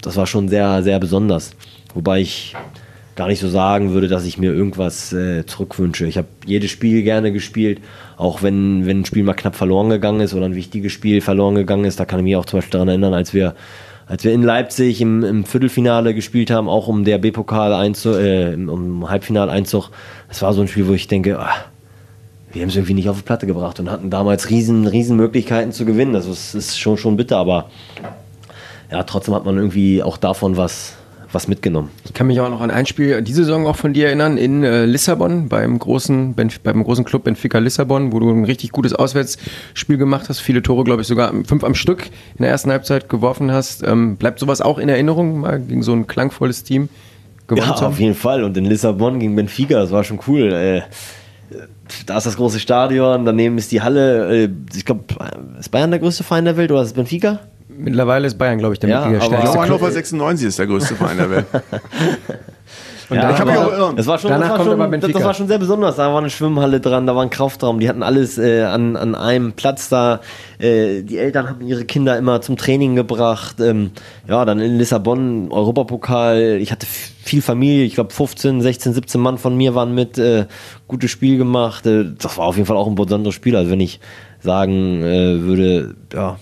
das 0.02 0.16
war 0.16 0.28
schon 0.28 0.50
sehr, 0.50 0.84
sehr 0.84 1.00
besonders. 1.00 1.52
Wobei 1.94 2.22
ich 2.22 2.56
gar 3.22 3.28
nicht 3.28 3.40
so 3.40 3.50
sagen 3.50 3.92
würde, 3.92 4.08
dass 4.08 4.26
ich 4.26 4.40
mir 4.40 4.52
irgendwas 4.52 5.14
äh, 5.14 5.46
zurückwünsche. 5.46 6.08
Ich 6.08 6.18
habe 6.18 6.28
jedes 6.44 6.72
Spiel 6.72 7.04
gerne 7.04 7.32
gespielt, 7.32 7.80
auch 8.18 8.42
wenn, 8.42 8.88
wenn 8.88 9.02
ein 9.02 9.06
Spiel 9.06 9.22
mal 9.22 9.36
knapp 9.36 9.56
verloren 9.56 9.92
gegangen 9.92 10.22
ist 10.22 10.34
oder 10.34 10.46
ein 10.46 10.56
wichtiges 10.56 10.92
Spiel 10.92 11.22
verloren 11.22 11.54
gegangen 11.54 11.86
ist. 11.86 12.00
Da 12.00 12.06
kann 12.06 12.18
ich 12.18 12.24
mich 12.24 12.36
auch 12.36 12.48
zum 12.48 12.58
Beispiel 12.58 12.72
daran 12.72 12.88
erinnern, 12.88 13.14
als 13.14 13.32
wir 13.36 13.54
als 14.08 14.24
wir 14.24 14.34
in 14.34 14.42
Leipzig 14.42 15.02
im, 15.02 15.24
im 15.24 15.46
Viertelfinale 15.46 16.16
gespielt 16.16 16.50
haben, 16.50 16.68
auch 16.68 16.88
um 16.88 17.04
der 17.04 17.20
B-Pokal 17.20 17.74
Einzug, 17.74 18.16
äh, 18.16 18.56
um 18.56 19.08
Halbfinaleinzug, 19.08 19.92
das 20.28 20.42
war 20.42 20.52
so 20.54 20.62
ein 20.62 20.68
Spiel, 20.68 20.88
wo 20.88 20.94
ich 20.94 21.08
denke, 21.08 21.38
ach, 21.38 21.66
wir 22.52 22.64
haben 22.64 22.70
es 22.70 22.76
irgendwie 22.76 22.96
nicht 22.96 23.08
auf 23.08 23.18
die 23.18 23.24
Platte 23.24 23.46
gebracht 23.46 23.80
und 23.80 23.92
hatten 23.92 24.10
damals 24.10 24.50
riesen, 24.50 24.88
riesen 24.88 25.16
Möglichkeiten 25.16 25.74
zu 25.74 25.86
gewinnen. 25.86 26.16
Also 26.16 26.32
es 26.32 26.56
ist 26.56 26.80
schon, 26.80 26.98
schon 26.98 27.18
bitter, 27.18 27.38
aber 27.38 27.70
ja, 28.92 29.04
trotzdem 29.04 29.36
hat 29.36 29.46
man 29.46 29.58
irgendwie 29.58 30.02
auch 30.02 30.18
davon 30.18 30.58
was, 30.58 30.96
was 31.34 31.48
mitgenommen. 31.48 31.90
Ich 32.06 32.14
kann 32.14 32.28
mich 32.28 32.40
auch 32.40 32.50
noch 32.50 32.62
an 32.62 32.72
ein 32.72 32.86
Spiel 32.86 33.22
diese 33.22 33.44
Saison 33.44 33.68
auch 33.68 33.76
von 33.76 33.94
dir 33.94 34.08
erinnern, 34.08 34.38
in 34.38 34.64
äh, 34.64 34.86
Lissabon, 34.86 35.50
beim 35.50 35.80
großen, 35.80 36.34
Benf 36.34 36.60
beim 36.60 36.84
großen 36.84 37.06
Club 37.06 37.24
Benfica 37.24 37.60
Lissabon, 37.60 38.12
wo 38.12 38.20
du 38.20 38.30
ein 38.30 38.46
richtig 38.46 38.72
gutes 38.72 38.94
Auswärtsspiel 38.94 39.98
gemacht 39.98 40.30
hast, 40.30 40.40
viele 40.40 40.62
Tore, 40.62 40.84
glaube 40.84 41.02
ich, 41.02 41.08
sogar 41.08 41.34
fünf 41.46 41.64
am 41.64 41.76
Stück 41.76 42.08
in 42.38 42.44
der 42.44 42.50
ersten 42.50 42.72
Halbzeit 42.72 43.10
geworfen 43.10 43.52
hast. 43.52 43.84
Ähm, 43.84 44.18
bleibt 44.18 44.40
sowas 44.40 44.62
auch 44.62 44.78
in 44.78 44.90
Erinnerung, 44.90 45.42
mal 45.42 45.60
gegen 45.60 45.84
so 45.84 45.94
ein 45.94 46.08
klangvolles 46.08 46.64
Team 46.64 46.90
gewonnen 47.48 47.68
ja, 47.68 47.76
zu 47.76 47.84
haben? 47.84 47.94
auf 47.94 48.00
jeden 48.00 48.16
Fall. 48.16 48.44
Und 48.44 48.58
in 48.58 48.66
Lissabon 48.66 49.20
gegen 49.20 49.36
Benfica, 49.36 49.76
das 49.76 49.92
war 49.92 50.04
schon 50.04 50.20
cool. 50.28 50.52
Äh, 50.54 50.82
da 52.06 52.18
ist 52.18 52.26
das 52.26 52.38
große 52.38 52.60
Stadion, 52.60 53.26
daneben 53.26 53.58
ist 53.58 53.72
die 53.72 53.82
Halle. 53.82 54.44
Äh, 54.46 54.50
ich 54.76 54.86
glaube, 54.86 55.04
ist 55.60 55.70
Bayern 55.70 55.92
der 55.92 56.00
größte 56.00 56.24
Verein 56.24 56.46
der 56.46 56.58
Welt 56.58 56.72
oder 56.72 56.82
ist 56.82 56.90
es 56.90 56.94
Benfica? 56.94 57.40
Mittlerweile 57.78 58.28
ist 58.28 58.38
Bayern, 58.38 58.60
glaube 58.60 58.74
ich, 58.74 58.80
der 58.80 58.90
ja, 58.90 59.00
Mitgliederstärkste. 59.02 59.60
Hannover 59.60 59.92
96 59.92 60.48
ist 60.48 60.60
der 60.60 60.68
größte 60.68 60.96
Verein 60.96 61.18
der 61.18 61.30
Welt. 61.30 61.46
Und 63.12 63.18
ja, 63.18 63.30
ich 63.30 63.40
habe 63.40 63.52
mich 63.52 63.60
auch 63.60 63.74
irren. 63.74 63.98
Das 63.98 64.08
war 64.08 64.18
schon, 64.18 64.30
Danach 64.30 64.58
das 64.58 64.66
war 64.66 64.78
schon, 64.78 65.02
das, 65.02 65.12
das 65.12 65.24
war 65.24 65.34
schon 65.34 65.48
sehr 65.50 65.58
besonders. 65.58 65.98
Da 65.98 66.14
war 66.14 66.20
eine 66.20 66.30
Schwimmhalle 66.30 66.80
dran, 66.80 67.06
da 67.06 67.14
war 67.14 67.24
ein 67.24 67.30
Kraftraum. 67.30 67.82
Die 67.82 67.90
hatten 67.90 68.04
alles 68.04 68.38
äh, 68.38 68.62
an, 68.62 68.96
an 68.96 69.16
einem 69.16 69.52
Platz 69.52 69.90
da. 69.90 70.22
Äh, 70.60 71.02
die 71.02 71.18
Eltern 71.18 71.50
haben 71.50 71.68
ihre 71.68 71.84
Kinder 71.84 72.18
immer 72.18 72.40
zum 72.40 72.56
Training 72.56 72.96
gebracht. 72.96 73.60
Ähm, 73.60 73.92
ja, 74.30 74.46
dann 74.46 74.60
in 74.60 74.78
Lissabon, 74.78 75.52
Europapokal. 75.52 76.58
Ich 76.62 76.72
hatte 76.72 76.88
viel 76.88 77.42
Familie. 77.42 77.84
Ich 77.84 77.96
glaube, 77.96 78.14
15, 78.14 78.62
16, 78.62 78.94
17 78.94 79.20
Mann 79.20 79.38
von 79.38 79.58
mir 79.58 79.76
waren 79.76 79.94
mit. 79.94 80.18
Äh, 80.18 80.46
gutes 80.88 81.12
Spiel 81.12 81.38
gemacht. 81.38 81.86
Äh, 81.86 82.06
das 82.18 82.38
war 82.38 82.46
auf 82.46 82.56
jeden 82.56 82.68
Fall 82.68 82.78
auch 82.78 82.88
ein 82.88 82.96
besonderes 82.96 83.36
Spiel. 83.36 83.58
Also 83.58 83.72
wenn 83.72 83.82
ich 83.82 84.00
sagen 84.40 85.04
äh, 85.04 85.42
würde, 85.42 85.96
ja, 86.14 86.38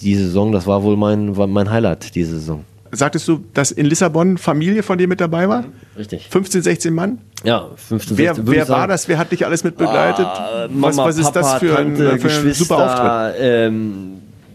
diese 0.00 0.24
Saison, 0.24 0.52
das 0.52 0.66
war 0.66 0.82
wohl 0.82 0.96
mein, 0.96 1.32
mein 1.32 1.70
Highlight, 1.70 2.14
diese 2.14 2.34
Saison. 2.38 2.64
Sagtest 2.90 3.28
du, 3.28 3.44
dass 3.52 3.70
in 3.70 3.86
Lissabon 3.86 4.38
Familie 4.38 4.82
von 4.82 4.96
dir 4.96 5.08
mit 5.08 5.20
dabei 5.20 5.48
war? 5.48 5.64
Richtig. 5.96 6.26
15, 6.30 6.62
16 6.62 6.94
Mann? 6.94 7.18
Ja, 7.44 7.68
15, 7.76 8.16
16. 8.16 8.46
Wer, 8.46 8.52
wer 8.52 8.68
war 8.68 8.88
das? 8.88 9.08
Wer 9.08 9.18
hat 9.18 9.30
dich 9.30 9.44
alles 9.44 9.62
mit 9.62 9.76
begleitet? 9.76 10.24
Ah, 10.24 10.68
Mama, 10.70 10.88
was, 10.88 10.96
was 10.96 11.18
ist 11.18 11.32
das 11.32 11.54
für, 11.54 11.74
Tante, 11.74 12.12
ein, 12.12 12.18
für 12.18 12.28
ein 12.30 12.54
super 12.54 12.78
Auftritt? 12.78 13.40
Ähm, 13.40 14.12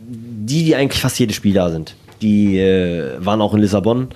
die, 0.07 0.65
die 0.65 0.75
eigentlich 0.75 1.01
fast 1.01 1.19
jedes 1.19 1.35
Spiel 1.35 1.53
da 1.53 1.69
sind. 1.69 1.95
Die 2.21 2.57
äh, 2.57 3.17
waren 3.19 3.41
auch 3.41 3.53
in 3.53 3.59
Lissabon. 3.59 4.07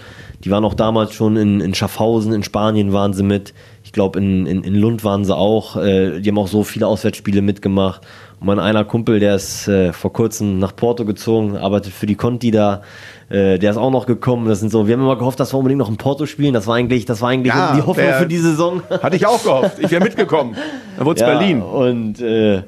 Die 0.43 0.51
waren 0.51 0.65
auch 0.65 0.75
damals 0.75 1.13
schon 1.13 1.35
in, 1.35 1.61
in 1.61 1.73
Schaffhausen, 1.73 2.31
in 2.31 2.43
Spanien 2.43 2.93
waren 2.93 3.13
sie 3.13 3.23
mit. 3.23 3.53
Ich 3.83 3.91
glaube, 3.91 4.19
in, 4.19 4.45
in, 4.45 4.63
in 4.63 4.75
Lund 4.75 5.03
waren 5.03 5.25
sie 5.25 5.35
auch. 5.35 5.77
Äh, 5.77 6.21
die 6.21 6.29
haben 6.29 6.37
auch 6.37 6.47
so 6.47 6.63
viele 6.63 6.87
Auswärtsspiele 6.87 7.41
mitgemacht. 7.41 8.01
Und 8.39 8.47
mein 8.47 8.59
einer 8.59 8.85
Kumpel, 8.85 9.19
der 9.19 9.35
ist 9.35 9.67
äh, 9.67 9.93
vor 9.93 10.13
kurzem 10.13 10.59
nach 10.59 10.75
Porto 10.75 11.05
gezogen, 11.05 11.57
arbeitet 11.57 11.93
für 11.93 12.05
die 12.05 12.15
Conti 12.15 12.51
da. 12.51 12.83
Äh, 13.29 13.57
der 13.57 13.71
ist 13.71 13.77
auch 13.77 13.89
noch 13.89 14.05
gekommen. 14.05 14.47
Das 14.47 14.59
sind 14.59 14.71
so, 14.71 14.87
wir 14.87 14.93
haben 14.93 15.01
immer 15.01 15.17
gehofft, 15.17 15.39
dass 15.39 15.53
wir 15.53 15.57
unbedingt 15.57 15.79
noch 15.79 15.89
in 15.89 15.97
Porto 15.97 16.27
spielen. 16.27 16.53
Das 16.53 16.67
war 16.67 16.75
eigentlich, 16.75 17.05
das 17.05 17.21
war 17.21 17.29
eigentlich 17.29 17.53
ja, 17.53 17.75
die 17.75 17.81
Hoffnung 17.81 18.13
für 18.13 18.27
die 18.27 18.37
Saison. 18.37 18.83
Hatte 19.01 19.15
ich 19.15 19.25
auch 19.25 19.41
gehofft. 19.43 19.79
Ich 19.79 19.89
wäre 19.89 20.03
mitgekommen. 20.03 20.55
Dann 20.97 21.05
wurde 21.05 21.19
es 21.19 21.21
ja, 21.27 21.37
Berlin. 21.37 21.61
Und 21.61 22.21
äh, 22.21 22.61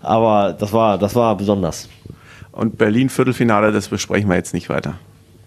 aber 0.00 0.54
das 0.58 0.72
war, 0.72 0.98
das 0.98 1.14
war 1.14 1.36
besonders. 1.36 1.88
Und 2.52 2.78
Berlin 2.78 3.08
Viertelfinale, 3.08 3.72
das 3.72 3.88
besprechen 3.88 4.28
wir 4.28 4.36
jetzt 4.36 4.54
nicht 4.54 4.68
weiter. 4.68 4.94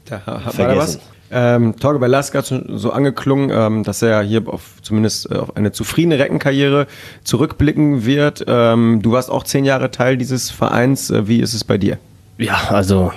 Da 0.05 0.25
hat 0.25 0.57
man 0.57 0.77
was. 0.77 0.99
Ähm, 1.31 1.75
Torge 1.79 1.99
Belaska 1.99 2.39
hat 2.39 2.53
so 2.67 2.91
angeklungen, 2.91 3.49
ähm, 3.51 3.83
dass 3.83 4.01
er 4.01 4.21
hier 4.21 4.47
auf 4.47 4.75
zumindest 4.81 5.31
äh, 5.31 5.35
auf 5.35 5.57
eine 5.57 5.71
zufriedene 5.71 6.19
Reckenkarriere 6.19 6.87
zurückblicken 7.23 8.05
wird. 8.05 8.45
Ähm, 8.47 9.01
du 9.01 9.11
warst 9.11 9.31
auch 9.31 9.43
zehn 9.43 9.65
Jahre 9.65 9.91
Teil 9.91 10.17
dieses 10.17 10.51
Vereins. 10.51 11.09
Äh, 11.09 11.27
wie 11.27 11.39
ist 11.39 11.53
es 11.53 11.63
bei 11.63 11.77
dir? 11.77 11.97
Ja, 12.37 12.55
also 12.69 13.11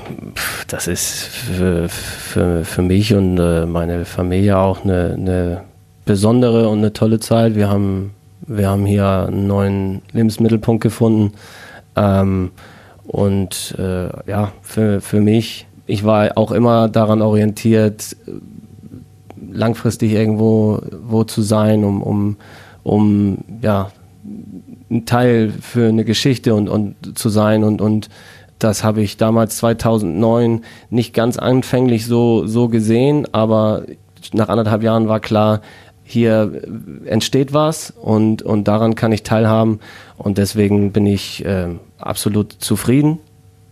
das 0.68 0.86
ist 0.86 1.26
für, 1.26 1.88
für, 1.88 2.64
für 2.64 2.82
mich 2.82 3.14
und 3.14 3.38
äh, 3.38 3.66
meine 3.66 4.04
Familie 4.04 4.56
auch 4.58 4.84
eine, 4.84 5.14
eine 5.16 5.64
besondere 6.04 6.68
und 6.68 6.78
eine 6.78 6.92
tolle 6.92 7.20
Zeit. 7.20 7.54
Wir 7.54 7.68
haben, 7.68 8.14
wir 8.46 8.68
haben 8.68 8.86
hier 8.86 9.26
einen 9.28 9.46
neuen 9.46 10.02
Lebensmittelpunkt 10.12 10.82
gefunden. 10.82 11.34
Ähm, 11.96 12.52
und 13.06 13.74
äh, 13.78 14.08
ja, 14.30 14.52
für, 14.62 15.00
für 15.00 15.20
mich 15.20 15.67
ich 15.88 16.04
war 16.04 16.36
auch 16.36 16.52
immer 16.52 16.88
daran 16.88 17.22
orientiert, 17.22 18.14
langfristig 19.50 20.12
irgendwo 20.12 20.80
wo 21.02 21.24
zu 21.24 21.40
sein, 21.40 21.82
um, 21.82 22.02
um, 22.02 22.36
um 22.84 23.38
ja, 23.62 23.90
ein 24.90 25.06
Teil 25.06 25.50
für 25.50 25.88
eine 25.88 26.04
Geschichte 26.04 26.54
und, 26.54 26.68
und 26.68 27.18
zu 27.18 27.30
sein. 27.30 27.64
Und, 27.64 27.80
und 27.80 28.10
das 28.58 28.84
habe 28.84 29.00
ich 29.00 29.16
damals 29.16 29.56
2009 29.56 30.60
nicht 30.90 31.14
ganz 31.14 31.38
anfänglich 31.38 32.04
so, 32.04 32.46
so 32.46 32.68
gesehen, 32.68 33.26
aber 33.32 33.84
nach 34.34 34.50
anderthalb 34.50 34.82
Jahren 34.82 35.08
war 35.08 35.20
klar, 35.20 35.62
hier 36.04 36.62
entsteht 37.06 37.54
was 37.54 37.90
und, 37.90 38.42
und 38.42 38.68
daran 38.68 38.94
kann 38.94 39.12
ich 39.12 39.22
teilhaben. 39.22 39.80
Und 40.18 40.36
deswegen 40.36 40.92
bin 40.92 41.06
ich 41.06 41.44
äh, 41.46 41.68
absolut 41.98 42.52
zufrieden 42.52 43.20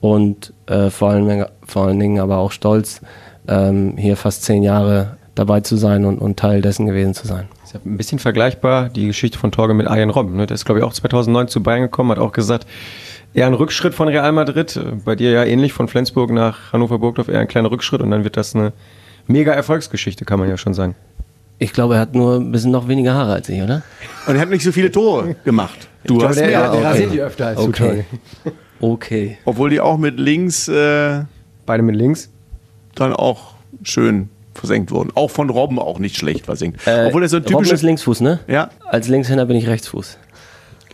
und 0.00 0.52
äh, 0.66 0.90
vor, 0.90 1.10
allen, 1.10 1.46
vor 1.64 1.86
allen 1.86 1.98
Dingen 1.98 2.20
aber 2.20 2.38
auch 2.38 2.52
stolz, 2.52 3.00
ähm, 3.48 3.96
hier 3.96 4.16
fast 4.16 4.44
zehn 4.44 4.62
Jahre 4.62 5.16
dabei 5.34 5.60
zu 5.60 5.76
sein 5.76 6.04
und, 6.04 6.18
und 6.18 6.38
Teil 6.38 6.62
dessen 6.62 6.86
gewesen 6.86 7.14
zu 7.14 7.26
sein. 7.26 7.46
ist 7.62 7.74
ja 7.74 7.80
ein 7.84 7.96
bisschen 7.96 8.18
vergleichbar, 8.18 8.88
die 8.88 9.06
Geschichte 9.06 9.38
von 9.38 9.52
Torge 9.52 9.74
mit 9.74 9.86
Arjen 9.86 10.10
Robben. 10.10 10.36
Ne? 10.36 10.46
Der 10.46 10.54
ist, 10.54 10.64
glaube 10.64 10.80
ich, 10.80 10.84
auch 10.84 10.92
2009 10.92 11.48
zu 11.48 11.62
Bayern 11.62 11.82
gekommen, 11.82 12.10
hat 12.10 12.18
auch 12.18 12.32
gesagt, 12.32 12.66
eher 13.34 13.46
ein 13.46 13.54
Rückschritt 13.54 13.94
von 13.94 14.08
Real 14.08 14.32
Madrid. 14.32 14.80
Bei 15.04 15.14
dir 15.14 15.30
ja 15.30 15.44
ähnlich, 15.44 15.72
von 15.72 15.88
Flensburg 15.88 16.30
nach 16.30 16.72
Hannover-Burgdorf 16.72 17.28
eher 17.28 17.40
ein 17.40 17.48
kleiner 17.48 17.70
Rückschritt 17.70 18.00
und 18.00 18.10
dann 18.10 18.24
wird 18.24 18.36
das 18.36 18.54
eine 18.54 18.72
mega 19.26 19.52
Erfolgsgeschichte, 19.52 20.24
kann 20.24 20.38
man 20.38 20.48
ja 20.48 20.56
schon 20.56 20.74
sagen. 20.74 20.94
Ich 21.58 21.72
glaube, 21.72 21.94
er 21.94 22.00
hat 22.00 22.14
nur 22.14 22.36
ein 22.36 22.52
bisschen 22.52 22.70
noch 22.70 22.88
weniger 22.88 23.14
Haare 23.14 23.34
als 23.34 23.48
ich, 23.48 23.62
oder? 23.62 23.82
Und 24.26 24.36
er 24.36 24.42
hat 24.42 24.50
nicht 24.50 24.62
so 24.62 24.72
viele 24.72 24.90
Tore 24.90 25.36
gemacht. 25.44 25.88
Du 26.04 26.18
ich 26.18 26.24
hast 26.24 26.36
glaube, 26.36 26.50
der, 26.50 26.60
mehr. 26.60 26.70
Der 26.70 26.78
okay. 26.78 26.86
rasiert 26.86 27.12
die 27.12 27.20
öfter 27.20 27.46
als 27.46 27.58
okay. 27.58 28.04
du, 28.44 28.52
Okay. 28.80 29.38
Obwohl 29.44 29.70
die 29.70 29.80
auch 29.80 29.98
mit 29.98 30.18
links. 30.18 30.68
Äh, 30.68 31.24
Beide 31.64 31.82
mit 31.82 31.96
links? 31.96 32.30
Dann 32.94 33.12
auch 33.12 33.54
schön 33.82 34.30
versenkt 34.54 34.90
wurden. 34.90 35.10
Auch 35.14 35.30
von 35.30 35.50
Robben 35.50 35.78
auch 35.78 35.98
nicht 35.98 36.16
schlecht 36.16 36.46
versenkt. 36.46 36.86
Äh, 36.86 37.06
Obwohl 37.06 37.22
er 37.22 37.28
so 37.28 37.36
ein 37.36 37.42
typisches. 37.42 37.66
Robben 37.66 37.74
ist 37.74 37.82
Linksfuß, 37.82 38.20
ne? 38.20 38.40
Ja. 38.48 38.70
Als 38.86 39.08
Linkshänder 39.08 39.46
bin 39.46 39.56
ich 39.56 39.66
Rechtsfuß. 39.66 40.18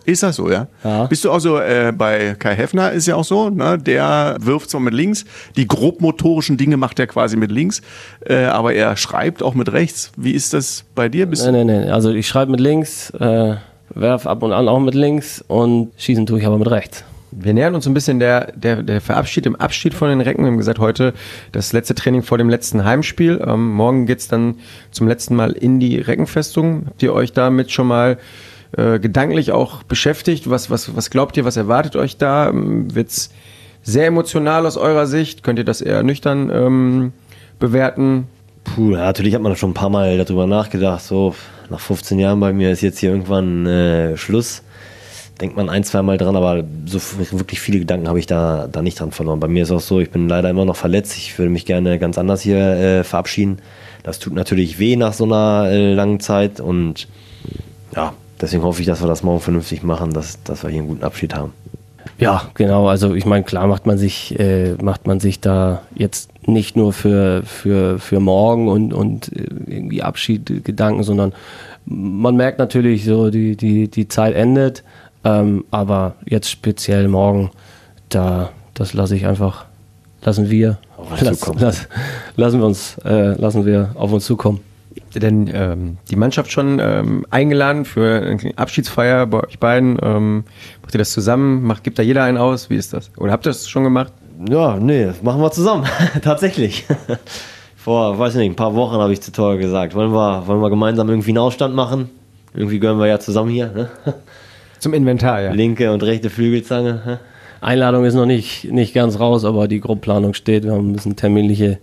Ist 0.05 0.22
das 0.22 0.37
so, 0.37 0.51
ja? 0.51 0.66
ja. 0.83 1.07
Bist 1.07 1.24
du 1.24 1.30
auch 1.30 1.39
so, 1.39 1.59
äh, 1.59 1.93
bei 1.97 2.35
Kai 2.37 2.57
Heffner 2.57 2.91
ist 2.91 3.07
ja 3.07 3.14
auch 3.14 3.24
so, 3.24 3.51
ne? 3.51 3.78
der 3.78 4.37
wirft 4.41 4.70
zwar 4.70 4.80
mit 4.80 4.95
links, 4.95 5.24
die 5.57 5.68
grobmotorischen 5.68 6.57
Dinge 6.57 6.76
macht 6.76 6.99
er 6.99 7.07
quasi 7.07 7.37
mit 7.37 7.53
links, 7.53 7.83
äh, 8.26 8.45
aber 8.45 8.74
er 8.74 8.97
schreibt 8.97 9.43
auch 9.45 9.55
mit 9.55 9.72
rechts. 9.72 10.11
Wie 10.16 10.33
ist 10.33 10.55
das 10.55 10.85
bei 10.97 11.09
dir? 11.09 11.26
Bist 11.26 11.45
nein, 11.45 11.55
nein, 11.55 11.83
nein. 11.83 11.91
Also 11.91 12.11
ich 12.11 12.26
schreibe 12.26 12.51
mit 12.51 12.61
links, 12.61 13.11
äh, 13.11 13.55
werf 13.95 14.26
ab 14.26 14.43
und 14.43 14.53
an 14.53 14.68
auch 14.68 14.80
mit 14.80 14.95
links 14.95 15.45
und 15.47 15.93
schießen 15.97 16.26
tue 16.26 16.41
ich 16.41 16.47
aber 16.47 16.59
mit 16.59 16.70
rechts. 16.70 17.05
Wir 17.33 17.55
nähern 17.55 17.74
uns 17.74 17.87
ein 17.87 17.95
bisschen 17.95 18.20
der, 18.20 18.53
der, 18.53 18.83
der 18.83 19.01
Verabschied 19.01 19.47
im 19.47 19.57
Abschied 19.57 19.95
von 19.95 20.11
den 20.11 20.20
Recken. 20.20 20.45
Wir 20.45 20.51
haben 20.51 20.59
gesagt, 20.59 20.78
heute 20.78 21.14
das 21.51 21.72
letzte 21.72 21.95
Training 21.95 22.22
vor 22.22 22.37
dem 22.39 22.51
letzten 22.51 22.85
Heimspiel. 22.85 23.43
Ähm, 23.45 23.72
morgen 23.72 24.07
geht's 24.07 24.28
dann 24.28 24.57
zum 24.91 25.09
letzten 25.09 25.35
Mal 25.35 25.53
in 25.53 25.80
die 25.80 25.99
Reckenfestung. 25.99 26.85
Habt 26.87 27.03
ihr 27.03 27.14
euch 27.14 27.33
damit 27.33 27.72
schon 27.72 27.87
mal 27.87 28.18
äh, 28.76 28.99
gedanklich 28.99 29.53
auch 29.53 29.83
beschäftigt. 29.83 30.51
Was, 30.51 30.70
was, 30.70 30.95
was 30.95 31.11
glaubt 31.11 31.37
ihr, 31.37 31.45
was 31.45 31.57
erwartet 31.57 31.97
euch 31.97 32.18
da? 32.18 32.51
Ähm, 32.51 32.95
wird's 32.95 33.30
sehr 33.83 34.07
emotional 34.07 34.66
aus 34.66 34.76
eurer 34.76 35.07
Sicht? 35.07 35.43
Könnt 35.43 35.59
ihr 35.59 35.64
das 35.64 35.80
eher 35.80 36.03
nüchtern 36.03 36.51
ähm, 36.53 37.12
bewerten? 37.59 38.28
Puh, 38.64 38.93
ja, 38.93 38.99
natürlich 38.99 39.35
hat 39.35 39.43
man 39.43 39.57
schon 39.57 39.70
ein 39.70 39.74
paar 39.74 39.91
Mal 39.91 40.16
darüber 40.18 40.47
nachgedacht. 40.47 41.03
So, 41.03 41.35
nach 41.70 41.80
15 41.80 42.18
Jahren 42.18 42.41
bei 42.41 42.53
mir 42.53 42.70
ist 42.70 42.83
jetzt 42.83 42.99
hier 42.99 43.11
irgendwann 43.11 43.66
äh, 43.66 44.16
Schluss. 44.16 44.62
Denkt 45.41 45.57
man 45.57 45.68
ein, 45.68 45.83
zwei 45.83 46.03
Mal 46.03 46.18
dran, 46.18 46.37
aber 46.37 46.62
so 46.87 47.01
wirklich 47.33 47.61
viele 47.61 47.80
Gedanken 47.80 48.09
habe 48.09 48.18
ich 48.18 48.26
da, 48.26 48.68
da 48.70 48.83
nicht 48.83 49.01
dran 49.01 49.11
verloren. 49.11 49.41
Bei 49.41 49.49
mir 49.49 49.62
ist 49.64 49.70
auch 49.70 49.80
so, 49.80 49.99
ich 49.99 50.11
bin 50.11 50.28
leider 50.28 50.51
immer 50.51 50.64
noch 50.64 50.76
verletzt. 50.76 51.16
Ich 51.16 51.39
würde 51.39 51.51
mich 51.51 51.66
gerne 51.66 51.99
ganz 51.99 52.18
anders 52.18 52.43
hier 52.43 52.59
äh, 52.59 53.05
verabschieden. 53.05 53.59
Das 54.03 54.18
tut 54.18 54.35
natürlich 54.35 54.78
weh 54.78 54.97
nach 54.97 55.12
so 55.12 55.24
einer 55.24 55.68
äh, 55.68 55.95
langen 55.95 56.20
Zeit 56.20 56.61
und 56.61 57.09
ja, 57.95 58.12
deswegen 58.41 58.62
hoffe 58.62 58.80
ich, 58.80 58.87
dass 58.87 59.01
wir 59.01 59.09
das 59.09 59.22
morgen 59.22 59.41
vernünftig 59.41 59.83
machen, 59.83 60.12
dass, 60.12 60.43
dass 60.43 60.62
wir 60.62 60.70
hier 60.70 60.80
einen 60.80 60.89
guten 60.89 61.05
Abschied 61.05 61.35
haben. 61.35 61.53
Ja, 62.18 62.43
genau. 62.55 62.89
Also 62.89 63.14
ich 63.14 63.26
meine, 63.26 63.45
klar 63.45 63.66
macht 63.66 63.87
man 63.87 63.99
sich, 63.99 64.39
äh, 64.39 64.74
macht 64.83 65.07
man 65.07 65.20
sich 65.20 65.41
da 65.41 65.83
jetzt 65.95 66.30
nicht 66.47 66.76
nur 66.76 66.93
für, 66.93 67.43
für, 67.45 67.99
für 67.99 68.20
morgen 68.20 68.68
und, 68.68 68.93
und 68.93 69.33
äh, 69.33 69.47
irgendwie 69.66 70.03
Abschied 70.03 70.64
Gedanken, 70.64 71.03
sondern 71.03 71.33
man 71.85 72.37
merkt 72.37 72.59
natürlich 72.59 73.05
so, 73.05 73.30
die, 73.30 73.57
die, 73.57 73.89
die 73.89 74.09
Zeit 74.09 74.35
endet. 74.35 74.83
Ähm, 75.24 75.64
aber 75.70 76.16
jetzt 76.24 76.50
speziell 76.50 77.08
morgen, 77.08 77.50
da, 78.08 78.50
das 78.74 78.94
lasse 78.94 79.16
ich 79.16 79.26
einfach, 79.26 79.66
lassen 80.22 80.50
wir, 80.50 80.78
lass, 81.20 81.50
lass, 81.58 81.88
lassen 82.36 82.58
wir 82.60 82.66
uns, 82.66 82.98
äh, 83.04 83.34
lassen 83.40 83.64
wir 83.66 83.90
auf 83.94 84.12
uns 84.12 84.24
zukommen. 84.24 84.60
Denn 85.14 85.50
ähm, 85.52 85.98
die 86.10 86.16
Mannschaft 86.16 86.50
schon 86.50 86.78
ähm, 86.80 87.26
eingeladen 87.30 87.84
für 87.84 88.22
eine 88.22 88.56
Abschiedsfeier 88.56 89.26
bei 89.26 89.42
euch 89.44 89.58
beiden. 89.58 89.98
Ähm, 90.02 90.44
macht 90.82 90.94
ihr 90.94 90.98
das 90.98 91.12
zusammen? 91.12 91.62
Macht, 91.64 91.84
gibt 91.84 91.98
da 91.98 92.02
jeder 92.02 92.24
einen 92.24 92.38
aus? 92.38 92.70
Wie 92.70 92.76
ist 92.76 92.92
das? 92.92 93.10
Oder 93.16 93.32
habt 93.32 93.46
ihr 93.46 93.50
das 93.50 93.68
schon 93.68 93.84
gemacht? 93.84 94.12
Ja, 94.48 94.76
nee, 94.76 95.04
das 95.04 95.22
machen 95.22 95.40
wir 95.40 95.50
zusammen. 95.50 95.86
Tatsächlich. 96.22 96.86
Vor, 97.76 98.18
weiß 98.18 98.34
nicht, 98.36 98.50
ein 98.50 98.56
paar 98.56 98.74
Wochen 98.74 98.96
habe 98.96 99.12
ich 99.12 99.20
zu 99.20 99.32
Tor 99.32 99.56
gesagt. 99.56 99.94
Wollen 99.94 100.12
wir, 100.12 100.46
wollen 100.46 100.60
wir 100.60 100.70
gemeinsam 100.70 101.08
irgendwie 101.08 101.30
einen 101.30 101.38
Ausstand 101.38 101.74
machen? 101.74 102.10
Irgendwie 102.54 102.78
gehören 102.78 102.98
wir 102.98 103.06
ja 103.06 103.18
zusammen 103.18 103.50
hier. 103.50 103.72
Ne? 103.72 103.90
Zum 104.83 104.95
Inventar, 104.95 105.41
ja. 105.41 105.53
Linke 105.53 105.93
und 105.93 106.03
rechte 106.03 106.28
Flügelzange. 106.28 107.03
Ne? 107.07 107.20
Einladung 107.61 108.05
ist 108.05 108.14
noch 108.14 108.26
nicht, 108.26 108.64
nicht 108.64 108.93
ganz 108.95 109.20
raus, 109.20 109.45
aber 109.45 109.68
die 109.68 109.78
Grobplanung 109.78 110.35
steht. 110.35 110.64
Wir 110.64 110.72
haben 110.72 110.91
ein 110.91 110.93
bisschen 110.93 111.14
terminliche 111.14 111.78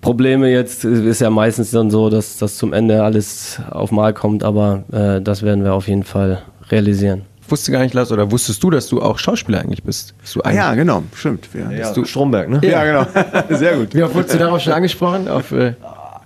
Probleme 0.00 0.50
jetzt. 0.50 0.84
Ist 0.84 1.20
ja 1.20 1.30
meistens 1.30 1.70
dann 1.70 1.92
so, 1.92 2.10
dass 2.10 2.36
das 2.38 2.56
zum 2.56 2.72
Ende 2.72 3.04
alles 3.04 3.60
auf 3.70 3.92
Mal 3.92 4.12
kommt, 4.12 4.42
aber 4.42 4.82
äh, 4.90 5.20
das 5.20 5.44
werden 5.44 5.62
wir 5.62 5.72
auf 5.72 5.86
jeden 5.86 6.02
Fall 6.02 6.42
realisieren. 6.68 7.22
Wusste 7.48 7.70
gar 7.70 7.84
nicht, 7.84 7.94
Lars, 7.94 8.10
oder 8.10 8.28
wusstest 8.32 8.60
du, 8.64 8.70
dass 8.70 8.88
du 8.88 9.00
auch 9.00 9.20
Schauspieler 9.20 9.60
eigentlich 9.60 9.84
bist? 9.84 10.16
Du 10.32 10.40
ah, 10.42 10.50
ja, 10.50 10.74
genau, 10.74 11.04
stimmt. 11.14 11.48
Ja, 11.54 11.70
ja 11.70 11.92
du 11.92 12.04
Stromberg, 12.04 12.48
ne? 12.48 12.60
Ja, 12.64 12.84
genau. 12.84 13.06
Sehr 13.56 13.76
gut. 13.76 13.94
Wie 13.94 14.02
oft 14.02 14.16
wurdest 14.16 14.34
du 14.34 14.38
darauf 14.38 14.60
schon 14.60 14.72
angesprochen? 14.72 15.28
Auf, 15.28 15.52
äh 15.52 15.74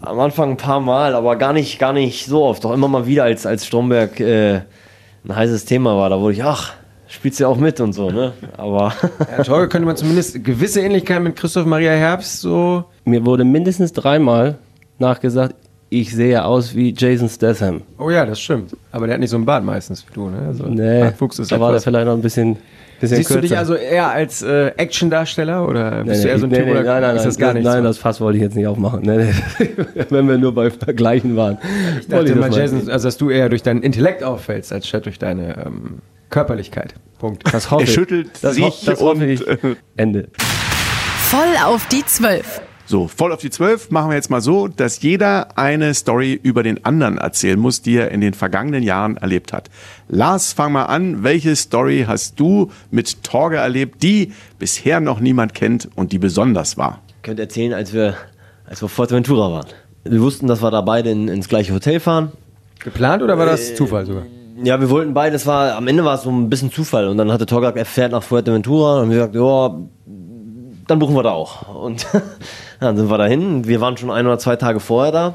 Am 0.01 0.19
Anfang 0.19 0.53
ein 0.53 0.57
paar 0.57 0.81
Mal, 0.81 1.15
aber 1.15 1.37
gar 1.37 1.53
nicht, 1.53 1.79
gar 1.79 1.93
nicht 1.93 2.25
so 2.25 2.45
oft. 2.45 2.65
Doch 2.65 2.73
immer 2.73 2.89
mal 2.89 3.07
wieder, 3.07 3.25
als, 3.25 3.45
als 3.45 3.67
Stromberg 3.67 4.19
äh, 4.19 4.63
ein 5.25 5.37
heißes 5.37 5.65
Thema 5.65 5.97
war. 5.97 6.11
Da 6.11 6.21
wurde 6.21 6.35
ich, 6.35 6.45
ach, 6.45 6.75
spielst 7.07 7.41
du 7.41 7.45
ja 7.45 7.49
auch 7.49 7.57
mit 7.57 7.81
und 7.81 7.93
so, 7.93 8.11
ne? 8.11 8.33
Aber. 8.57 8.93
ja, 9.37 9.43
Torge 9.45 9.69
könnte 9.69 9.87
man 9.87 9.97
zumindest 9.97 10.45
gewisse 10.45 10.81
Ähnlichkeit 10.81 11.23
mit 11.23 11.37
Christoph 11.37 11.67
Maria 11.67 11.93
Herbst 11.93 12.41
so. 12.41 12.85
Mir 13.05 13.25
wurde 13.25 13.45
mindestens 13.45 13.93
dreimal 13.93 14.59
nachgesagt, 14.99 15.55
ich 15.91 16.15
sehe 16.15 16.45
aus 16.45 16.75
wie 16.75 16.95
Jason 16.97 17.29
Statham. 17.29 17.83
Oh 17.99 18.11
ja, 18.11 18.27
das 18.27 18.41
stimmt. 18.41 18.77
Aber 18.93 19.07
der 19.07 19.15
hat 19.15 19.21
nicht 19.21 19.31
so 19.31 19.37
einen 19.37 19.47
Bart 19.47 19.65
meistens 19.65 20.05
wie 20.09 20.13
du, 20.15 20.29
ne? 20.29 20.47
Also, 20.47 20.65
nee, 20.65 21.11
Fuchs 21.13 21.39
ist 21.39 21.51
da 21.51 21.59
war 21.59 21.73
der 21.73 21.81
vielleicht 21.81 22.07
noch 22.07 22.13
ein 22.15 22.21
bisschen. 22.21 22.59
bisschen 23.01 23.17
Siehst 23.17 23.29
kürzer. 23.29 23.41
du 23.41 23.49
dich 23.49 23.57
also 23.57 23.75
eher 23.75 24.09
als 24.11 24.43
äh, 24.43 24.69
Actiondarsteller 24.77 25.67
oder 25.67 26.05
bist 26.05 26.19
nee, 26.19 26.23
du 26.25 26.29
eher 26.29 26.39
so 26.39 26.47
ein 26.47 26.51
nee, 26.51 26.57
Typ 26.57 26.67
nee, 26.67 26.71
oder 26.73 26.83
nein, 26.83 27.03
nein, 27.03 27.17
ist 27.17 27.25
das 27.25 27.39
gar 27.39 27.55
nicht 27.55 27.65
Nein, 27.65 27.79
so? 27.79 27.89
das 27.89 27.99
Fass 27.99 28.21
wollte 28.21 28.37
ich 28.37 28.43
jetzt 28.43 28.55
nicht 28.55 28.67
aufmachen. 28.67 29.01
Nee, 29.03 29.33
nee. 29.59 29.69
Wenn 30.11 30.29
wir 30.29 30.37
nur 30.37 30.55
bei 30.55 30.71
Vergleichen 30.71 31.37
waren. 31.37 31.59
Ich 32.01 32.09
dachte 32.09 32.35
mal, 32.35 32.53
Jason, 32.53 32.91
also 32.91 33.09
dass 33.09 33.17
du 33.17 33.31
eher 33.31 33.49
durch 33.49 33.63
deinen 33.63 33.83
Intellekt 33.83 34.23
auffällst, 34.23 34.73
als 34.73 34.87
statt 34.87 35.07
durch 35.07 35.19
deine 35.19 35.65
ähm, 35.67 35.99
Körperlichkeit. 36.29 36.95
Punkt. 37.19 37.43
Das 37.53 37.71
hoffe 37.71 37.85
Er 37.85 37.87
schüttelt 37.87 38.31
das 38.43 38.57
sich 38.57 38.65
ho 38.65 38.75
das 38.85 39.01
hoffe 39.01 39.23
und 39.23 39.23
ich. 39.23 39.43
Ende. 39.97 40.29
Voll 41.31 41.55
auf 41.65 41.87
die 41.89 42.05
Zwölf. 42.05 42.61
So, 42.91 43.07
voll 43.07 43.33
auf 43.33 43.41
die 43.43 43.51
Zwölf 43.51 43.91
machen 43.91 44.09
wir 44.09 44.15
jetzt 44.15 44.31
mal 44.31 44.41
so, 44.41 44.67
dass 44.67 45.03
jeder 45.03 45.59
eine 45.59 45.93
Story 45.93 46.41
über 46.43 46.63
den 46.63 46.87
anderen 46.87 47.19
erzählen 47.19 47.61
muss, 47.61 47.83
die 47.83 47.97
er 47.97 48.11
in 48.13 48.23
den 48.23 48.33
vergangenen 48.33 48.83
Jahren 48.83 49.19
erlebt 49.19 49.53
hat. 49.53 49.69
Lars, 50.09 50.55
fang 50.55 50.73
mal 50.73 50.85
an. 50.85 51.23
Welche 51.23 51.55
Story 51.55 52.07
hast 52.09 52.41
du 52.41 52.71
mit 52.91 53.23
Torge 53.23 53.59
erlebt, 53.59 54.03
die 54.03 54.33
bisher 54.59 55.01
noch 55.01 55.21
niemand 55.21 55.53
kennt 55.53 55.91
und 55.97 56.13
die 56.13 56.19
besonders 56.19 56.79
war? 56.79 57.03
Ich 57.19 57.23
könnte 57.25 57.43
erzählen, 57.43 57.75
als 57.75 57.93
wir, 57.93 58.15
als 58.65 58.81
wir 58.81 58.89
Forteventura 58.89 59.53
waren. 59.53 59.67
Wir 60.05 60.23
wussten, 60.23 60.47
dass 60.47 60.63
wir 60.63 60.71
da 60.71 60.81
beide 60.81 61.11
in, 61.11 61.29
ins 61.29 61.51
gleiche 61.51 61.75
Hotel 61.75 62.01
fahren. 62.01 62.33
Geplant 62.79 63.23
oder 63.23 63.37
war 63.37 63.45
das 63.45 63.75
Zufall 63.75 64.07
sogar? 64.07 64.23
Ja, 64.65 64.81
wir 64.81 64.89
wollten 64.89 65.13
beide, 65.13 65.37
es 65.37 65.47
war, 65.47 65.77
am 65.77 65.89
Ende 65.89 66.07
war 66.07 66.15
es 66.15 66.23
so 66.23 66.31
ein 66.31 66.49
bisschen 66.49 66.73
Zufall. 66.73 67.09
Und 67.09 67.19
dann 67.19 67.31
hatte 67.31 67.45
Torge 67.45 67.67
gesagt, 67.67 67.77
er 67.77 67.85
fährt 67.85 68.13
nach 68.13 68.23
Fuerteventura. 68.23 69.03
Und 69.03 69.11
wir 69.11 69.17
gesagt, 69.17 69.35
ja, 69.35 69.77
dann 70.89 70.99
buchen 70.99 71.15
wir 71.15 71.23
da 71.23 71.31
auch. 71.31 71.75
Und 71.75 72.07
dann 72.81 72.97
sind 72.97 73.09
wir 73.11 73.19
dahin. 73.19 73.67
Wir 73.67 73.81
waren 73.81 73.97
schon 73.97 74.11
ein 74.11 74.27
oder 74.27 74.39
zwei 74.39 74.57
Tage 74.57 74.81
vorher 74.81 75.13
da. 75.13 75.35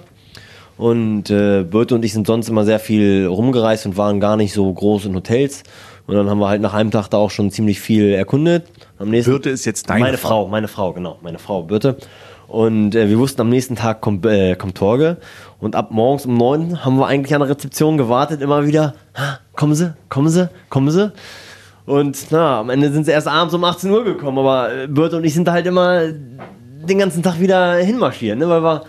Und 0.78 1.30
äh, 1.30 1.64
Birte 1.64 1.96
und 1.96 2.04
ich 2.04 2.14
sind 2.14 2.28
sonst 2.28 2.50
immer 2.50 2.66
sehr 2.66 2.80
viel 2.80 3.28
rumgereist 3.28 3.86
und 3.86 3.96
waren 3.96 4.20
gar 4.20 4.36
nicht 4.38 4.54
so 4.54 4.72
groß 4.74 5.06
in 5.06 5.16
Hotels. 5.16 5.64
Und 6.08 6.16
dann 6.16 6.30
haben 6.30 6.40
wir 6.40 6.50
halt 6.50 6.62
nach 6.62 6.74
einem 6.74 6.92
Tag 6.92 7.08
da 7.10 7.18
auch 7.18 7.32
schon 7.32 7.52
ziemlich 7.52 7.80
viel 7.80 8.10
erkundet. 8.10 8.66
Am 9.00 9.10
nächsten 9.10 9.32
Birte 9.32 9.50
ist 9.52 9.66
jetzt 9.66 9.90
deine 9.90 10.02
meine 10.02 10.18
Frau. 10.18 10.30
Frau. 10.44 10.48
Meine 10.48 10.68
Frau, 10.68 10.92
genau. 10.94 11.18
Meine 11.22 11.40
Frau 11.40 11.62
Birte. 11.64 11.98
Und 12.48 12.94
äh, 12.96 13.08
wir 13.10 13.18
wussten, 13.20 13.42
am 13.42 13.50
nächsten 13.50 13.76
Tag 13.76 14.02
kommt, 14.02 14.26
äh, 14.26 14.56
kommt 14.56 14.76
Torge. 14.76 15.18
Und 15.60 15.76
ab 15.76 15.92
morgens 15.92 16.26
um 16.26 16.36
neun 16.36 16.84
haben 16.84 16.98
wir 16.98 17.08
eigentlich 17.08 17.34
an 17.34 17.42
der 17.42 17.50
Rezeption 17.50 17.98
gewartet, 17.98 18.42
immer 18.42 18.66
wieder. 18.68 18.96
"Ah, 19.14 19.38
Kommen 19.56 19.76
Sie, 19.76 19.94
kommen 20.10 20.30
Sie, 20.30 20.50
kommen 20.70 20.92
Sie. 20.92 21.12
Und 21.86 22.28
na, 22.32 22.60
am 22.60 22.70
Ende 22.70 22.92
sind 22.92 23.06
sie 23.06 23.12
erst 23.12 23.28
abends 23.28 23.54
um 23.54 23.64
18 23.64 23.92
Uhr 23.92 24.04
gekommen, 24.04 24.38
aber 24.40 24.74
äh, 24.74 24.88
Bert 24.88 25.14
und 25.14 25.26
ich 25.26 25.34
sind 25.34 25.48
da 25.48 25.52
halt 25.52 25.66
immer 25.66 26.04
den 26.08 26.98
ganzen 26.98 27.24
Tag 27.24 27.40
wieder 27.40 27.76
hinmarschiert, 27.76 28.38
ne? 28.38 28.48
weil 28.48 28.62
wir 28.62 28.84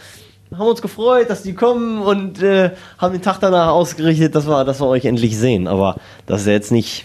haben 0.57 0.69
uns 0.69 0.81
gefreut, 0.83 1.29
dass 1.29 1.43
die 1.43 1.55
kommen 1.55 2.03
und 2.03 2.41
äh, 2.43 2.71
haben 2.99 3.13
den 3.13 3.23
Tag 3.23 3.39
danach 3.41 3.69
ausgerichtet, 3.69 4.35
dass 4.35 4.47
wir, 4.47 4.65
dass 4.65 4.81
wir 4.81 4.87
euch 4.87 5.05
endlich 5.05 5.37
sehen. 5.37 5.67
Aber 5.67 5.97
das 6.27 6.43
ist 6.43 6.47
ja 6.47 6.53
jetzt 6.53 6.71
nicht 6.71 7.05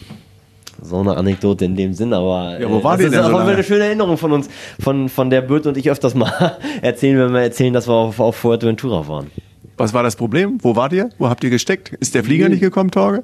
so 0.82 1.00
eine 1.00 1.18
Anekdote 1.18 1.66
in 1.66 1.76
dem 1.76 1.94
Sinn, 1.94 2.14
aber 2.14 2.60
Ja, 2.60 2.70
wo 2.70 2.84
war 2.84 2.92
das 2.92 3.00
die 3.00 3.06
ist 3.08 3.16
denn 3.16 3.32
so 3.32 3.38
eine 3.38 3.64
schöne 3.64 3.86
Erinnerung 3.86 4.18
von 4.18 4.32
uns, 4.32 4.48
von, 4.80 5.10
von 5.10 5.30
der 5.30 5.42
Bert 5.42 5.66
und 5.66 5.78
ich 5.78 5.90
öfters 5.90 6.14
mal 6.14 6.58
erzählen, 6.82 7.18
wenn 7.20 7.34
wir 7.34 7.42
erzählen, 7.42 7.74
dass 7.74 7.88
wir 7.88 7.94
auf, 7.96 8.20
auf 8.20 8.36
Fuerteventura 8.36 9.08
waren. 9.08 9.32
Was 9.78 9.94
war 9.94 10.04
das 10.04 10.16
Problem? 10.16 10.60
Wo 10.62 10.76
wart 10.76 10.94
ihr? 10.94 11.10
Wo 11.18 11.30
habt 11.30 11.44
ihr 11.44 11.50
gesteckt? 11.50 11.94
Ist 11.94 12.14
der 12.14 12.24
Flieger 12.24 12.50
nicht 12.50 12.60
gekommen, 12.60 12.92
Torge? 12.92 13.24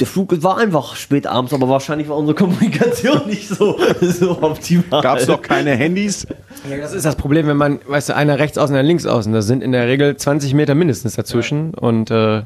Der 0.00 0.08
Flug 0.08 0.42
war 0.42 0.58
einfach 0.58 0.96
spät 0.96 1.28
abends, 1.28 1.52
aber 1.54 1.68
wahrscheinlich 1.68 2.08
war 2.08 2.16
unsere 2.16 2.34
Kommunikation 2.36 3.28
nicht 3.28 3.48
so, 3.48 3.78
so 4.00 4.42
optimal. 4.42 5.02
Gab 5.02 5.18
es 5.18 5.26
doch 5.26 5.40
keine 5.40 5.76
Handys? 5.76 6.26
Ja, 6.68 6.78
das 6.78 6.92
ist 6.92 7.04
das 7.04 7.14
Problem, 7.14 7.46
wenn 7.46 7.56
man, 7.56 7.78
weißt 7.86 8.08
du, 8.08 8.16
einer 8.16 8.40
rechts 8.40 8.58
außen, 8.58 8.74
einer 8.74 8.86
links 8.86 9.06
außen, 9.06 9.32
da 9.32 9.40
sind 9.40 9.62
in 9.62 9.70
der 9.70 9.86
Regel 9.86 10.16
20 10.16 10.52
Meter 10.54 10.74
mindestens 10.74 11.14
dazwischen 11.14 11.74
und 11.74 12.10
äh, 12.10 12.42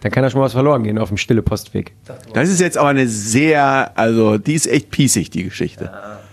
dann 0.00 0.10
kann 0.10 0.22
da 0.22 0.30
schon 0.30 0.40
mal 0.40 0.46
was 0.46 0.54
verloren 0.54 0.82
gehen 0.82 0.98
auf 0.98 1.08
dem 1.08 1.18
stille 1.18 1.42
Postweg. 1.42 1.92
Das 2.32 2.48
ist 2.48 2.58
jetzt 2.60 2.78
aber 2.78 2.88
eine 2.88 3.06
sehr, 3.06 3.92
also 3.94 4.38
die 4.38 4.54
ist 4.54 4.66
echt 4.66 4.90
piesig, 4.90 5.28
die 5.28 5.44
Geschichte. 5.44 5.90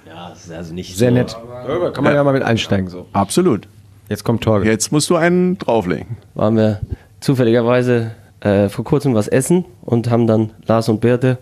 Ja, 0.08 0.30
das 0.30 0.46
ist 0.46 0.52
also 0.54 0.74
nicht 0.74 0.98
Sehr 0.98 1.10
so. 1.10 1.16
nett. 1.16 1.38
Da 1.68 1.90
kann 1.90 2.04
man 2.04 2.16
ja 2.16 2.24
mal 2.24 2.34
mit 2.34 2.44
einsteigen 2.44 2.88
so. 2.88 3.08
Absolut. 3.12 3.68
Jetzt 4.08 4.24
kommt 4.24 4.42
Torge. 4.44 4.70
Jetzt 4.70 4.92
musst 4.94 5.10
du 5.10 5.18
einen 5.18 5.58
drauflegen. 5.58 6.18
Waren 6.34 6.56
wir 6.56 6.80
zufälligerweise 7.20 8.12
äh, 8.42 8.70
vor 8.70 8.86
kurzem 8.86 9.16
was 9.16 9.28
essen 9.28 9.66
und 9.82 10.10
haben 10.10 10.28
dann 10.28 10.52
Lars 10.66 10.90
und 10.90 11.02
Birte 11.02 11.38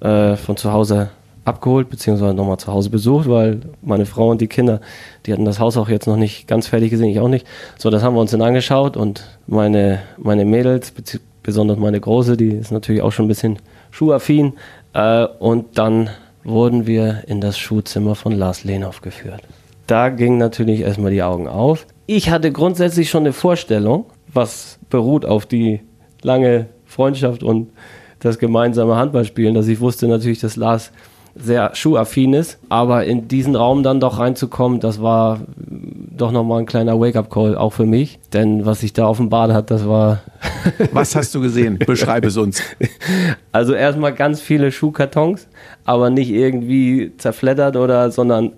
äh, 0.00 0.36
von 0.36 0.56
zu 0.56 0.72
Hause 0.72 1.10
abgeholt, 1.44 1.90
beziehungsweise 1.90 2.34
nochmal 2.34 2.58
zu 2.58 2.72
Hause 2.72 2.90
besucht, 2.90 3.28
weil 3.28 3.60
meine 3.82 4.06
Frau 4.06 4.30
und 4.30 4.40
die 4.40 4.46
Kinder, 4.46 4.80
die 5.26 5.32
hatten 5.32 5.44
das 5.44 5.60
Haus 5.60 5.76
auch 5.76 5.88
jetzt 5.88 6.06
noch 6.06 6.16
nicht 6.16 6.48
ganz 6.48 6.68
fertig 6.68 6.90
gesehen, 6.90 7.10
ich 7.10 7.20
auch 7.20 7.28
nicht. 7.28 7.46
So, 7.78 7.90
das 7.90 8.02
haben 8.02 8.14
wir 8.14 8.20
uns 8.20 8.30
dann 8.30 8.42
angeschaut 8.42 8.96
und 8.96 9.24
meine, 9.46 10.00
meine 10.16 10.44
Mädels, 10.44 10.92
besonders 11.42 11.78
meine 11.78 12.00
Große, 12.00 12.36
die 12.36 12.48
ist 12.48 12.72
natürlich 12.72 13.02
auch 13.02 13.12
schon 13.12 13.26
ein 13.26 13.28
bisschen 13.28 13.58
schuhaffin. 13.90 14.54
Äh, 14.94 15.26
und 15.38 15.78
dann 15.78 16.10
wurden 16.44 16.86
wir 16.86 17.24
in 17.26 17.40
das 17.40 17.58
Schuhzimmer 17.58 18.14
von 18.14 18.32
Lars 18.32 18.64
Lenhoff 18.64 19.02
geführt. 19.02 19.42
Da 19.86 20.08
gingen 20.08 20.38
natürlich 20.38 20.80
erstmal 20.80 21.10
die 21.10 21.22
Augen 21.22 21.46
auf. 21.46 21.86
Ich 22.06 22.30
hatte 22.30 22.52
grundsätzlich 22.52 23.10
schon 23.10 23.24
eine 23.24 23.32
Vorstellung, 23.32 24.06
was 24.32 24.78
beruht 24.88 25.26
auf 25.26 25.46
die 25.46 25.80
lange 26.24 26.66
Freundschaft 26.84 27.42
und 27.42 27.70
das 28.20 28.38
gemeinsame 28.38 28.96
Handballspielen, 28.96 29.54
dass 29.54 29.68
ich 29.68 29.80
wusste 29.80 30.08
natürlich, 30.08 30.40
dass 30.40 30.56
Lars 30.56 30.92
sehr 31.36 31.74
schuhaffin 31.74 32.32
ist, 32.32 32.58
aber 32.68 33.04
in 33.04 33.26
diesen 33.26 33.56
Raum 33.56 33.82
dann 33.82 33.98
doch 33.98 34.20
reinzukommen, 34.20 34.78
das 34.78 35.02
war 35.02 35.40
doch 35.56 36.30
nochmal 36.30 36.60
ein 36.60 36.66
kleiner 36.66 37.00
Wake-up-Call, 37.00 37.56
auch 37.56 37.72
für 37.72 37.86
mich, 37.86 38.20
denn 38.32 38.64
was 38.64 38.80
sich 38.80 38.92
da 38.92 39.08
offenbart 39.08 39.52
hat, 39.52 39.70
das 39.70 39.86
war 39.88 40.20
Was 40.92 41.14
hast 41.16 41.34
du 41.34 41.40
gesehen? 41.40 41.78
Beschreibe 41.78 42.28
es 42.28 42.36
uns. 42.36 42.62
Also 43.52 43.74
erstmal 43.74 44.12
ganz 44.12 44.40
viele 44.40 44.72
Schuhkartons, 44.72 45.48
aber 45.84 46.10
nicht 46.10 46.30
irgendwie 46.30 47.12
zerfleddert 47.16 47.76
oder, 47.76 48.10
sondern 48.10 48.52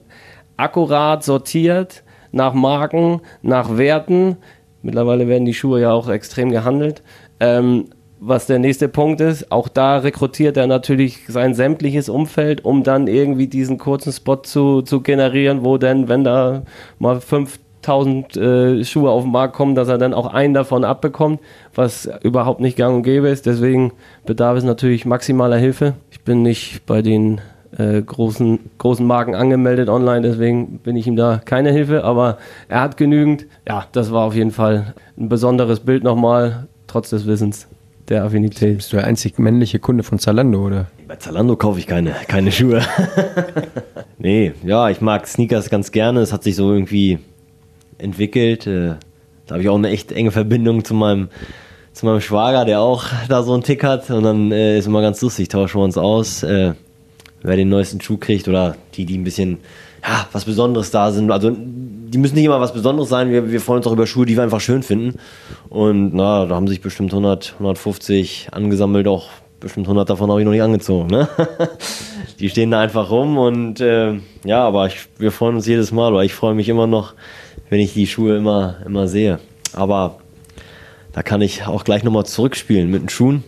akkurat 0.56 1.22
sortiert 1.22 2.02
nach 2.32 2.54
Marken, 2.54 3.20
nach 3.42 3.76
Werten. 3.76 4.36
Mittlerweile 4.80 5.28
werden 5.28 5.44
die 5.44 5.52
Schuhe 5.52 5.82
ja 5.82 5.92
auch 5.92 6.08
extrem 6.08 6.50
gehandelt. 6.50 7.02
Ähm, 7.40 7.86
was 8.18 8.46
der 8.46 8.58
nächste 8.58 8.88
Punkt 8.88 9.20
ist, 9.20 9.52
auch 9.52 9.68
da 9.68 9.98
rekrutiert 9.98 10.56
er 10.56 10.66
natürlich 10.66 11.24
sein 11.28 11.54
sämtliches 11.54 12.08
Umfeld, 12.08 12.64
um 12.64 12.82
dann 12.82 13.08
irgendwie 13.08 13.46
diesen 13.46 13.78
kurzen 13.78 14.12
Spot 14.12 14.36
zu, 14.36 14.82
zu 14.82 15.02
generieren, 15.02 15.64
wo 15.64 15.76
denn, 15.76 16.08
wenn 16.08 16.24
da 16.24 16.62
mal 16.98 17.20
5000 17.20 18.36
äh, 18.36 18.84
Schuhe 18.84 19.10
auf 19.10 19.24
den 19.24 19.32
Markt 19.32 19.54
kommen, 19.54 19.74
dass 19.74 19.88
er 19.88 19.98
dann 19.98 20.14
auch 20.14 20.32
einen 20.32 20.54
davon 20.54 20.84
abbekommt, 20.84 21.40
was 21.74 22.08
überhaupt 22.22 22.60
nicht 22.60 22.78
gang 22.78 22.96
und 22.96 23.02
gäbe 23.02 23.28
ist. 23.28 23.44
Deswegen 23.44 23.92
bedarf 24.24 24.56
es 24.56 24.64
natürlich 24.64 25.04
maximaler 25.04 25.58
Hilfe. 25.58 25.94
Ich 26.10 26.22
bin 26.22 26.42
nicht 26.42 26.86
bei 26.86 27.02
den 27.02 27.42
äh, 27.76 28.00
großen, 28.00 28.58
großen 28.78 29.06
Marken 29.06 29.34
angemeldet 29.34 29.90
online, 29.90 30.22
deswegen 30.22 30.78
bin 30.78 30.96
ich 30.96 31.06
ihm 31.06 31.16
da 31.16 31.40
keine 31.44 31.70
Hilfe, 31.70 32.04
aber 32.04 32.38
er 32.68 32.80
hat 32.80 32.96
genügend. 32.96 33.46
Ja, 33.68 33.84
das 33.92 34.10
war 34.10 34.24
auf 34.24 34.34
jeden 34.34 34.52
Fall 34.52 34.94
ein 35.18 35.28
besonderes 35.28 35.80
Bild 35.80 36.02
nochmal, 36.02 36.68
trotz 36.96 37.10
des 37.10 37.26
Wissens 37.26 37.68
der 38.08 38.24
Affinität. 38.24 38.78
Bist 38.78 38.90
du 38.90 38.96
der 38.96 39.06
einzig 39.06 39.38
männliche 39.38 39.78
Kunde 39.78 40.02
von 40.02 40.18
Zalando, 40.18 40.64
oder? 40.64 40.86
Bei 41.06 41.16
Zalando 41.16 41.54
kaufe 41.54 41.78
ich 41.78 41.86
keine, 41.86 42.14
keine 42.26 42.50
Schuhe. 42.50 42.80
nee, 44.18 44.54
ja, 44.64 44.88
ich 44.88 45.02
mag 45.02 45.26
Sneakers 45.26 45.68
ganz 45.68 45.92
gerne. 45.92 46.20
Es 46.20 46.32
hat 46.32 46.42
sich 46.42 46.56
so 46.56 46.72
irgendwie 46.72 47.18
entwickelt. 47.98 48.66
Äh, 48.66 48.94
Da 49.46 49.56
habe 49.56 49.62
ich 49.62 49.68
auch 49.68 49.76
eine 49.76 49.90
echt 49.90 50.10
enge 50.10 50.30
Verbindung 50.30 50.86
zu 50.86 50.94
meinem, 50.94 51.28
zu 51.92 52.06
meinem 52.06 52.22
Schwager, 52.22 52.64
der 52.64 52.80
auch 52.80 53.04
da 53.28 53.42
so 53.42 53.52
einen 53.52 53.62
Tick 53.62 53.84
hat. 53.84 54.08
Und 54.08 54.22
dann 54.22 54.52
äh, 54.52 54.78
ist 54.78 54.86
immer 54.86 55.02
ganz 55.02 55.20
lustig, 55.20 55.48
tauschen 55.48 55.80
wir 55.80 55.84
uns 55.84 55.98
aus, 55.98 56.42
äh, 56.44 56.72
wer 57.42 57.56
den 57.56 57.68
neuesten 57.68 58.00
Schuh 58.00 58.16
kriegt 58.16 58.48
oder 58.48 58.74
die, 58.94 59.04
die 59.04 59.18
ein 59.18 59.24
bisschen 59.24 59.58
ja, 60.06 60.26
was 60.32 60.44
Besonderes 60.44 60.90
da 60.90 61.10
sind. 61.10 61.30
Also 61.30 61.50
die 61.50 62.18
müssen 62.18 62.36
nicht 62.36 62.44
immer 62.44 62.60
was 62.60 62.72
Besonderes 62.72 63.08
sein. 63.08 63.30
Wir, 63.30 63.50
wir 63.50 63.60
freuen 63.60 63.78
uns 63.78 63.86
auch 63.86 63.92
über 63.92 64.06
Schuhe, 64.06 64.26
die 64.26 64.36
wir 64.36 64.42
einfach 64.42 64.60
schön 64.60 64.82
finden. 64.82 65.18
Und 65.68 66.14
na, 66.14 66.46
da 66.46 66.54
haben 66.54 66.68
sich 66.68 66.80
bestimmt 66.80 67.12
100, 67.12 67.54
150 67.54 68.48
angesammelt. 68.52 69.08
Auch 69.08 69.28
bestimmt 69.58 69.86
100 69.86 70.08
davon 70.08 70.30
habe 70.30 70.40
ich 70.40 70.44
noch 70.44 70.52
nicht 70.52 70.62
angezogen. 70.62 71.08
Ne? 71.08 71.28
die 72.38 72.48
stehen 72.48 72.70
da 72.70 72.80
einfach 72.80 73.10
rum 73.10 73.38
und 73.38 73.80
äh, 73.80 74.20
ja, 74.44 74.64
aber 74.64 74.86
ich, 74.86 75.08
wir 75.18 75.32
freuen 75.32 75.56
uns 75.56 75.66
jedes 75.66 75.92
Mal. 75.92 76.12
Oder 76.12 76.22
ich 76.22 76.34
freue 76.34 76.54
mich 76.54 76.68
immer 76.68 76.86
noch, 76.86 77.14
wenn 77.68 77.80
ich 77.80 77.94
die 77.94 78.06
Schuhe 78.06 78.36
immer, 78.36 78.76
immer 78.86 79.08
sehe. 79.08 79.40
Aber 79.72 80.18
da 81.12 81.22
kann 81.22 81.40
ich 81.40 81.66
auch 81.66 81.82
gleich 81.82 82.04
nochmal 82.04 82.26
zurückspielen 82.26 82.90
mit 82.90 83.02
den 83.02 83.08
Schuhen. 83.08 83.42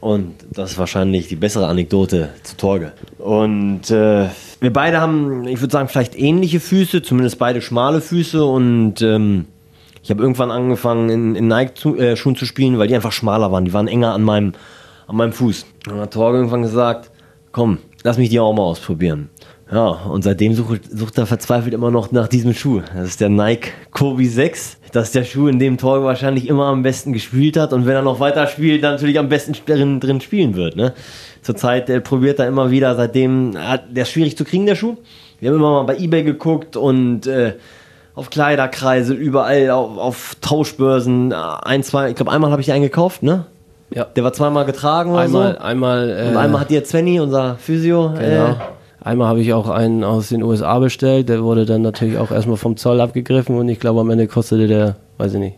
Und 0.00 0.34
das 0.50 0.72
ist 0.72 0.78
wahrscheinlich 0.78 1.28
die 1.28 1.36
bessere 1.36 1.66
Anekdote 1.66 2.30
zu 2.42 2.56
Torge. 2.56 2.92
Und 3.18 3.90
äh, 3.90 4.28
wir 4.60 4.72
beide 4.72 5.00
haben, 5.00 5.46
ich 5.46 5.60
würde 5.60 5.72
sagen, 5.72 5.88
vielleicht 5.88 6.18
ähnliche 6.18 6.58
Füße, 6.58 7.02
zumindest 7.02 7.38
beide 7.38 7.60
schmale 7.60 8.00
Füße. 8.00 8.42
Und 8.42 9.02
ähm, 9.02 9.44
ich 10.02 10.10
habe 10.10 10.22
irgendwann 10.22 10.50
angefangen, 10.50 11.10
in, 11.10 11.36
in 11.36 11.48
Nike-Schuhen 11.48 12.36
zu 12.36 12.46
spielen, 12.46 12.78
weil 12.78 12.88
die 12.88 12.94
einfach 12.94 13.12
schmaler 13.12 13.52
waren. 13.52 13.66
Die 13.66 13.74
waren 13.74 13.88
enger 13.88 14.14
an 14.14 14.22
meinem, 14.22 14.54
an 15.06 15.16
meinem 15.16 15.32
Fuß. 15.32 15.66
Und 15.86 15.92
dann 15.92 16.00
hat 16.00 16.14
Torge 16.14 16.38
irgendwann 16.38 16.62
gesagt, 16.62 17.10
komm, 17.52 17.78
lass 18.02 18.16
mich 18.16 18.30
die 18.30 18.40
auch 18.40 18.54
mal 18.54 18.62
ausprobieren. 18.62 19.28
Ja, 19.72 19.86
und 19.88 20.22
seitdem 20.24 20.54
sucht, 20.54 20.80
sucht 20.90 21.16
er 21.18 21.26
verzweifelt 21.26 21.72
immer 21.74 21.92
noch 21.92 22.10
nach 22.10 22.26
diesem 22.26 22.54
Schuh. 22.54 22.82
Das 22.94 23.06
ist 23.06 23.20
der 23.20 23.28
Nike 23.28 23.68
Kobe 23.92 24.26
6. 24.26 24.78
Das 24.92 25.08
ist 25.08 25.14
der 25.14 25.22
Schuh, 25.24 25.46
in 25.46 25.60
dem 25.60 25.78
Torge 25.78 26.04
wahrscheinlich 26.04 26.48
immer 26.48 26.66
am 26.66 26.82
besten 26.82 27.12
gespielt 27.12 27.56
hat. 27.56 27.72
Und 27.72 27.86
wenn 27.86 27.94
er 27.94 28.02
noch 28.02 28.18
weiter 28.18 28.48
spielt, 28.48 28.82
dann 28.82 28.94
natürlich 28.94 29.18
am 29.18 29.28
besten 29.28 29.54
drin, 29.66 30.00
drin 30.00 30.20
spielen 30.20 30.56
wird. 30.56 30.74
Ne? 30.74 30.92
Zurzeit 31.42 31.88
äh, 31.88 32.00
probiert 32.00 32.40
er 32.40 32.48
immer 32.48 32.72
wieder, 32.72 32.96
seitdem, 32.96 33.54
äh, 33.54 33.78
der 33.88 34.02
ist 34.02 34.10
schwierig 34.10 34.36
zu 34.36 34.44
kriegen, 34.44 34.66
der 34.66 34.74
Schuh. 34.74 34.96
Wir 35.38 35.50
haben 35.50 35.56
immer 35.56 35.70
mal 35.70 35.84
bei 35.84 35.98
Ebay 35.98 36.24
geguckt 36.24 36.76
und 36.76 37.28
äh, 37.28 37.54
auf 38.16 38.28
Kleiderkreise, 38.30 39.14
überall 39.14 39.70
auf, 39.70 39.96
auf 39.96 40.36
Tauschbörsen. 40.40 41.30
Äh, 41.30 41.34
Ein, 41.62 41.84
zwei, 41.84 42.10
ich 42.10 42.16
glaube, 42.16 42.32
einmal 42.32 42.50
habe 42.50 42.60
ich 42.60 42.72
einen 42.72 42.82
gekauft, 42.82 43.22
ne? 43.22 43.46
Ja. 43.94 44.04
Der 44.04 44.24
war 44.24 44.32
zweimal 44.32 44.64
getragen 44.66 45.12
oder 45.12 45.20
Einmal, 45.20 45.52
so. 45.54 45.60
einmal, 45.60 46.10
äh, 46.10 46.28
Und 46.30 46.36
einmal 46.36 46.60
hat 46.62 46.70
dir 46.70 46.84
Svenny, 46.84 47.20
unser 47.20 47.54
Physio, 47.56 48.12
Genau. 48.18 48.56
Einmal 49.02 49.28
habe 49.28 49.40
ich 49.40 49.52
auch 49.54 49.68
einen 49.68 50.04
aus 50.04 50.28
den 50.28 50.42
USA 50.42 50.78
bestellt, 50.78 51.28
der 51.30 51.42
wurde 51.42 51.64
dann 51.64 51.82
natürlich 51.82 52.18
auch 52.18 52.30
erstmal 52.30 52.58
vom 52.58 52.76
Zoll 52.76 53.00
abgegriffen 53.00 53.56
und 53.56 53.68
ich 53.68 53.80
glaube 53.80 54.00
am 54.00 54.10
Ende 54.10 54.26
kostete 54.26 54.66
der, 54.66 54.96
weiß 55.16 55.34
ich 55.34 55.40
nicht, 55.40 55.56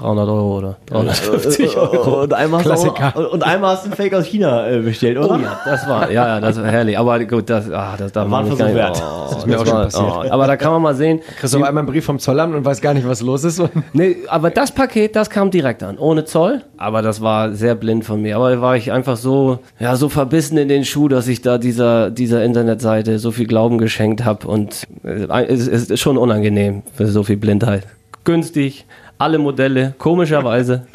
300 0.00 0.28
Euro 0.28 0.58
oder 0.58 0.76
350 0.86 1.76
Euro. 1.76 2.22
Und 2.22 2.32
einmal, 2.34 2.60
hast 2.64 2.84
du 2.84 2.90
Klassiker. 2.92 3.16
auch, 3.16 3.32
und 3.32 3.42
einmal 3.42 3.72
hast 3.72 3.82
du 3.84 3.88
einen 3.88 3.96
Fake 3.96 4.14
aus 4.14 4.24
China 4.26 4.68
äh, 4.68 4.78
bestellt, 4.80 5.18
oder? 5.18 5.34
Oh 5.34 5.38
ja, 5.38 5.60
das 5.64 5.88
war, 5.88 6.10
ja, 6.10 6.26
ja, 6.26 6.40
das 6.40 6.56
war 6.58 6.66
herrlich. 6.66 6.98
Aber 6.98 7.18
gut, 7.24 7.48
das, 7.50 7.70
ah, 7.70 7.94
das 7.98 8.12
darf 8.12 8.30
War 8.30 8.42
man 8.42 8.48
nicht 8.50 8.58
gar 8.58 8.68
Versuch 8.68 8.88
nicht. 8.90 9.00
wert. 9.00 9.02
Oh, 9.04 9.26
Das 9.28 9.38
ist 9.38 9.46
mir 9.46 9.60
auch 9.60 9.66
schon 9.66 9.74
war- 9.74 9.84
passiert. 9.84 10.04
Oh, 10.06 10.32
aber 10.32 10.46
da 10.46 10.56
kann 10.56 10.72
man 10.72 10.82
mal 10.82 10.94
sehen. 10.94 11.20
Kriegst 11.38 11.54
du 11.54 11.58
auf 11.58 11.64
einmal 11.64 11.82
einen 11.82 11.88
Brief 11.92 12.04
vom 12.04 12.18
Zollamt 12.18 12.54
und 12.54 12.64
weiß 12.64 12.80
gar 12.80 12.94
nicht, 12.94 13.06
was 13.06 13.20
los 13.20 13.44
ist. 13.44 13.60
Nee, 13.92 14.16
aber 14.28 14.50
das 14.50 14.72
Paket, 14.72 15.16
das 15.16 15.28
kam 15.30 15.50
direkt 15.50 15.82
an, 15.82 15.98
ohne 15.98 16.24
Zoll. 16.24 16.62
Aber 16.76 17.02
das 17.02 17.20
war 17.20 17.52
sehr 17.52 17.74
blind 17.74 18.04
von 18.04 18.22
mir. 18.22 18.36
Aber 18.36 18.50
da 18.54 18.60
war 18.60 18.76
ich 18.76 18.92
einfach 18.92 19.16
so, 19.16 19.58
ja, 19.78 19.96
so 19.96 20.08
verbissen 20.08 20.56
in 20.58 20.68
den 20.68 20.84
Schuh, 20.84 21.08
dass 21.08 21.28
ich 21.28 21.42
da 21.42 21.58
dieser, 21.58 22.10
dieser 22.10 22.42
Internetseite 22.44 23.18
so 23.18 23.30
viel 23.32 23.46
Glauben 23.46 23.78
geschenkt 23.78 24.24
habe. 24.24 24.46
Und 24.46 24.86
äh, 25.04 25.26
es 25.48 25.66
es 25.68 25.90
ist 25.90 26.00
schon 26.00 26.16
unangenehm 26.16 26.82
für 26.94 27.06
so 27.08 27.22
viel 27.22 27.36
Blindheit. 27.36 27.84
Günstig, 28.24 28.86
alle 29.20 29.38
Modelle, 29.38 29.94
komischerweise. 29.98 30.86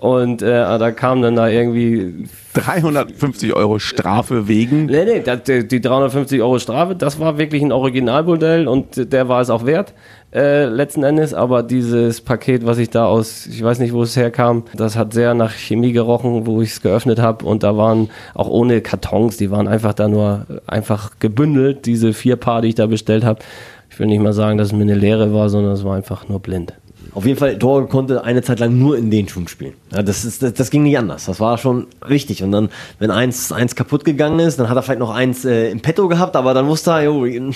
Und 0.00 0.40
äh, 0.40 0.48
da 0.48 0.92
kam 0.92 1.20
dann 1.20 1.36
da 1.36 1.48
irgendwie 1.48 2.26
350 2.54 3.52
Euro 3.54 3.78
Strafe 3.78 4.48
wegen. 4.48 4.86
Nee, 4.86 5.04
nee, 5.04 5.20
das, 5.20 5.42
die, 5.42 5.68
die 5.68 5.82
350 5.82 6.40
Euro 6.40 6.58
Strafe, 6.58 6.94
das 6.94 7.20
war 7.20 7.36
wirklich 7.36 7.62
ein 7.62 7.70
Originalmodell 7.70 8.66
und 8.66 9.12
der 9.12 9.28
war 9.28 9.42
es 9.42 9.50
auch 9.50 9.66
wert, 9.66 9.92
äh, 10.32 10.64
letzten 10.64 11.02
Endes. 11.02 11.34
Aber 11.34 11.62
dieses 11.62 12.22
Paket, 12.22 12.64
was 12.64 12.78
ich 12.78 12.88
da 12.88 13.04
aus, 13.04 13.46
ich 13.46 13.62
weiß 13.62 13.78
nicht, 13.78 13.92
wo 13.92 14.02
es 14.02 14.16
herkam, 14.16 14.64
das 14.74 14.96
hat 14.96 15.12
sehr 15.12 15.34
nach 15.34 15.52
Chemie 15.52 15.92
gerochen, 15.92 16.46
wo 16.46 16.62
ich 16.62 16.70
es 16.70 16.80
geöffnet 16.80 17.20
habe. 17.20 17.44
Und 17.44 17.62
da 17.62 17.76
waren 17.76 18.08
auch 18.32 18.48
ohne 18.48 18.80
Kartons, 18.80 19.36
die 19.36 19.50
waren 19.50 19.68
einfach 19.68 19.92
da 19.92 20.08
nur 20.08 20.46
einfach 20.66 21.10
gebündelt, 21.20 21.84
diese 21.84 22.14
vier 22.14 22.36
Paar, 22.36 22.62
die 22.62 22.68
ich 22.68 22.74
da 22.74 22.86
bestellt 22.86 23.22
habe. 23.22 23.40
Ich 23.90 23.98
will 23.98 24.06
nicht 24.06 24.22
mal 24.22 24.32
sagen, 24.32 24.56
dass 24.56 24.68
es 24.68 24.72
mir 24.72 24.80
eine 24.80 24.94
Lehre 24.94 25.34
war, 25.34 25.50
sondern 25.50 25.72
es 25.72 25.84
war 25.84 25.94
einfach 25.94 26.26
nur 26.26 26.40
blind. 26.40 26.72
Auf 27.14 27.26
jeden 27.26 27.38
Fall, 27.38 27.58
Torge 27.58 27.88
konnte 27.88 28.24
eine 28.24 28.42
Zeit 28.42 28.60
lang 28.60 28.78
nur 28.78 28.96
in 28.96 29.10
den 29.10 29.28
Schuhen 29.28 29.48
spielen. 29.48 29.74
Ja, 29.92 30.02
das, 30.02 30.24
ist, 30.24 30.42
das, 30.42 30.54
das 30.54 30.70
ging 30.70 30.82
nicht 30.84 30.96
anders. 30.96 31.26
Das 31.26 31.40
war 31.40 31.58
schon 31.58 31.86
wichtig. 32.06 32.42
Und 32.42 32.52
dann, 32.52 32.68
wenn 32.98 33.10
eins, 33.10 33.50
eins 33.52 33.74
kaputt 33.74 34.04
gegangen 34.04 34.38
ist, 34.38 34.58
dann 34.58 34.68
hat 34.68 34.76
er 34.76 34.82
vielleicht 34.82 35.00
noch 35.00 35.10
eins 35.10 35.44
äh, 35.44 35.70
im 35.70 35.80
Petto 35.80 36.08
gehabt, 36.08 36.36
aber 36.36 36.54
dann 36.54 36.66
wusste 36.66 36.90
er, 36.90 37.02
jo, 37.02 37.24
in, 37.24 37.52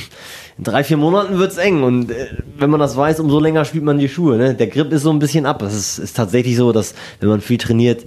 in 0.58 0.64
drei, 0.64 0.82
vier 0.82 0.96
Monaten 0.96 1.38
wird's 1.38 1.56
eng. 1.56 1.82
Und 1.82 2.10
äh, 2.10 2.26
wenn 2.58 2.70
man 2.70 2.80
das 2.80 2.96
weiß, 2.96 3.20
umso 3.20 3.38
länger 3.38 3.64
spielt 3.64 3.84
man 3.84 3.98
die 3.98 4.08
Schuhe. 4.08 4.36
Ne? 4.36 4.54
Der 4.54 4.66
Grip 4.66 4.92
ist 4.92 5.02
so 5.02 5.10
ein 5.10 5.18
bisschen 5.18 5.46
ab. 5.46 5.62
Es 5.62 5.74
ist, 5.74 5.98
ist 5.98 6.16
tatsächlich 6.16 6.56
so, 6.56 6.72
dass 6.72 6.94
wenn 7.20 7.28
man 7.28 7.40
viel 7.40 7.58
trainiert, 7.58 8.04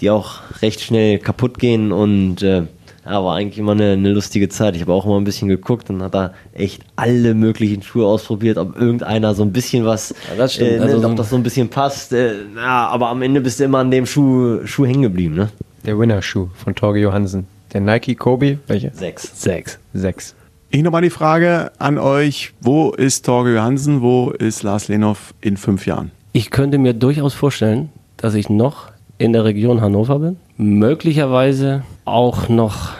die 0.00 0.10
auch 0.10 0.40
recht 0.60 0.80
schnell 0.80 1.18
kaputt 1.18 1.58
gehen 1.58 1.92
und 1.92 2.42
äh, 2.42 2.64
ja, 3.04 3.24
war 3.24 3.36
eigentlich 3.36 3.58
immer 3.58 3.72
eine, 3.72 3.92
eine 3.92 4.10
lustige 4.12 4.48
Zeit. 4.48 4.76
Ich 4.76 4.82
habe 4.82 4.92
auch 4.92 5.04
immer 5.06 5.16
ein 5.20 5.24
bisschen 5.24 5.48
geguckt 5.48 5.90
und 5.90 6.02
hat 6.02 6.14
da 6.14 6.32
echt 6.52 6.82
alle 6.96 7.34
möglichen 7.34 7.82
Schuhe 7.82 8.06
ausprobiert, 8.06 8.58
ob 8.58 8.76
irgendeiner 8.80 9.34
so 9.34 9.42
ein 9.42 9.52
bisschen 9.52 9.84
was, 9.84 10.14
Ja, 10.30 10.36
das 10.36 10.54
stimmt. 10.54 10.70
äh, 10.70 10.76
ne, 10.76 10.82
Also 10.84 11.00
so- 11.00 11.08
ob 11.08 11.16
das 11.16 11.30
so 11.30 11.36
ein 11.36 11.42
bisschen 11.42 11.68
passt. 11.68 12.12
Äh, 12.12 12.34
ja, 12.56 12.86
aber 12.88 13.08
am 13.08 13.22
Ende 13.22 13.40
bist 13.40 13.58
du 13.60 13.64
immer 13.64 13.78
an 13.78 13.90
dem 13.90 14.06
Schuh, 14.06 14.64
Schuh 14.66 14.86
hängen 14.86 15.02
geblieben, 15.02 15.34
ne? 15.34 15.48
Der 15.84 15.98
Winner-Schuh 15.98 16.48
von 16.54 16.74
Torge 16.74 17.00
Johansen. 17.00 17.46
Der 17.72 17.80
Nike 17.80 18.14
Kobe, 18.14 18.58
welche? 18.68 18.92
Sechs. 18.94 19.30
Sechs. 19.40 19.78
Sechs. 19.94 20.34
Ich 20.70 20.82
nochmal 20.82 21.02
die 21.02 21.10
Frage 21.10 21.72
an 21.78 21.98
euch, 21.98 22.52
wo 22.60 22.92
ist 22.92 23.26
Torge 23.26 23.54
Johansen, 23.54 24.00
wo 24.00 24.30
ist 24.30 24.62
Lars 24.62 24.88
Lenhoff 24.88 25.34
in 25.40 25.56
fünf 25.56 25.86
Jahren? 25.86 26.10
Ich 26.32 26.50
könnte 26.50 26.78
mir 26.78 26.94
durchaus 26.94 27.34
vorstellen, 27.34 27.90
dass 28.16 28.34
ich 28.34 28.48
noch 28.48 28.88
in 29.18 29.32
der 29.32 29.44
Region 29.44 29.80
Hannover 29.80 30.18
bin. 30.20 30.36
Möglicherweise 30.56 31.82
auch 32.04 32.48
noch 32.48 32.90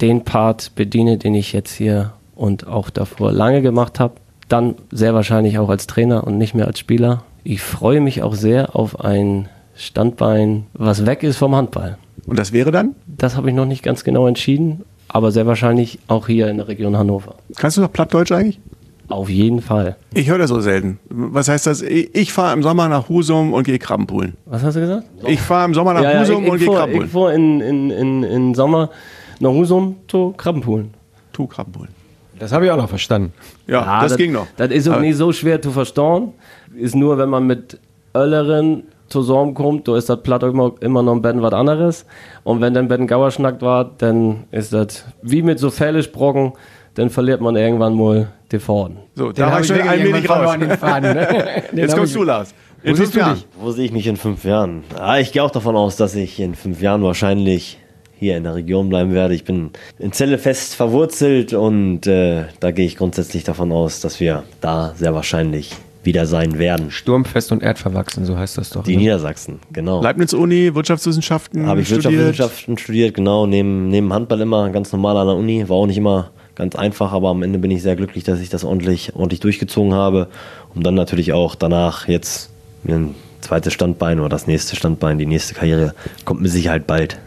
den 0.00 0.24
Part 0.24 0.74
bediene, 0.74 1.18
den 1.18 1.34
ich 1.34 1.52
jetzt 1.52 1.74
hier 1.74 2.12
und 2.34 2.66
auch 2.66 2.90
davor 2.90 3.32
lange 3.32 3.62
gemacht 3.62 4.00
habe. 4.00 4.14
Dann 4.48 4.76
sehr 4.90 5.14
wahrscheinlich 5.14 5.58
auch 5.58 5.68
als 5.68 5.86
Trainer 5.86 6.24
und 6.24 6.38
nicht 6.38 6.54
mehr 6.54 6.66
als 6.66 6.78
Spieler. 6.78 7.24
Ich 7.42 7.62
freue 7.62 8.00
mich 8.00 8.22
auch 8.22 8.34
sehr 8.34 8.76
auf 8.76 9.00
ein 9.00 9.48
Standbein, 9.74 10.66
was 10.74 11.06
weg 11.06 11.22
ist 11.22 11.36
vom 11.36 11.54
Handball. 11.54 11.98
Und 12.26 12.38
das 12.38 12.52
wäre 12.52 12.70
dann? 12.70 12.94
Das 13.06 13.36
habe 13.36 13.48
ich 13.48 13.54
noch 13.54 13.66
nicht 13.66 13.82
ganz 13.82 14.04
genau 14.04 14.26
entschieden, 14.26 14.84
aber 15.08 15.32
sehr 15.32 15.46
wahrscheinlich 15.46 15.98
auch 16.08 16.26
hier 16.26 16.48
in 16.48 16.58
der 16.58 16.68
Region 16.68 16.96
Hannover. 16.96 17.36
Kannst 17.56 17.76
du 17.76 17.82
doch 17.82 17.92
Plattdeutsch 17.92 18.32
eigentlich? 18.32 18.60
Auf 19.08 19.28
jeden 19.28 19.62
Fall. 19.62 19.96
Ich 20.14 20.28
höre 20.28 20.38
das 20.38 20.48
so 20.50 20.60
selten. 20.60 20.98
Was 21.08 21.48
heißt 21.48 21.66
das? 21.66 21.82
Ich, 21.82 22.14
ich 22.14 22.32
fahre 22.32 22.52
im 22.54 22.62
Sommer 22.62 22.88
nach 22.88 23.08
Husum 23.08 23.52
und 23.52 23.64
gehe 23.64 23.78
Krabbenpoolen. 23.78 24.36
Was 24.46 24.62
hast 24.62 24.74
du 24.74 24.80
gesagt? 24.80 25.04
Ich 25.26 25.40
fahre 25.40 25.66
im 25.66 25.74
Sommer 25.74 25.94
nach 25.94 26.20
Husum 26.20 26.44
ich, 26.44 26.50
und 26.50 26.58
gehe 26.58 26.66
fuhr, 26.66 26.74
ich 26.74 26.80
Krabbenpoolen. 26.80 27.08
fuhr 27.10 27.32
in, 27.32 27.60
in, 27.60 27.90
in, 27.90 28.22
in 28.24 28.54
Sommer 28.54 28.90
nach 29.38 29.50
Husum 29.50 29.96
zu 30.08 30.34
Krabbenpoolen. 30.36 30.94
Tu 31.32 31.46
Krabbenpoolen. 31.46 31.90
Das 32.38 32.52
habe 32.52 32.66
ich 32.66 32.70
auch 32.70 32.76
noch 32.76 32.88
verstanden. 32.88 33.32
Ja, 33.66 34.02
das, 34.02 34.16
ging 34.16 34.32
noch. 34.32 34.46
Das 34.56 34.70
ist 34.70 34.88
auch 34.88 34.94
Aber- 34.94 35.02
nicht 35.02 35.16
so 35.16 35.32
schwer 35.32 35.62
zu 35.62 35.70
verstauen. 35.70 36.32
Ist 36.74 36.94
nur, 36.94 37.16
wenn 37.16 37.28
man 37.30 37.46
mit 37.46 37.78
Ölleren 38.14 38.84
zusammenkommt, 39.08 39.86
da 39.88 39.96
ist 39.96 40.08
das 40.08 40.20
Platt 40.22 40.42
immer, 40.42 40.72
immer 40.80 41.02
noch 41.02 41.14
ein 41.14 41.22
bisschen 41.22 41.40
was 41.42 41.52
anderes. 41.52 42.06
Und 42.44 42.60
wenn 42.60 42.74
dann 42.74 42.90
ein 42.90 43.06
Gauer 43.06 43.30
schnackt 43.30 43.62
war, 43.62 43.90
dann 43.98 44.44
ist 44.50 44.72
das 44.72 45.04
wie 45.22 45.42
mit 45.42 45.58
so 45.58 45.70
Fällesbrocken, 45.70 46.52
dann 46.96 47.10
verliert 47.10 47.40
man 47.40 47.54
irgendwann 47.56 47.94
mal 47.94 48.28
die 48.50 48.58
Faden. 48.58 48.96
So, 49.14 49.30
da 49.30 49.52
war 49.52 49.60
ich 49.60 49.66
schon 49.66 49.80
ein 49.80 50.02
wenig 50.02 50.28
raus. 50.28 50.56
Faden, 50.80 51.14
ne? 51.14 51.62
Jetzt 51.74 51.94
kommst 51.94 52.14
du, 52.14 52.22
Lars. 52.22 52.54
In 52.82 52.92
Wo 52.92 52.96
siehst 52.96 53.12
fünf 53.12 53.14
du 53.14 53.18
Jahren. 53.20 53.34
dich? 53.34 53.46
Wo 53.60 53.70
sehe 53.70 53.84
ich 53.84 53.92
mich 53.92 54.06
in 54.06 54.16
fünf 54.16 54.44
Jahren? 54.44 54.82
Ah, 54.98 55.18
ich 55.18 55.32
gehe 55.32 55.42
auch 55.42 55.50
davon 55.50 55.76
aus, 55.76 55.96
dass 55.96 56.14
ich 56.14 56.40
in 56.40 56.54
fünf 56.54 56.80
Jahren 56.80 57.02
wahrscheinlich 57.02 57.78
hier 58.18 58.36
in 58.38 58.44
der 58.44 58.54
Region 58.54 58.88
bleiben 58.88 59.12
werde. 59.12 59.34
Ich 59.34 59.44
bin 59.44 59.70
in 59.98 60.12
Celle 60.12 60.38
fest 60.38 60.74
verwurzelt 60.74 61.52
und 61.52 62.06
äh, 62.06 62.44
da 62.60 62.70
gehe 62.70 62.86
ich 62.86 62.96
grundsätzlich 62.96 63.44
davon 63.44 63.72
aus, 63.72 64.00
dass 64.00 64.18
wir 64.20 64.44
da 64.62 64.94
sehr 64.96 65.14
wahrscheinlich 65.14 65.72
wieder 66.02 66.24
sein 66.24 66.58
werden. 66.58 66.90
Sturmfest 66.90 67.52
und 67.52 67.62
erdverwachsen, 67.62 68.24
so 68.24 68.38
heißt 68.38 68.56
das 68.56 68.70
doch. 68.70 68.84
Die 68.84 68.96
ne? 68.96 69.02
Niedersachsen, 69.02 69.58
genau. 69.70 70.00
Leibniz-Uni, 70.00 70.74
Wirtschaftswissenschaften 70.74 71.66
Habe 71.66 71.80
ich 71.82 71.88
studiert. 71.88 72.12
Wirtschaftswissenschaften 72.12 72.78
studiert, 72.78 73.14
genau, 73.14 73.46
neben, 73.46 73.88
neben 73.88 74.12
Handball 74.14 74.40
immer, 74.40 74.70
ganz 74.70 74.92
normal 74.92 75.16
an 75.18 75.26
der 75.26 75.36
Uni. 75.36 75.68
War 75.68 75.76
auch 75.76 75.86
nicht 75.86 75.98
immer 75.98 76.30
ganz 76.56 76.74
einfach, 76.74 77.12
aber 77.12 77.28
am 77.28 77.42
Ende 77.42 77.58
bin 77.58 77.70
ich 77.70 77.82
sehr 77.82 77.94
glücklich, 77.94 78.24
dass 78.24 78.40
ich 78.40 78.48
das 78.48 78.64
ordentlich, 78.64 79.14
ordentlich 79.14 79.40
durchgezogen 79.40 79.94
habe. 79.94 80.28
Um 80.74 80.82
dann 80.82 80.94
natürlich 80.94 81.32
auch 81.32 81.54
danach 81.54 82.08
jetzt 82.08 82.50
ein 82.88 83.14
zweites 83.40 83.72
Standbein 83.72 84.18
oder 84.18 84.28
das 84.28 84.46
nächste 84.46 84.74
Standbein, 84.74 85.18
die 85.18 85.26
nächste 85.26 85.54
Karriere 85.54 85.94
kommt 86.24 86.40
mit 86.40 86.50
Sicherheit 86.50 86.86
bald. 86.86 87.18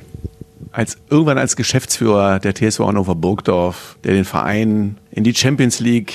als 0.72 0.98
irgendwann 1.10 1.38
als 1.38 1.56
Geschäftsführer 1.56 2.40
der 2.40 2.54
TSV 2.54 2.80
Hannover 2.80 3.16
Burgdorf, 3.16 3.98
der 4.04 4.14
den 4.14 4.26
Verein 4.26 4.98
in 5.12 5.24
die 5.24 5.34
Champions 5.34 5.80
League 5.80 6.14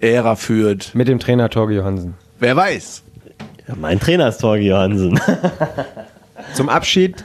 Ära 0.00 0.36
führt. 0.36 0.94
Mit 0.94 1.08
dem 1.08 1.18
Trainer 1.18 1.48
Torge 1.48 1.74
Johansen. 1.74 2.14
Wer 2.38 2.54
weiß? 2.54 3.02
Ja, 3.66 3.74
mein 3.74 3.98
Trainer 3.98 4.28
ist 4.28 4.38
Torgi 4.38 4.68
Johansen. 4.68 5.18
Zum 6.54 6.68
Abschied 6.68 7.24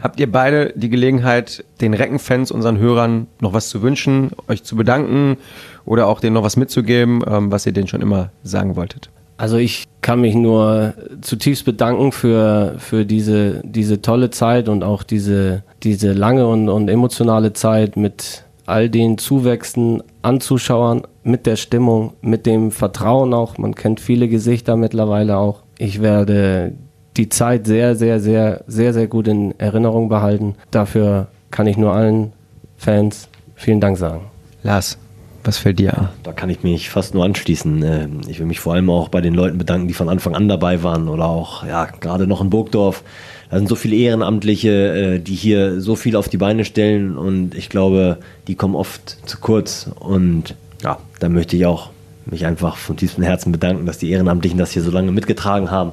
habt 0.00 0.20
ihr 0.20 0.30
beide 0.30 0.72
die 0.74 0.88
Gelegenheit, 0.88 1.64
den 1.80 1.94
Reckenfans, 1.94 2.50
unseren 2.50 2.78
Hörern, 2.78 3.26
noch 3.40 3.52
was 3.52 3.68
zu 3.68 3.82
wünschen, 3.82 4.30
euch 4.48 4.64
zu 4.64 4.76
bedanken 4.76 5.36
oder 5.84 6.06
auch 6.06 6.20
denen 6.20 6.34
noch 6.34 6.42
was 6.42 6.56
mitzugeben, 6.56 7.22
ähm, 7.26 7.50
was 7.50 7.66
ihr 7.66 7.72
denen 7.72 7.88
schon 7.88 8.02
immer 8.02 8.30
sagen 8.42 8.76
wolltet. 8.76 9.10
Also 9.38 9.56
ich 9.56 9.84
kann 10.02 10.20
mich 10.20 10.34
nur 10.34 10.94
zutiefst 11.20 11.64
bedanken 11.64 12.10
für, 12.10 12.74
für 12.78 13.04
diese, 13.04 13.62
diese 13.64 14.02
tolle 14.02 14.30
Zeit 14.30 14.68
und 14.68 14.82
auch 14.82 15.04
diese, 15.04 15.62
diese 15.84 16.12
lange 16.12 16.46
und, 16.46 16.68
und 16.68 16.88
emotionale 16.88 17.52
Zeit 17.52 17.96
mit 17.96 18.44
all 18.66 18.90
den 18.90 19.16
Zuwächsen 19.16 20.02
an 20.22 20.40
Zuschauern, 20.40 21.02
mit 21.22 21.46
der 21.46 21.56
Stimmung, 21.56 22.14
mit 22.20 22.46
dem 22.46 22.70
Vertrauen 22.72 23.32
auch. 23.32 23.58
Man 23.58 23.74
kennt 23.74 24.00
viele 24.00 24.28
Gesichter 24.28 24.76
mittlerweile 24.76 25.38
auch. 25.38 25.62
Ich 25.78 26.02
werde 26.02 26.72
die 27.18 27.28
Zeit 27.28 27.66
sehr, 27.66 27.96
sehr, 27.96 28.20
sehr, 28.20 28.62
sehr, 28.66 28.94
sehr 28.94 29.06
gut 29.08 29.28
in 29.28 29.58
Erinnerung 29.58 30.08
behalten. 30.08 30.54
Dafür 30.70 31.28
kann 31.50 31.66
ich 31.66 31.76
nur 31.76 31.92
allen 31.92 32.32
Fans 32.76 33.28
vielen 33.56 33.80
Dank 33.80 33.98
sagen. 33.98 34.26
Lars, 34.62 34.96
was 35.44 35.58
fällt 35.58 35.78
dir 35.78 35.96
an? 35.96 36.08
Da 36.22 36.32
kann 36.32 36.50
ich 36.50 36.62
mich 36.62 36.90
fast 36.90 37.14
nur 37.14 37.24
anschließen. 37.24 37.82
Ähm, 37.82 38.20
Ich 38.28 38.38
will 38.38 38.46
mich 38.46 38.60
vor 38.60 38.74
allem 38.74 38.88
auch 38.90 39.08
bei 39.08 39.20
den 39.20 39.34
Leuten 39.34 39.58
bedanken, 39.58 39.88
die 39.88 39.94
von 39.94 40.08
Anfang 40.08 40.34
an 40.34 40.48
dabei 40.48 40.82
waren 40.82 41.08
oder 41.08 41.26
auch 41.26 41.64
ja 41.66 41.86
gerade 41.86 42.26
noch 42.26 42.40
in 42.40 42.50
Burgdorf. 42.50 43.02
Da 43.50 43.56
sind 43.56 43.68
so 43.68 43.74
viele 43.74 43.96
Ehrenamtliche, 43.96 44.70
äh, 44.70 45.18
die 45.18 45.34
hier 45.34 45.80
so 45.80 45.96
viel 45.96 46.16
auf 46.16 46.28
die 46.28 46.36
Beine 46.36 46.64
stellen 46.64 47.16
und 47.16 47.54
ich 47.54 47.68
glaube, 47.68 48.18
die 48.46 48.54
kommen 48.54 48.74
oft 48.74 49.18
zu 49.26 49.38
kurz. 49.38 49.90
Und 49.98 50.54
ja, 50.82 50.98
da 51.18 51.28
möchte 51.28 51.56
ich 51.56 51.66
auch 51.66 51.90
mich 52.30 52.46
einfach 52.46 52.76
von 52.76 52.96
tiefstem 52.96 53.24
Herzen 53.24 53.52
bedanken, 53.52 53.86
dass 53.86 53.98
die 53.98 54.10
Ehrenamtlichen 54.10 54.58
das 54.58 54.72
hier 54.72 54.82
so 54.82 54.90
lange 54.90 55.12
mitgetragen 55.12 55.70
haben. 55.70 55.92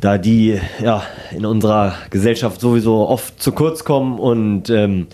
Da 0.00 0.18
die 0.18 0.58
ja 0.82 1.02
in 1.30 1.44
unserer 1.44 1.94
Gesellschaft 2.10 2.60
sowieso 2.60 3.08
oft 3.08 3.42
zu 3.42 3.52
kurz 3.52 3.84
kommen 3.84 4.18
und 4.18 4.70
ähm, 4.70 5.08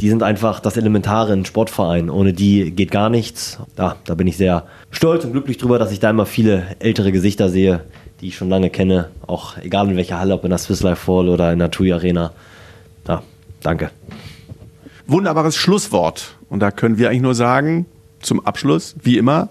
die 0.00 0.08
sind 0.08 0.22
einfach 0.22 0.60
das 0.60 0.76
Elementare 0.76 1.32
in 1.32 1.44
Sportverein. 1.44 2.10
Ohne 2.10 2.32
die 2.32 2.72
geht 2.72 2.90
gar 2.90 3.08
nichts. 3.08 3.58
Ja, 3.78 3.96
da 4.04 4.14
bin 4.14 4.26
ich 4.26 4.36
sehr 4.36 4.66
stolz 4.90 5.24
und 5.24 5.32
glücklich 5.32 5.58
drüber, 5.58 5.78
dass 5.78 5.92
ich 5.92 6.00
da 6.00 6.10
immer 6.10 6.26
viele 6.26 6.64
ältere 6.80 7.12
Gesichter 7.12 7.48
sehe, 7.48 7.84
die 8.20 8.28
ich 8.28 8.36
schon 8.36 8.48
lange 8.48 8.70
kenne. 8.70 9.10
Auch 9.26 9.58
egal 9.58 9.88
in 9.88 9.96
welcher 9.96 10.18
Halle, 10.18 10.34
ob 10.34 10.44
in 10.44 10.50
der 10.50 10.58
Swiss 10.58 10.82
Life 10.82 11.10
Hall 11.10 11.28
oder 11.28 11.52
in 11.52 11.60
der 11.60 11.70
TUI 11.70 11.92
Arena. 11.92 12.32
Ja, 13.06 13.22
danke. 13.62 13.90
Wunderbares 15.06 15.56
Schlusswort. 15.56 16.36
Und 16.48 16.60
da 16.60 16.70
können 16.70 16.98
wir 16.98 17.08
eigentlich 17.08 17.22
nur 17.22 17.34
sagen, 17.34 17.86
zum 18.20 18.44
Abschluss, 18.44 18.96
wie 19.02 19.18
immer, 19.18 19.50